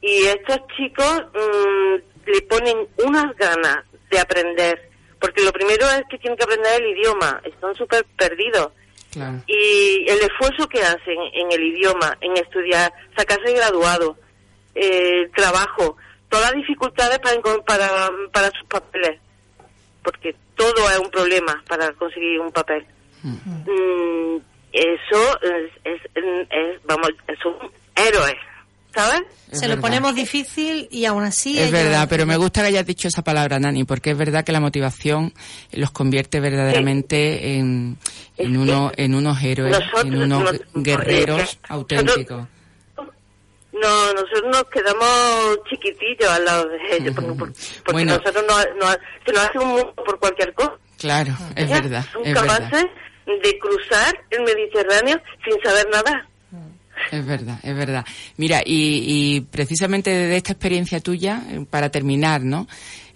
y 0.00 0.26
estos 0.26 0.58
chicos 0.76 1.24
mm, 1.34 2.30
le 2.30 2.42
ponen 2.42 2.88
unas 3.04 3.36
ganas 3.36 3.78
de 4.10 4.18
aprender. 4.18 4.90
Porque 5.18 5.42
lo 5.42 5.52
primero 5.52 5.86
es 5.90 6.02
que 6.08 6.18
tienen 6.18 6.36
que 6.36 6.44
aprender 6.44 6.80
el 6.80 6.96
idioma. 6.96 7.40
Están 7.44 7.74
súper 7.74 8.04
perdidos. 8.16 8.70
Claro. 9.12 9.42
Y 9.46 10.06
el 10.08 10.18
esfuerzo 10.20 10.68
que 10.68 10.80
hacen 10.80 11.18
en 11.34 11.50
el 11.50 11.62
idioma, 11.62 12.16
en 12.20 12.36
estudiar, 12.36 12.92
sacarse 13.16 13.52
graduado, 13.52 14.16
eh, 14.74 15.22
el 15.24 15.32
trabajo, 15.32 15.96
todas 16.30 16.46
las 16.52 16.54
dificultades 16.54 17.18
para, 17.18 17.40
para, 17.66 18.10
para 18.32 18.50
sus 18.58 18.66
papeles 18.68 19.20
porque 20.02 20.34
todo 20.54 20.88
es 20.90 20.98
un 20.98 21.10
problema 21.10 21.62
para 21.68 21.92
conseguir 21.92 22.40
un 22.40 22.50
papel. 22.50 22.86
Mm, 23.22 24.36
eso 24.72 25.40
es, 25.42 25.70
es, 25.84 26.00
es- 26.14 26.80
vamos, 26.86 27.10
es 27.28 27.44
un 27.44 27.70
héroe, 27.94 28.34
¿sabes? 28.94 29.22
Se 29.52 29.68
lo 29.68 29.78
ponemos 29.80 30.14
difícil 30.14 30.88
y 30.90 31.04
aún 31.04 31.24
así... 31.24 31.58
Es 31.58 31.64
ellos- 31.68 31.72
verdad, 31.72 32.06
pero 32.08 32.24
me 32.24 32.36
gusta 32.38 32.62
que 32.62 32.68
hayas 32.68 32.86
dicho 32.86 33.08
esa 33.08 33.22
palabra, 33.22 33.58
Nani, 33.58 33.84
porque 33.84 34.12
es 34.12 34.16
verdad 34.16 34.44
que 34.44 34.52
la 34.52 34.60
motivación 34.60 35.34
los 35.72 35.90
convierte 35.90 36.40
verdaderamente 36.40 37.56
en, 37.56 37.98
en, 38.38 38.56
uno, 38.56 38.92
en 38.96 39.14
unos 39.14 39.42
héroes, 39.42 39.72
nosotros- 39.78 40.04
en 40.04 40.22
unos 40.22 40.42
nos- 40.44 40.60
guerreros 40.84 41.56
que 41.56 41.58
auténticos. 41.68 42.46
No, 43.72 44.12
nosotros 44.12 44.44
nos 44.50 44.64
quedamos 44.64 45.58
chiquitillos 45.70 46.28
al 46.28 46.44
lado 46.44 46.68
de 46.68 46.78
ellos, 46.96 47.14
porque, 47.14 47.32
porque 47.84 47.92
Bueno. 47.92 48.16
nosotros 48.18 48.44
no, 48.48 48.56
no- 48.86 48.92
se 49.24 49.32
nos 49.32 49.42
hace 49.48 49.58
un 49.58 49.68
mundo 49.68 49.94
por 49.94 50.18
cualquier 50.18 50.52
cosa. 50.54 50.72
Claro, 50.98 51.32
es 51.56 51.68
Ya, 51.68 51.80
verdad, 51.80 52.04
Son 52.12 52.26
es 52.26 52.34
verdad. 52.34 52.58
capaces 52.58 52.86
de 53.26 53.58
cruzar 53.58 54.24
el 54.30 54.42
Mediterráneo 54.42 55.20
sin 55.44 55.62
saber 55.62 55.88
nada. 55.90 56.26
Es 57.12 57.24
verdad, 57.24 57.58
es 57.62 57.74
verdad. 57.74 58.04
Mira, 58.36 58.60
y, 58.64 59.04
y 59.06 59.40
precisamente 59.40 60.10
de 60.10 60.36
esta 60.36 60.52
experiencia 60.52 61.00
tuya, 61.00 61.42
eh, 61.48 61.64
para 61.68 61.88
terminar, 61.90 62.42
¿no? 62.42 62.66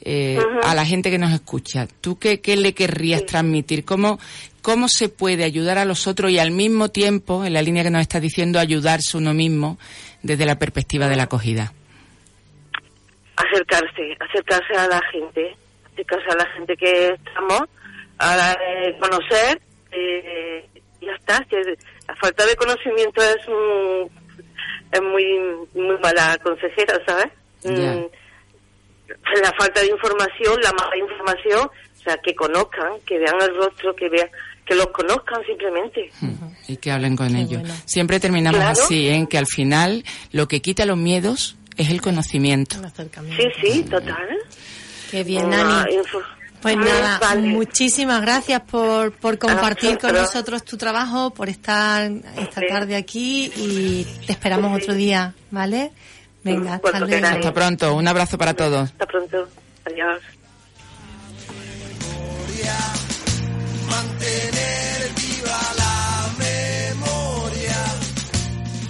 Eh. 0.01 0.39
A 0.63 0.75
la 0.75 0.87
gente 0.87 1.11
que 1.11 1.19
nos 1.19 1.33
escucha, 1.33 1.87
¿tú 2.01 2.19
qué, 2.19 2.41
qué 2.41 2.57
le 2.57 2.73
querrías 2.75 3.27
transmitir? 3.27 3.85
¿Cómo, 3.85 4.19
¿Cómo 4.65 4.89
se 4.89 5.11
puede 5.11 5.45
ayudar 5.45 5.77
a 5.77 5.85
los 5.85 6.07
otros 6.07 6.31
y 6.31 6.39
al 6.39 6.51
mismo 6.51 6.89
tiempo, 6.89 7.45
en 7.45 7.53
la 7.53 7.61
línea 7.61 7.83
que 7.85 7.91
nos 7.91 8.01
estás 8.01 8.23
diciendo, 8.23 8.59
ayudarse 8.59 9.19
uno 9.19 9.35
mismo 9.35 9.79
desde 10.23 10.47
la 10.47 10.59
perspectiva 10.59 11.07
de 11.07 11.17
la 11.17 11.25
acogida? 11.25 11.73
acercarse, 13.37 14.17
acercarse 14.21 14.75
a 14.75 14.87
la 14.89 15.01
gente, 15.13 15.57
acercarse 15.93 16.27
a 16.31 16.37
la 16.37 16.47
gente 16.57 16.77
que 16.77 17.09
estamos, 17.27 17.63
a 18.19 18.53
eh, 18.53 18.97
conocer, 19.01 19.61
eh, 19.93 20.65
ya 21.01 21.13
está. 21.13 21.45
la 22.09 22.17
falta 22.17 22.47
de 22.47 22.57
conocimiento 22.57 23.21
es, 23.23 23.47
un- 23.49 24.09
es 24.93 25.03
muy, 25.03 25.25
muy 25.75 25.99
mala 25.99 26.39
consejera, 26.43 26.95
¿sabes? 27.07 27.27
Ya. 27.65 27.93
Mm, 27.95 28.07
La 29.43 29.53
falta 29.59 29.81
de 29.81 29.89
información, 29.89 30.61
la 30.63 30.73
mala 30.73 30.97
información, 30.97 31.69
o 31.69 32.03
sea, 32.03 32.17
que 32.19 32.35
conozcan, 32.35 32.93
que 33.07 33.19
vean 33.19 33.35
el 33.43 33.55
rostro, 33.57 33.95
que 33.95 34.09
vean, 34.09 34.29
que 34.67 34.75
los 34.75 34.87
conozcan 34.89 35.43
simplemente. 35.47 36.11
y 36.69 36.77
que 36.77 36.91
hablen 36.91 37.17
con 37.17 37.35
ellos. 37.37 37.63
Siempre 37.85 38.19
terminamos 38.21 38.61
Claro. 38.61 38.83
así, 38.83 39.09
en 39.09 39.27
que 39.27 39.39
al 39.39 39.47
final 39.47 40.05
lo 40.33 40.49
que 40.49 40.61
quita 40.63 40.87
los 40.87 40.97
miedos 40.97 41.57
es 41.77 41.91
el 41.91 42.01
conocimiento. 42.01 42.77
Sí, 43.37 43.49
sí, 43.61 43.83
total. 43.85 44.17
Qué 45.11 45.23
bien, 45.25 45.51
Nani. 45.51 45.95
info- 45.97 46.23
Pues 46.63 46.77
nada, 46.79 47.21
muchísimas 47.37 48.23
gracias 48.23 48.63
por, 48.63 49.13
por 49.13 49.37
compartir 49.39 49.99
con 49.99 50.15
nosotros 50.15 50.65
tu 50.65 50.79
trabajo, 50.79 51.31
por 51.31 51.51
estar 51.51 52.11
esta 52.39 52.63
tarde 52.67 52.97
aquí 52.97 53.53
y 53.57 54.07
te 54.27 54.33
esperamos 54.33 54.81
otro 54.81 54.95
día, 54.95 55.35
¿vale? 55.51 55.93
Venga, 56.43 56.75
hasta 56.77 57.01
luego. 57.01 57.27
Hasta 57.27 57.53
pronto. 57.53 57.95
Un 57.95 58.09
abrazo 58.09 58.39
para 58.39 58.55
todos. 58.55 58.91
Hasta 58.93 59.07
pronto. 59.07 59.47
Adiós. 59.85 60.23
Mantener 63.95 65.13
viva 65.21 65.61
la 65.83 66.31
memoria, 66.39 67.81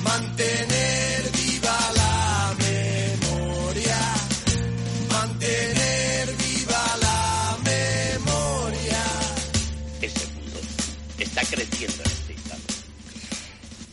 mantener 0.03 1.31
viva 1.39 1.77
la 2.01 2.55
memoria, 2.65 4.01
mantener 5.11 6.27
viva 6.37 6.83
la 7.07 7.59
memoria. 7.71 9.03
Este 10.01 10.27
mundo 10.35 10.59
está 11.19 11.43
creciendo 11.43 12.03
en 12.05 12.11
este 12.11 12.33
instante. 12.33 12.75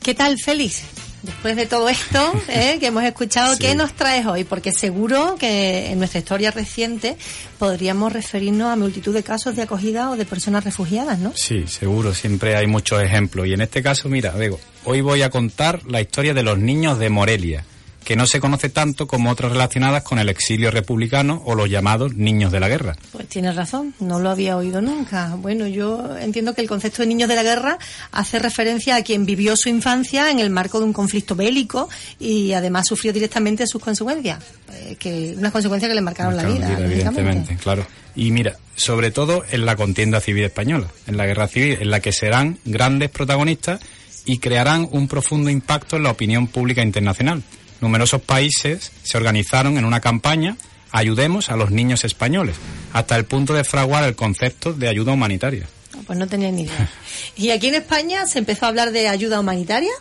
¿Qué 0.01 0.13
tal, 0.15 0.37
Félix? 0.39 0.83
Después 1.23 1.55
de 1.55 1.65
todo 1.65 1.87
esto 1.87 2.33
¿eh? 2.47 2.77
que 2.79 2.87
hemos 2.87 3.03
escuchado, 3.03 3.57
¿qué 3.57 3.75
nos 3.75 3.93
traes 3.93 4.25
hoy? 4.25 4.43
Porque 4.43 4.71
seguro 4.71 5.35
que 5.39 5.91
en 5.91 5.99
nuestra 5.99 6.19
historia 6.19 6.51
reciente 6.51 7.15
podríamos 7.59 8.11
referirnos 8.11 8.71
a 8.71 8.75
multitud 8.75 9.13
de 9.13 9.23
casos 9.23 9.55
de 9.55 9.63
acogida 9.63 10.09
o 10.09 10.17
de 10.17 10.25
personas 10.25 10.63
refugiadas, 10.63 11.19
¿no? 11.19 11.33
Sí, 11.35 11.65
seguro, 11.67 12.13
siempre 12.13 12.55
hay 12.55 12.67
muchos 12.67 13.01
ejemplos. 13.01 13.47
Y 13.47 13.53
en 13.53 13.61
este 13.61 13.83
caso, 13.83 14.09
mira, 14.09 14.31
Bego, 14.31 14.59
hoy 14.83 15.01
voy 15.01 15.21
a 15.21 15.29
contar 15.29 15.81
la 15.85 16.01
historia 16.01 16.33
de 16.33 16.43
los 16.43 16.57
niños 16.57 16.97
de 16.97 17.09
Morelia, 17.09 17.65
que 18.03 18.15
no 18.15 18.25
se 18.25 18.39
conoce 18.39 18.69
tanto 18.69 19.07
como 19.07 19.29
otras 19.29 19.51
relacionadas 19.51 20.03
con 20.03 20.19
el 20.19 20.29
exilio 20.29 20.71
republicano 20.71 21.41
o 21.45 21.55
los 21.55 21.69
llamados 21.69 22.15
niños 22.15 22.51
de 22.51 22.59
la 22.59 22.67
guerra. 22.67 22.95
Pues 23.11 23.27
tienes 23.27 23.55
razón, 23.55 23.93
no 23.99 24.19
lo 24.19 24.29
había 24.29 24.57
oído 24.57 24.81
nunca. 24.81 25.35
Bueno, 25.37 25.67
yo 25.67 26.17
entiendo 26.17 26.53
que 26.53 26.61
el 26.61 26.67
concepto 26.67 27.01
de 27.03 27.07
niños 27.07 27.29
de 27.29 27.35
la 27.35 27.43
guerra 27.43 27.77
hace 28.11 28.39
referencia 28.39 28.95
a 28.95 29.03
quien 29.03 29.25
vivió 29.25 29.55
su 29.55 29.69
infancia 29.69 30.31
en 30.31 30.39
el 30.39 30.49
marco 30.49 30.79
de 30.79 30.85
un 30.85 30.93
conflicto 30.93 31.35
bélico 31.35 31.89
y 32.19 32.53
además 32.53 32.87
sufrió 32.87 33.13
directamente 33.13 33.67
sus 33.67 33.81
consecuencias, 33.81 34.39
eh, 34.73 34.95
que 34.97 35.35
unas 35.37 35.51
consecuencias 35.51 35.89
que 35.89 35.95
le 35.95 36.01
marcaron 36.01 36.35
la 36.35 36.43
vida. 36.43 36.77
evidentemente, 36.79 37.55
claro. 37.57 37.85
Y 38.15 38.31
mira, 38.31 38.57
sobre 38.75 39.11
todo 39.11 39.43
en 39.51 39.65
la 39.65 39.75
contienda 39.75 40.19
civil 40.19 40.43
española, 40.43 40.87
en 41.07 41.17
la 41.17 41.25
guerra 41.25 41.47
civil, 41.47 41.77
en 41.79 41.91
la 41.91 41.99
que 41.99 42.11
serán 42.11 42.57
grandes 42.65 43.09
protagonistas 43.09 43.79
y 44.25 44.39
crearán 44.39 44.87
un 44.91 45.07
profundo 45.07 45.49
impacto 45.49 45.95
en 45.95 46.03
la 46.03 46.11
opinión 46.11 46.47
pública 46.47 46.83
internacional. 46.83 47.43
Numerosos 47.81 48.21
países 48.21 48.91
se 49.03 49.17
organizaron 49.17 49.77
en 49.77 49.85
una 49.85 49.99
campaña 49.99 50.55
Ayudemos 50.91 51.49
a 51.49 51.55
los 51.55 51.71
niños 51.71 52.03
españoles, 52.03 52.57
hasta 52.91 53.15
el 53.15 53.25
punto 53.25 53.53
de 53.53 53.63
fraguar 53.63 54.03
el 54.03 54.15
concepto 54.15 54.73
de 54.73 54.89
ayuda 54.89 55.13
humanitaria. 55.13 55.67
Pues 56.05 56.19
no 56.19 56.27
tenía 56.27 56.51
ni 56.51 56.63
idea. 56.63 56.89
¿Y 57.37 57.51
aquí 57.51 57.67
en 57.67 57.75
España 57.75 58.25
se 58.27 58.39
empezó 58.39 58.65
a 58.65 58.69
hablar 58.69 58.91
de 58.91 59.07
ayuda 59.07 59.39
humanitaria? 59.39 59.91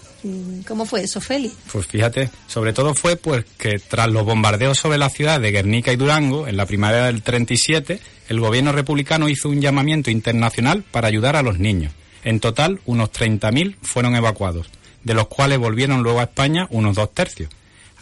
¿Cómo 0.66 0.86
fue 0.86 1.02
eso, 1.02 1.20
Félix? 1.20 1.54
Pues 1.72 1.86
fíjate, 1.86 2.30
sobre 2.48 2.72
todo 2.72 2.94
fue 2.94 3.16
pues 3.16 3.44
que 3.56 3.78
tras 3.78 4.08
los 4.08 4.24
bombardeos 4.24 4.78
sobre 4.78 4.98
la 4.98 5.10
ciudad 5.10 5.40
de 5.40 5.52
Guernica 5.52 5.92
y 5.92 5.96
Durango 5.96 6.48
en 6.48 6.56
la 6.56 6.66
primavera 6.66 7.06
del 7.06 7.22
37, 7.22 8.00
el 8.28 8.40
gobierno 8.40 8.72
republicano 8.72 9.28
hizo 9.28 9.48
un 9.48 9.60
llamamiento 9.60 10.10
internacional 10.10 10.82
para 10.82 11.08
ayudar 11.08 11.36
a 11.36 11.42
los 11.42 11.58
niños. 11.58 11.92
En 12.24 12.40
total, 12.40 12.80
unos 12.84 13.12
30.000 13.12 13.76
fueron 13.82 14.16
evacuados, 14.16 14.68
de 15.04 15.14
los 15.14 15.28
cuales 15.28 15.58
volvieron 15.58 16.02
luego 16.02 16.20
a 16.20 16.24
España 16.24 16.66
unos 16.70 16.96
dos 16.96 17.14
tercios. 17.14 17.50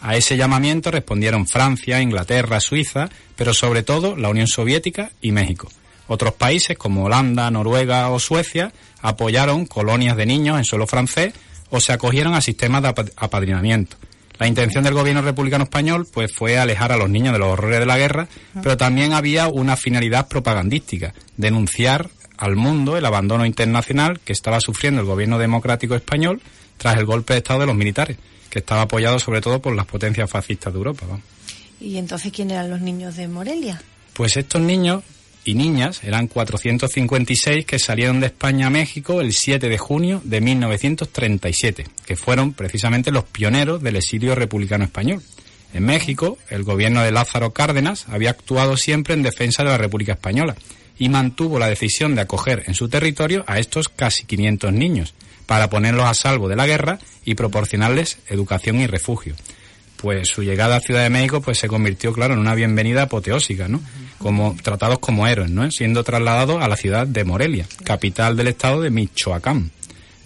A 0.01 0.15
ese 0.15 0.37
llamamiento 0.37 0.91
respondieron 0.91 1.47
Francia, 1.47 2.01
Inglaterra, 2.01 2.59
Suiza, 2.59 3.09
pero 3.35 3.53
sobre 3.53 3.83
todo 3.83 4.15
la 4.15 4.29
Unión 4.29 4.47
Soviética 4.47 5.11
y 5.21 5.31
México. 5.31 5.69
Otros 6.07 6.33
países 6.33 6.77
como 6.77 7.03
Holanda, 7.05 7.51
Noruega 7.51 8.09
o 8.09 8.19
Suecia 8.19 8.71
apoyaron 9.01 9.65
colonias 9.65 10.17
de 10.17 10.25
niños 10.25 10.57
en 10.57 10.65
suelo 10.65 10.87
francés 10.87 11.33
o 11.69 11.79
se 11.79 11.93
acogieron 11.93 12.33
a 12.33 12.41
sistemas 12.41 12.81
de 12.81 12.87
apa- 12.89 13.05
apadrinamiento. 13.15 13.97
La 14.39 14.47
intención 14.47 14.85
del 14.85 14.93
gobierno 14.93 15.21
republicano 15.21 15.65
español 15.65 16.07
pues 16.11 16.33
fue 16.33 16.57
alejar 16.57 16.93
a 16.93 16.97
los 16.97 17.09
niños 17.09 17.33
de 17.33 17.39
los 17.39 17.49
horrores 17.49 17.79
de 17.79 17.85
la 17.85 17.97
guerra, 17.97 18.27
pero 18.63 18.77
también 18.77 19.11
había 19.13 19.49
una 19.49 19.75
finalidad 19.75 20.29
propagandística, 20.29 21.13
denunciar 21.35 22.09
al 22.37 22.55
mundo 22.55 22.95
el 22.97 23.05
abandono 23.05 23.45
internacional 23.45 24.21
que 24.23 24.31
estaba 24.31 24.61
sufriendo 24.61 25.01
el 25.01 25.07
gobierno 25.07 25.37
democrático 25.39 25.93
español 25.93 26.41
tras 26.77 26.97
el 26.97 27.05
golpe 27.05 27.33
de 27.33 27.39
estado 27.39 27.59
de 27.59 27.65
los 27.65 27.75
militares, 27.75 28.17
que 28.49 28.59
estaba 28.59 28.83
apoyado 28.83 29.19
sobre 29.19 29.41
todo 29.41 29.61
por 29.61 29.75
las 29.75 29.85
potencias 29.85 30.29
fascistas 30.29 30.73
de 30.73 30.77
Europa. 30.77 31.05
¿Y 31.79 31.97
entonces 31.97 32.31
quién 32.31 32.51
eran 32.51 32.69
los 32.69 32.81
niños 32.81 33.15
de 33.15 33.27
Morelia? 33.27 33.81
Pues 34.13 34.35
estos 34.37 34.61
niños 34.61 35.03
y 35.45 35.55
niñas 35.55 36.03
eran 36.03 36.27
456 36.27 37.65
que 37.65 37.79
salieron 37.79 38.19
de 38.19 38.27
España 38.27 38.67
a 38.67 38.69
México 38.69 39.21
el 39.21 39.33
7 39.33 39.69
de 39.69 39.77
junio 39.77 40.21
de 40.23 40.41
1937, 40.41 41.85
que 42.05 42.15
fueron 42.15 42.53
precisamente 42.53 43.11
los 43.11 43.23
pioneros 43.23 43.81
del 43.81 43.95
exilio 43.95 44.35
republicano 44.35 44.83
español. 44.83 45.21
En 45.73 45.85
México, 45.85 46.37
el 46.49 46.63
gobierno 46.63 47.03
de 47.03 47.11
Lázaro 47.11 47.51
Cárdenas 47.51 48.07
había 48.09 48.31
actuado 48.31 48.75
siempre 48.75 49.13
en 49.13 49.23
defensa 49.23 49.63
de 49.63 49.69
la 49.69 49.77
República 49.77 50.13
Española 50.13 50.55
y 50.97 51.09
mantuvo 51.09 51.59
la 51.59 51.67
decisión 51.67 52.15
de 52.15 52.21
acoger 52.21 52.63
en 52.67 52.73
su 52.73 52.89
territorio 52.89 53.45
a 53.47 53.59
estos 53.59 53.87
casi 53.87 54.25
500 54.25 54.73
niños 54.73 55.13
para 55.49 55.67
ponerlos 55.67 56.05
a 56.05 56.13
salvo 56.13 56.47
de 56.47 56.55
la 56.55 56.67
guerra 56.67 56.99
y 57.25 57.33
proporcionarles 57.33 58.19
educación 58.27 58.79
y 58.81 58.85
refugio. 58.85 59.33
Pues 59.97 60.29
su 60.29 60.43
llegada 60.43 60.75
a 60.75 60.79
Ciudad 60.79 61.01
de 61.01 61.09
México 61.09 61.41
pues 61.41 61.57
se 61.57 61.67
convirtió 61.67 62.13
claro 62.13 62.35
en 62.35 62.39
una 62.39 62.53
bienvenida 62.53 63.01
apoteósica 63.01 63.67
no 63.67 63.81
como 64.19 64.55
tratados 64.61 64.99
como 64.99 65.25
héroes 65.25 65.49
no 65.49 65.69
siendo 65.71 66.03
trasladados 66.03 66.61
a 66.63 66.67
la 66.67 66.75
ciudad 66.75 67.07
de 67.07 67.23
Morelia 67.23 67.65
capital 67.83 68.37
del 68.37 68.49
estado 68.49 68.81
de 68.81 68.91
Michoacán 68.91 69.71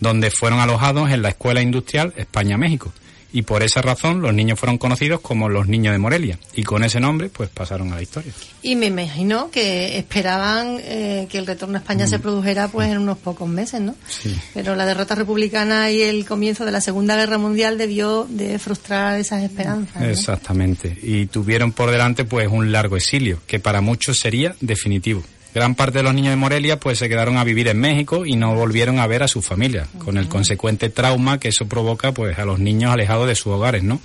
donde 0.01 0.29
fueron 0.29 0.59
alojados 0.59 1.09
en 1.09 1.21
la 1.21 1.29
escuela 1.29 1.61
industrial 1.61 2.13
España 2.17 2.57
México 2.57 2.91
y 3.33 3.41
por 3.41 3.63
esa 3.63 3.81
razón 3.81 4.21
los 4.21 4.33
niños 4.33 4.59
fueron 4.59 4.77
conocidos 4.77 5.19
como 5.19 5.49
los 5.49 5.67
niños 5.67 5.91
de 5.91 5.97
Morelia 5.97 6.39
y 6.53 6.63
con 6.63 6.83
ese 6.83 6.99
nombre 6.99 7.29
pues 7.29 7.49
pasaron 7.49 7.91
a 7.91 7.95
la 7.95 8.01
historia 8.01 8.31
Y 8.61 8.75
me 8.75 8.85
imagino 8.85 9.49
que 9.51 9.97
esperaban 9.97 10.77
eh, 10.79 11.27
que 11.29 11.39
el 11.39 11.47
retorno 11.47 11.77
a 11.77 11.79
España 11.79 12.07
se 12.07 12.19
produjera 12.19 12.67
pues 12.67 12.89
en 12.89 12.99
unos 12.99 13.17
pocos 13.17 13.49
meses, 13.49 13.81
¿no? 13.81 13.95
sí 14.07 14.39
Pero 14.53 14.75
la 14.75 14.85
derrota 14.85 15.15
republicana 15.15 15.91
y 15.91 16.01
el 16.01 16.25
comienzo 16.25 16.63
de 16.63 16.71
la 16.71 16.79
Segunda 16.79 17.15
Guerra 17.15 17.37
Mundial 17.37 17.77
debió 17.77 18.27
de 18.29 18.59
frustrar 18.59 19.19
esas 19.19 19.43
esperanzas. 19.43 20.01
¿no? 20.01 20.07
Exactamente. 20.07 20.97
Y 21.01 21.25
tuvieron 21.25 21.71
por 21.71 21.91
delante 21.91 22.25
pues 22.25 22.47
un 22.47 22.71
largo 22.71 22.97
exilio, 22.97 23.39
que 23.47 23.59
para 23.59 23.81
muchos 23.81 24.19
sería 24.19 24.55
definitivo. 24.61 25.23
Gran 25.53 25.75
parte 25.75 25.99
de 25.99 26.03
los 26.03 26.13
niños 26.13 26.31
de 26.31 26.37
Morelia 26.37 26.79
pues 26.79 26.97
se 26.97 27.07
quedaron 27.07 27.37
a 27.37 27.43
vivir 27.43 27.67
en 27.67 27.79
México 27.79 28.25
y 28.25 28.35
no 28.35 28.55
volvieron 28.55 28.99
a 28.99 29.07
ver 29.07 29.23
a 29.23 29.27
su 29.27 29.41
familia, 29.41 29.87
con 29.99 30.17
el 30.17 30.27
consecuente 30.27 30.89
trauma 30.89 31.39
que 31.39 31.49
eso 31.49 31.67
provoca 31.67 32.11
pues 32.11 32.39
a 32.39 32.45
los 32.45 32.59
niños 32.59 32.91
alejados 32.91 33.27
de 33.27 33.35
sus 33.35 33.53
hogares, 33.53 33.83
¿no? 33.83 33.99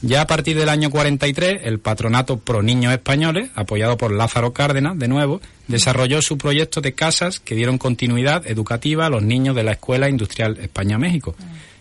Ya 0.00 0.22
a 0.22 0.26
partir 0.26 0.56
del 0.56 0.68
año 0.68 0.90
43, 0.90 1.62
el 1.64 1.80
patronato 1.80 2.38
Pro 2.38 2.62
Niños 2.62 2.92
Españoles, 2.92 3.50
apoyado 3.54 3.98
por 3.98 4.12
Lázaro 4.12 4.52
Cárdenas, 4.52 4.98
de 4.98 5.08
nuevo, 5.08 5.40
desarrolló 5.66 6.22
su 6.22 6.38
proyecto 6.38 6.80
de 6.80 6.94
casas 6.94 7.40
que 7.40 7.56
dieron 7.56 7.78
continuidad 7.78 8.46
educativa 8.46 9.06
a 9.06 9.10
los 9.10 9.22
niños 9.22 9.56
de 9.56 9.64
la 9.64 9.72
Escuela 9.72 10.08
Industrial 10.08 10.56
España-México. 10.60 11.34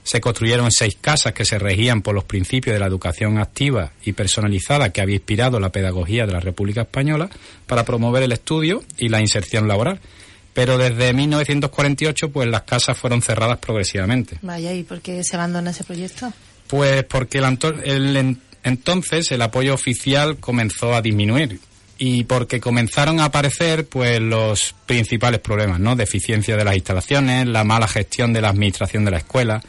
Se 0.08 0.22
construyeron 0.22 0.72
seis 0.72 0.98
casas 1.02 1.34
que 1.34 1.44
se 1.44 1.60
regían 1.60 2.02
por 2.02 2.16
los 2.16 2.24
principios 2.24 2.74
de 2.74 2.80
la 2.80 2.86
educación 2.88 3.40
activa 3.40 3.92
y 4.06 4.14
personalizada 4.14 4.94
que 4.94 5.02
había 5.02 5.16
inspirado 5.16 5.60
la 5.60 5.70
pedagogía 5.74 6.26
de 6.26 6.32
la 6.32 6.40
República 6.40 6.84
Española 6.84 7.30
para 7.66 7.84
promover 7.84 8.24
el 8.24 8.32
estudio 8.32 8.84
y 8.98 9.10
la 9.10 9.20
inserción 9.20 9.68
laboral. 9.68 10.00
Pero 10.54 10.78
desde 10.78 11.12
1948, 11.14 12.32
pues 12.32 12.48
las 12.48 12.62
casas 12.62 12.98
fueron 12.98 13.22
cerradas 13.22 13.58
progresivamente. 13.58 14.38
Vaya, 14.42 14.74
¿y 14.74 14.84
por 14.84 15.02
qué 15.02 15.22
se 15.26 15.36
abandona 15.36 15.72
ese 15.72 15.84
proyecto? 15.84 16.32
Pues 16.68 17.04
porque 17.04 17.40
el, 17.40 17.58
el 17.84 18.16
en- 18.16 18.42
entonces 18.64 19.30
el 19.34 19.42
apoyo 19.42 19.74
oficial 19.74 20.38
comenzó 20.38 20.96
a 20.96 21.02
disminuir 21.02 21.60
y 21.98 22.24
porque 22.24 22.60
comenzaron 22.62 23.20
a 23.20 23.26
aparecer 23.26 23.88
pues 23.88 24.22
los 24.22 24.74
principales 24.86 25.42
problemas, 25.42 25.80
¿no? 25.82 25.96
Deficiencia 25.98 26.56
de 26.56 26.64
las 26.64 26.76
instalaciones, 26.76 27.46
la 27.48 27.64
mala 27.66 27.88
gestión 27.90 28.32
de 28.34 28.42
la 28.42 28.50
administración 28.50 29.04
de 29.06 29.12
la 29.12 29.18
escuela, 29.18 29.62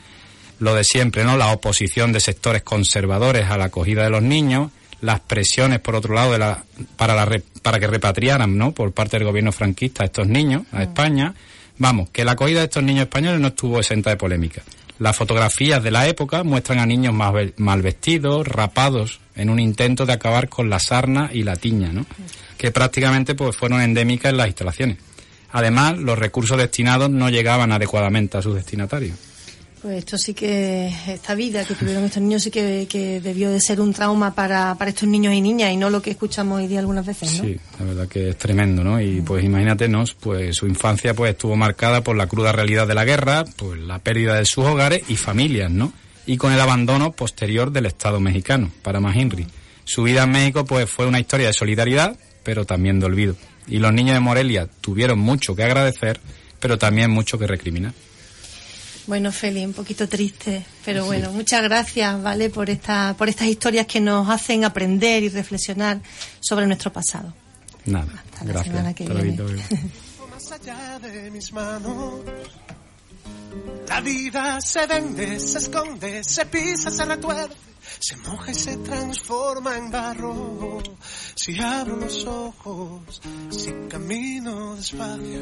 lo 0.59 0.75
de 0.75 0.85
siempre, 0.85 1.25
¿no? 1.25 1.37
La 1.37 1.53
oposición 1.53 2.13
de 2.13 2.21
sectores 2.21 2.63
conservadores 2.63 3.51
a 3.51 3.57
la 3.57 3.67
acogida 3.67 4.05
de 4.05 4.11
los 4.11 4.23
niños, 4.23 4.71
las 5.01 5.21
presiones 5.21 5.81
por 5.81 5.95
otro 5.95 6.15
lado 6.15 6.33
de 6.33 6.39
la, 6.39 6.65
para 6.97 7.15
la 7.15 7.41
para 7.63 7.79
que 7.79 7.87
repatriaran, 7.87 8.57
¿no? 8.57 8.73
Por 8.73 8.93
parte 8.93 9.19
del 9.19 9.27
gobierno 9.27 9.53
franquista 9.53 10.03
a 10.03 10.07
estos 10.07 10.27
niños 10.27 10.63
a 10.73 10.83
España. 10.83 11.35
Vamos, 11.79 12.11
que 12.11 12.25
la 12.25 12.33
acogida 12.33 12.61
de 12.61 12.65
estos 12.65 12.83
niños 12.83 13.03
españoles 13.03 13.41
no 13.41 13.49
estuvo 13.49 13.79
exenta 13.79 14.11
de 14.11 14.17
polémica. 14.17 14.63
Las 14.99 15.17
fotografías 15.17 15.81
de 15.83 15.93
la 15.93 16.09
época 16.09 16.43
muestran 16.43 16.81
a 16.81 16.87
niños 16.87 17.15
mal 17.15 17.83
vestidos, 17.83 18.49
rapados, 18.49 19.21
en 19.37 19.49
un 19.49 19.61
intento 19.61 20.05
de 20.05 20.13
acabar 20.13 20.49
con 20.49 20.69
la 20.69 20.81
sarna 20.81 21.31
y 21.33 21.45
la 21.45 21.55
tiña, 21.55 21.93
¿no? 21.93 22.05
Que 22.57 22.73
prácticamente 22.73 23.37
pues 23.37 23.57
fueron 23.57 23.81
endémicas 23.81 24.33
en 24.33 24.39
las 24.39 24.49
instalaciones. 24.49 24.99
Además, 25.53 25.97
los 25.99 26.19
recursos 26.19 26.59
destinados 26.59 27.11
no 27.11 27.31
llegaban 27.31 27.71
adecuadamente 27.71 28.37
a 28.37 28.43
sus 28.43 28.57
destinatarios. 28.57 29.28
Pues 29.81 29.99
esto 29.99 30.19
sí 30.19 30.35
que, 30.35 30.93
esta 31.07 31.35
vida 31.37 31.65
que 31.65 31.75
tuvieron 31.75 32.05
estos 32.05 32.21
niños 32.21 32.43
sí 32.43 32.51
que, 32.51 32.87
que 32.89 33.21
debió 33.21 33.51
de 33.51 33.61
ser 33.61 33.81
un 33.81 33.93
trauma 33.93 34.35
para, 34.35 34.75
para 34.75 34.91
estos 34.91 35.09
niños 35.09 35.33
y 35.35 35.41
niñas 35.41 35.73
y 35.73 35.77
no 35.77 35.89
lo 35.89 36.03
que 36.03 36.11
escuchamos 36.11 36.59
hoy 36.59 36.67
día 36.67 36.81
algunas 36.81 37.07
veces, 37.07 37.39
¿no? 37.39 37.45
Sí, 37.45 37.57
la 37.79 37.85
verdad 37.85 38.09
que 38.09 38.31
es 38.31 38.39
tremendo, 38.39 38.83
¿no? 38.83 39.01
Y 39.01 39.21
pues 39.21 39.45
imagínate, 39.45 39.89
¿no? 39.89 40.05
Pues 40.19 40.57
su 40.57 40.67
infancia 40.67 41.15
pues 41.15 41.31
estuvo 41.31 41.55
marcada 41.55 42.03
por 42.03 42.17
la 42.17 42.27
cruda 42.27 42.51
realidad 42.51 42.89
de 42.89 42.95
la 42.95 43.05
guerra, 43.05 43.45
pues 43.57 43.79
la 43.79 44.01
pérdida 44.01 44.35
de 44.35 44.47
sus 44.47 44.65
hogares 44.65 45.03
y 45.09 45.17
familias, 45.17 45.71
¿no? 45.71 45.93
Y 46.27 46.37
con 46.39 46.53
el 46.53 46.61
abandono 46.61 47.13
posterior 47.13 47.71
del 47.71 47.87
Estado 47.87 48.19
mexicano 48.19 48.71
para 48.83 48.99
Henry. 48.99 49.47
Su 49.85 50.03
vida 50.03 50.25
en 50.25 50.33
México 50.33 50.65
pues 50.65 50.91
fue 50.91 51.07
una 51.07 51.21
historia 51.21 51.47
de 51.47 51.53
solidaridad, 51.53 52.19
pero 52.43 52.65
también 52.65 52.99
de 52.99 53.07
olvido. 53.07 53.37
Y 53.69 53.79
los 53.79 53.93
niños 53.93 54.15
de 54.15 54.21
Morelia 54.21 54.69
tuvieron 54.81 55.21
mucho 55.21 55.55
que 55.55 55.63
agradecer, 55.63 56.21
pero 56.59 56.79
también 56.79 57.11
mucho 57.11 57.39
que 57.39 57.47
recriminar. 57.47 57.93
Bueno, 59.09 59.33
Feli, 59.33 59.65
un 59.65 59.73
poquito 59.73 60.07
triste, 60.07 60.65
pero 60.85 61.07
bueno, 61.07 61.33
muchas 61.33 61.63
gracias, 61.63 62.23
¿vale? 62.23 62.51
Por 62.51 62.69
esta, 62.69 63.15
por 63.17 63.31
estas 63.31 63.49
historias 63.49 63.87
que 63.87 64.01
nos 64.01 64.29
hacen 64.29 64.67
aprender 64.67 65.23
y 65.23 65.31
reflexionar 65.31 65.99
sobre 66.41 66.67
nuestro 66.67 66.93
pasado. 66.93 67.33
Nada, 67.87 68.23
la 68.41 68.45
gracias. 68.45 68.67
semana 68.67 68.93
que 68.93 69.05
Hasta 69.05 69.15
viene. 69.15 69.37
luego. 69.39 69.63
Más 70.31 70.53
allá 70.53 70.99
de 70.99 71.31
mis 71.31 71.51
manos, 71.55 72.21
la 73.89 74.01
vida 74.03 74.61
se 74.61 74.87
vende, 74.87 75.41
se 75.41 75.57
esconde, 75.59 76.23
se 76.23 76.45
pisa, 76.45 76.91
se 76.91 77.05
retuerce, 77.07 77.57
se 77.99 78.15
moja 78.19 78.51
y 78.51 78.55
se 78.55 78.77
transforma 78.77 79.75
en 79.79 79.91
barro. 79.91 80.83
Si 81.35 81.59
abro 81.59 81.97
los 81.97 82.27
ojos, 82.27 83.23
si 83.49 83.73
camino 83.89 84.77
despacio. 84.77 85.41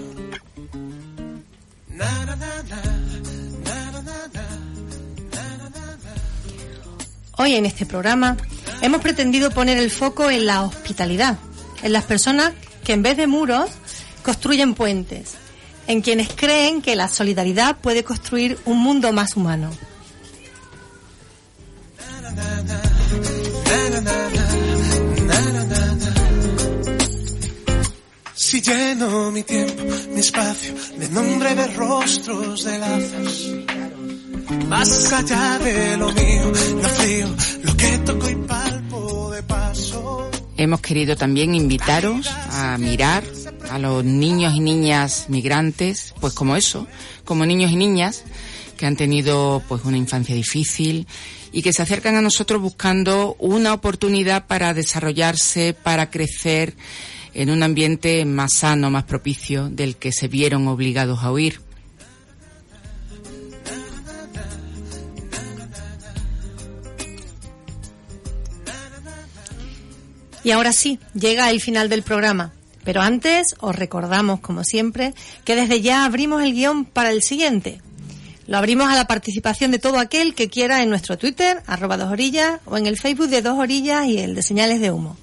Hoy 7.38 7.54
en 7.54 7.66
este 7.66 7.84
programa 7.84 8.36
hemos 8.80 9.02
pretendido 9.02 9.50
poner 9.50 9.76
el 9.76 9.90
foco 9.90 10.30
en 10.30 10.46
la 10.46 10.62
hospitalidad, 10.62 11.38
en 11.82 11.92
las 11.92 12.04
personas 12.04 12.52
que 12.82 12.94
en 12.94 13.02
vez 13.02 13.16
de 13.16 13.26
muros 13.26 13.70
construyen 14.22 14.74
puentes, 14.74 15.34
en 15.86 16.00
quienes 16.00 16.28
creen 16.34 16.80
que 16.80 16.96
la 16.96 17.08
solidaridad 17.08 17.76
puede 17.76 18.04
construir 18.04 18.58
un 18.64 18.78
mundo 18.78 19.12
más 19.12 19.36
humano. 19.36 19.70
Si 28.46 28.60
lleno 28.60 29.32
mi 29.32 29.42
tiempo, 29.42 29.82
mi 30.14 30.20
espacio, 30.20 30.72
de 30.98 31.08
nombre 31.08 31.52
de 31.56 31.66
rostros 31.74 32.62
de 32.62 32.78
lazos, 32.78 33.50
más 34.68 35.12
allá 35.12 35.58
de 35.58 35.96
lo 35.96 36.12
mío, 36.12 36.52
lo 36.80 36.88
frío, 36.90 37.26
lo 37.64 37.76
que 37.76 37.98
toco 37.98 38.30
y 38.30 38.36
palpo 38.36 39.32
de 39.32 39.42
paso. 39.42 40.30
Hemos 40.56 40.80
querido 40.80 41.16
también 41.16 41.56
invitaros 41.56 42.28
a 42.52 42.78
mirar 42.78 43.24
a 43.68 43.80
los 43.80 44.04
niños 44.04 44.54
y 44.54 44.60
niñas 44.60 45.26
migrantes, 45.28 46.14
pues 46.20 46.32
como 46.32 46.54
eso, 46.54 46.86
como 47.24 47.44
niños 47.46 47.72
y 47.72 47.76
niñas 47.76 48.22
que 48.76 48.86
han 48.86 48.94
tenido 48.94 49.60
pues 49.66 49.84
una 49.84 49.96
infancia 49.96 50.36
difícil 50.36 51.08
y 51.50 51.62
que 51.62 51.72
se 51.72 51.82
acercan 51.82 52.14
a 52.14 52.22
nosotros 52.22 52.62
buscando 52.62 53.34
una 53.40 53.74
oportunidad 53.74 54.46
para 54.46 54.72
desarrollarse, 54.72 55.74
para 55.74 56.10
crecer 56.10 56.76
en 57.36 57.50
un 57.50 57.62
ambiente 57.62 58.24
más 58.24 58.54
sano, 58.54 58.90
más 58.90 59.04
propicio 59.04 59.68
del 59.68 59.96
que 59.96 60.10
se 60.10 60.26
vieron 60.26 60.66
obligados 60.68 61.22
a 61.22 61.30
huir. 61.30 61.60
Y 70.42 70.50
ahora 70.50 70.72
sí, 70.72 70.98
llega 71.12 71.50
el 71.50 71.60
final 71.60 71.90
del 71.90 72.02
programa. 72.02 72.54
Pero 72.84 73.02
antes 73.02 73.54
os 73.60 73.76
recordamos, 73.76 74.40
como 74.40 74.64
siempre, 74.64 75.12
que 75.44 75.56
desde 75.56 75.82
ya 75.82 76.06
abrimos 76.06 76.42
el 76.42 76.54
guion 76.54 76.86
para 76.86 77.10
el 77.10 77.22
siguiente. 77.22 77.82
Lo 78.46 78.56
abrimos 78.56 78.88
a 78.88 78.94
la 78.94 79.06
participación 79.06 79.72
de 79.72 79.78
todo 79.78 79.98
aquel 79.98 80.34
que 80.34 80.48
quiera 80.48 80.82
en 80.82 80.88
nuestro 80.88 81.18
Twitter, 81.18 81.62
arroba 81.66 81.98
dos 81.98 82.10
orillas, 82.10 82.60
o 82.64 82.78
en 82.78 82.86
el 82.86 82.96
Facebook 82.96 83.28
de 83.28 83.42
dos 83.42 83.58
orillas 83.58 84.06
y 84.06 84.20
el 84.20 84.34
de 84.34 84.42
señales 84.42 84.80
de 84.80 84.90
humo. 84.90 85.18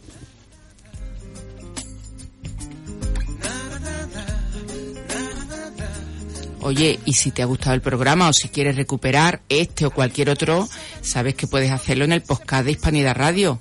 Oye, 6.66 6.97
y 7.03 7.11
si 7.11 7.32
te 7.32 7.41
ha 7.41 7.45
gustado 7.45 7.76
el 7.76 7.82
programa 7.82 8.30
o 8.30 8.34
si 8.34 8.47
quieres 8.47 8.78
recuperar 8.78 9.41
este 9.49 9.86
o 9.86 9.91
cualquier 9.91 10.30
otro, 10.30 10.70
sabes 11.01 11.36
que 11.36 11.45
puedes 11.45 11.72
hacerlo 11.72 12.05
en 12.05 12.14
el 12.14 12.22
podcast 12.22 12.64
de 12.64 12.72
Hispanidad 12.72 13.18
Radio. 13.18 13.59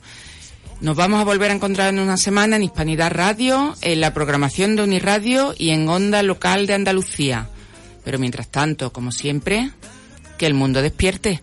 Nos 0.81 0.95
vamos 0.95 1.21
a 1.21 1.25
volver 1.25 1.51
a 1.51 1.55
encontrar 1.55 1.89
en 1.89 1.99
una 1.99 2.17
semana 2.17 2.55
en 2.55 2.63
Hispanidad 2.63 3.11
Radio, 3.11 3.75
en 3.81 4.01
la 4.01 4.15
programación 4.15 4.77
de 4.77 4.85
Uniradio 4.85 5.53
y 5.59 5.71
en 5.71 5.89
Onda 5.89 6.23
Local 6.23 6.69
de 6.69 6.75
Andalucía. 6.75 7.49
Pero 8.05 8.21
mientras 8.21 8.49
tanto, 8.49 8.93
como 8.93 9.11
siempre, 9.11 9.73
que 10.39 10.47
el 10.47 10.55
mundo 10.55 10.81
despierte. 10.81 11.43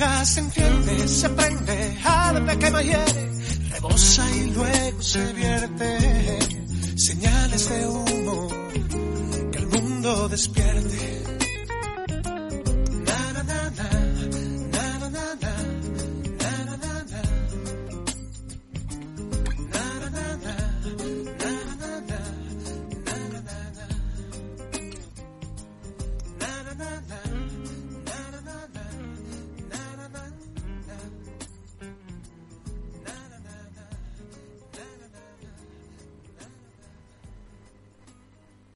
Se 0.00 0.40
enciende, 0.40 1.08
se 1.08 1.28
prende, 1.28 1.98
arde 2.02 2.58
que 2.58 2.70
me 2.70 2.82
hiere, 2.84 3.30
rebosa 3.70 4.30
y 4.34 4.50
luego 4.50 5.02
se 5.02 5.32
vierte. 5.34 6.38
Señales 6.96 7.68
de 7.68 7.86
humo, 7.86 8.48
que 9.52 9.58
el 9.58 9.66
mundo 9.66 10.28
despierte. 10.30 11.22
Na, 13.04 13.42
na, 13.42 13.42
na. 13.42 14.09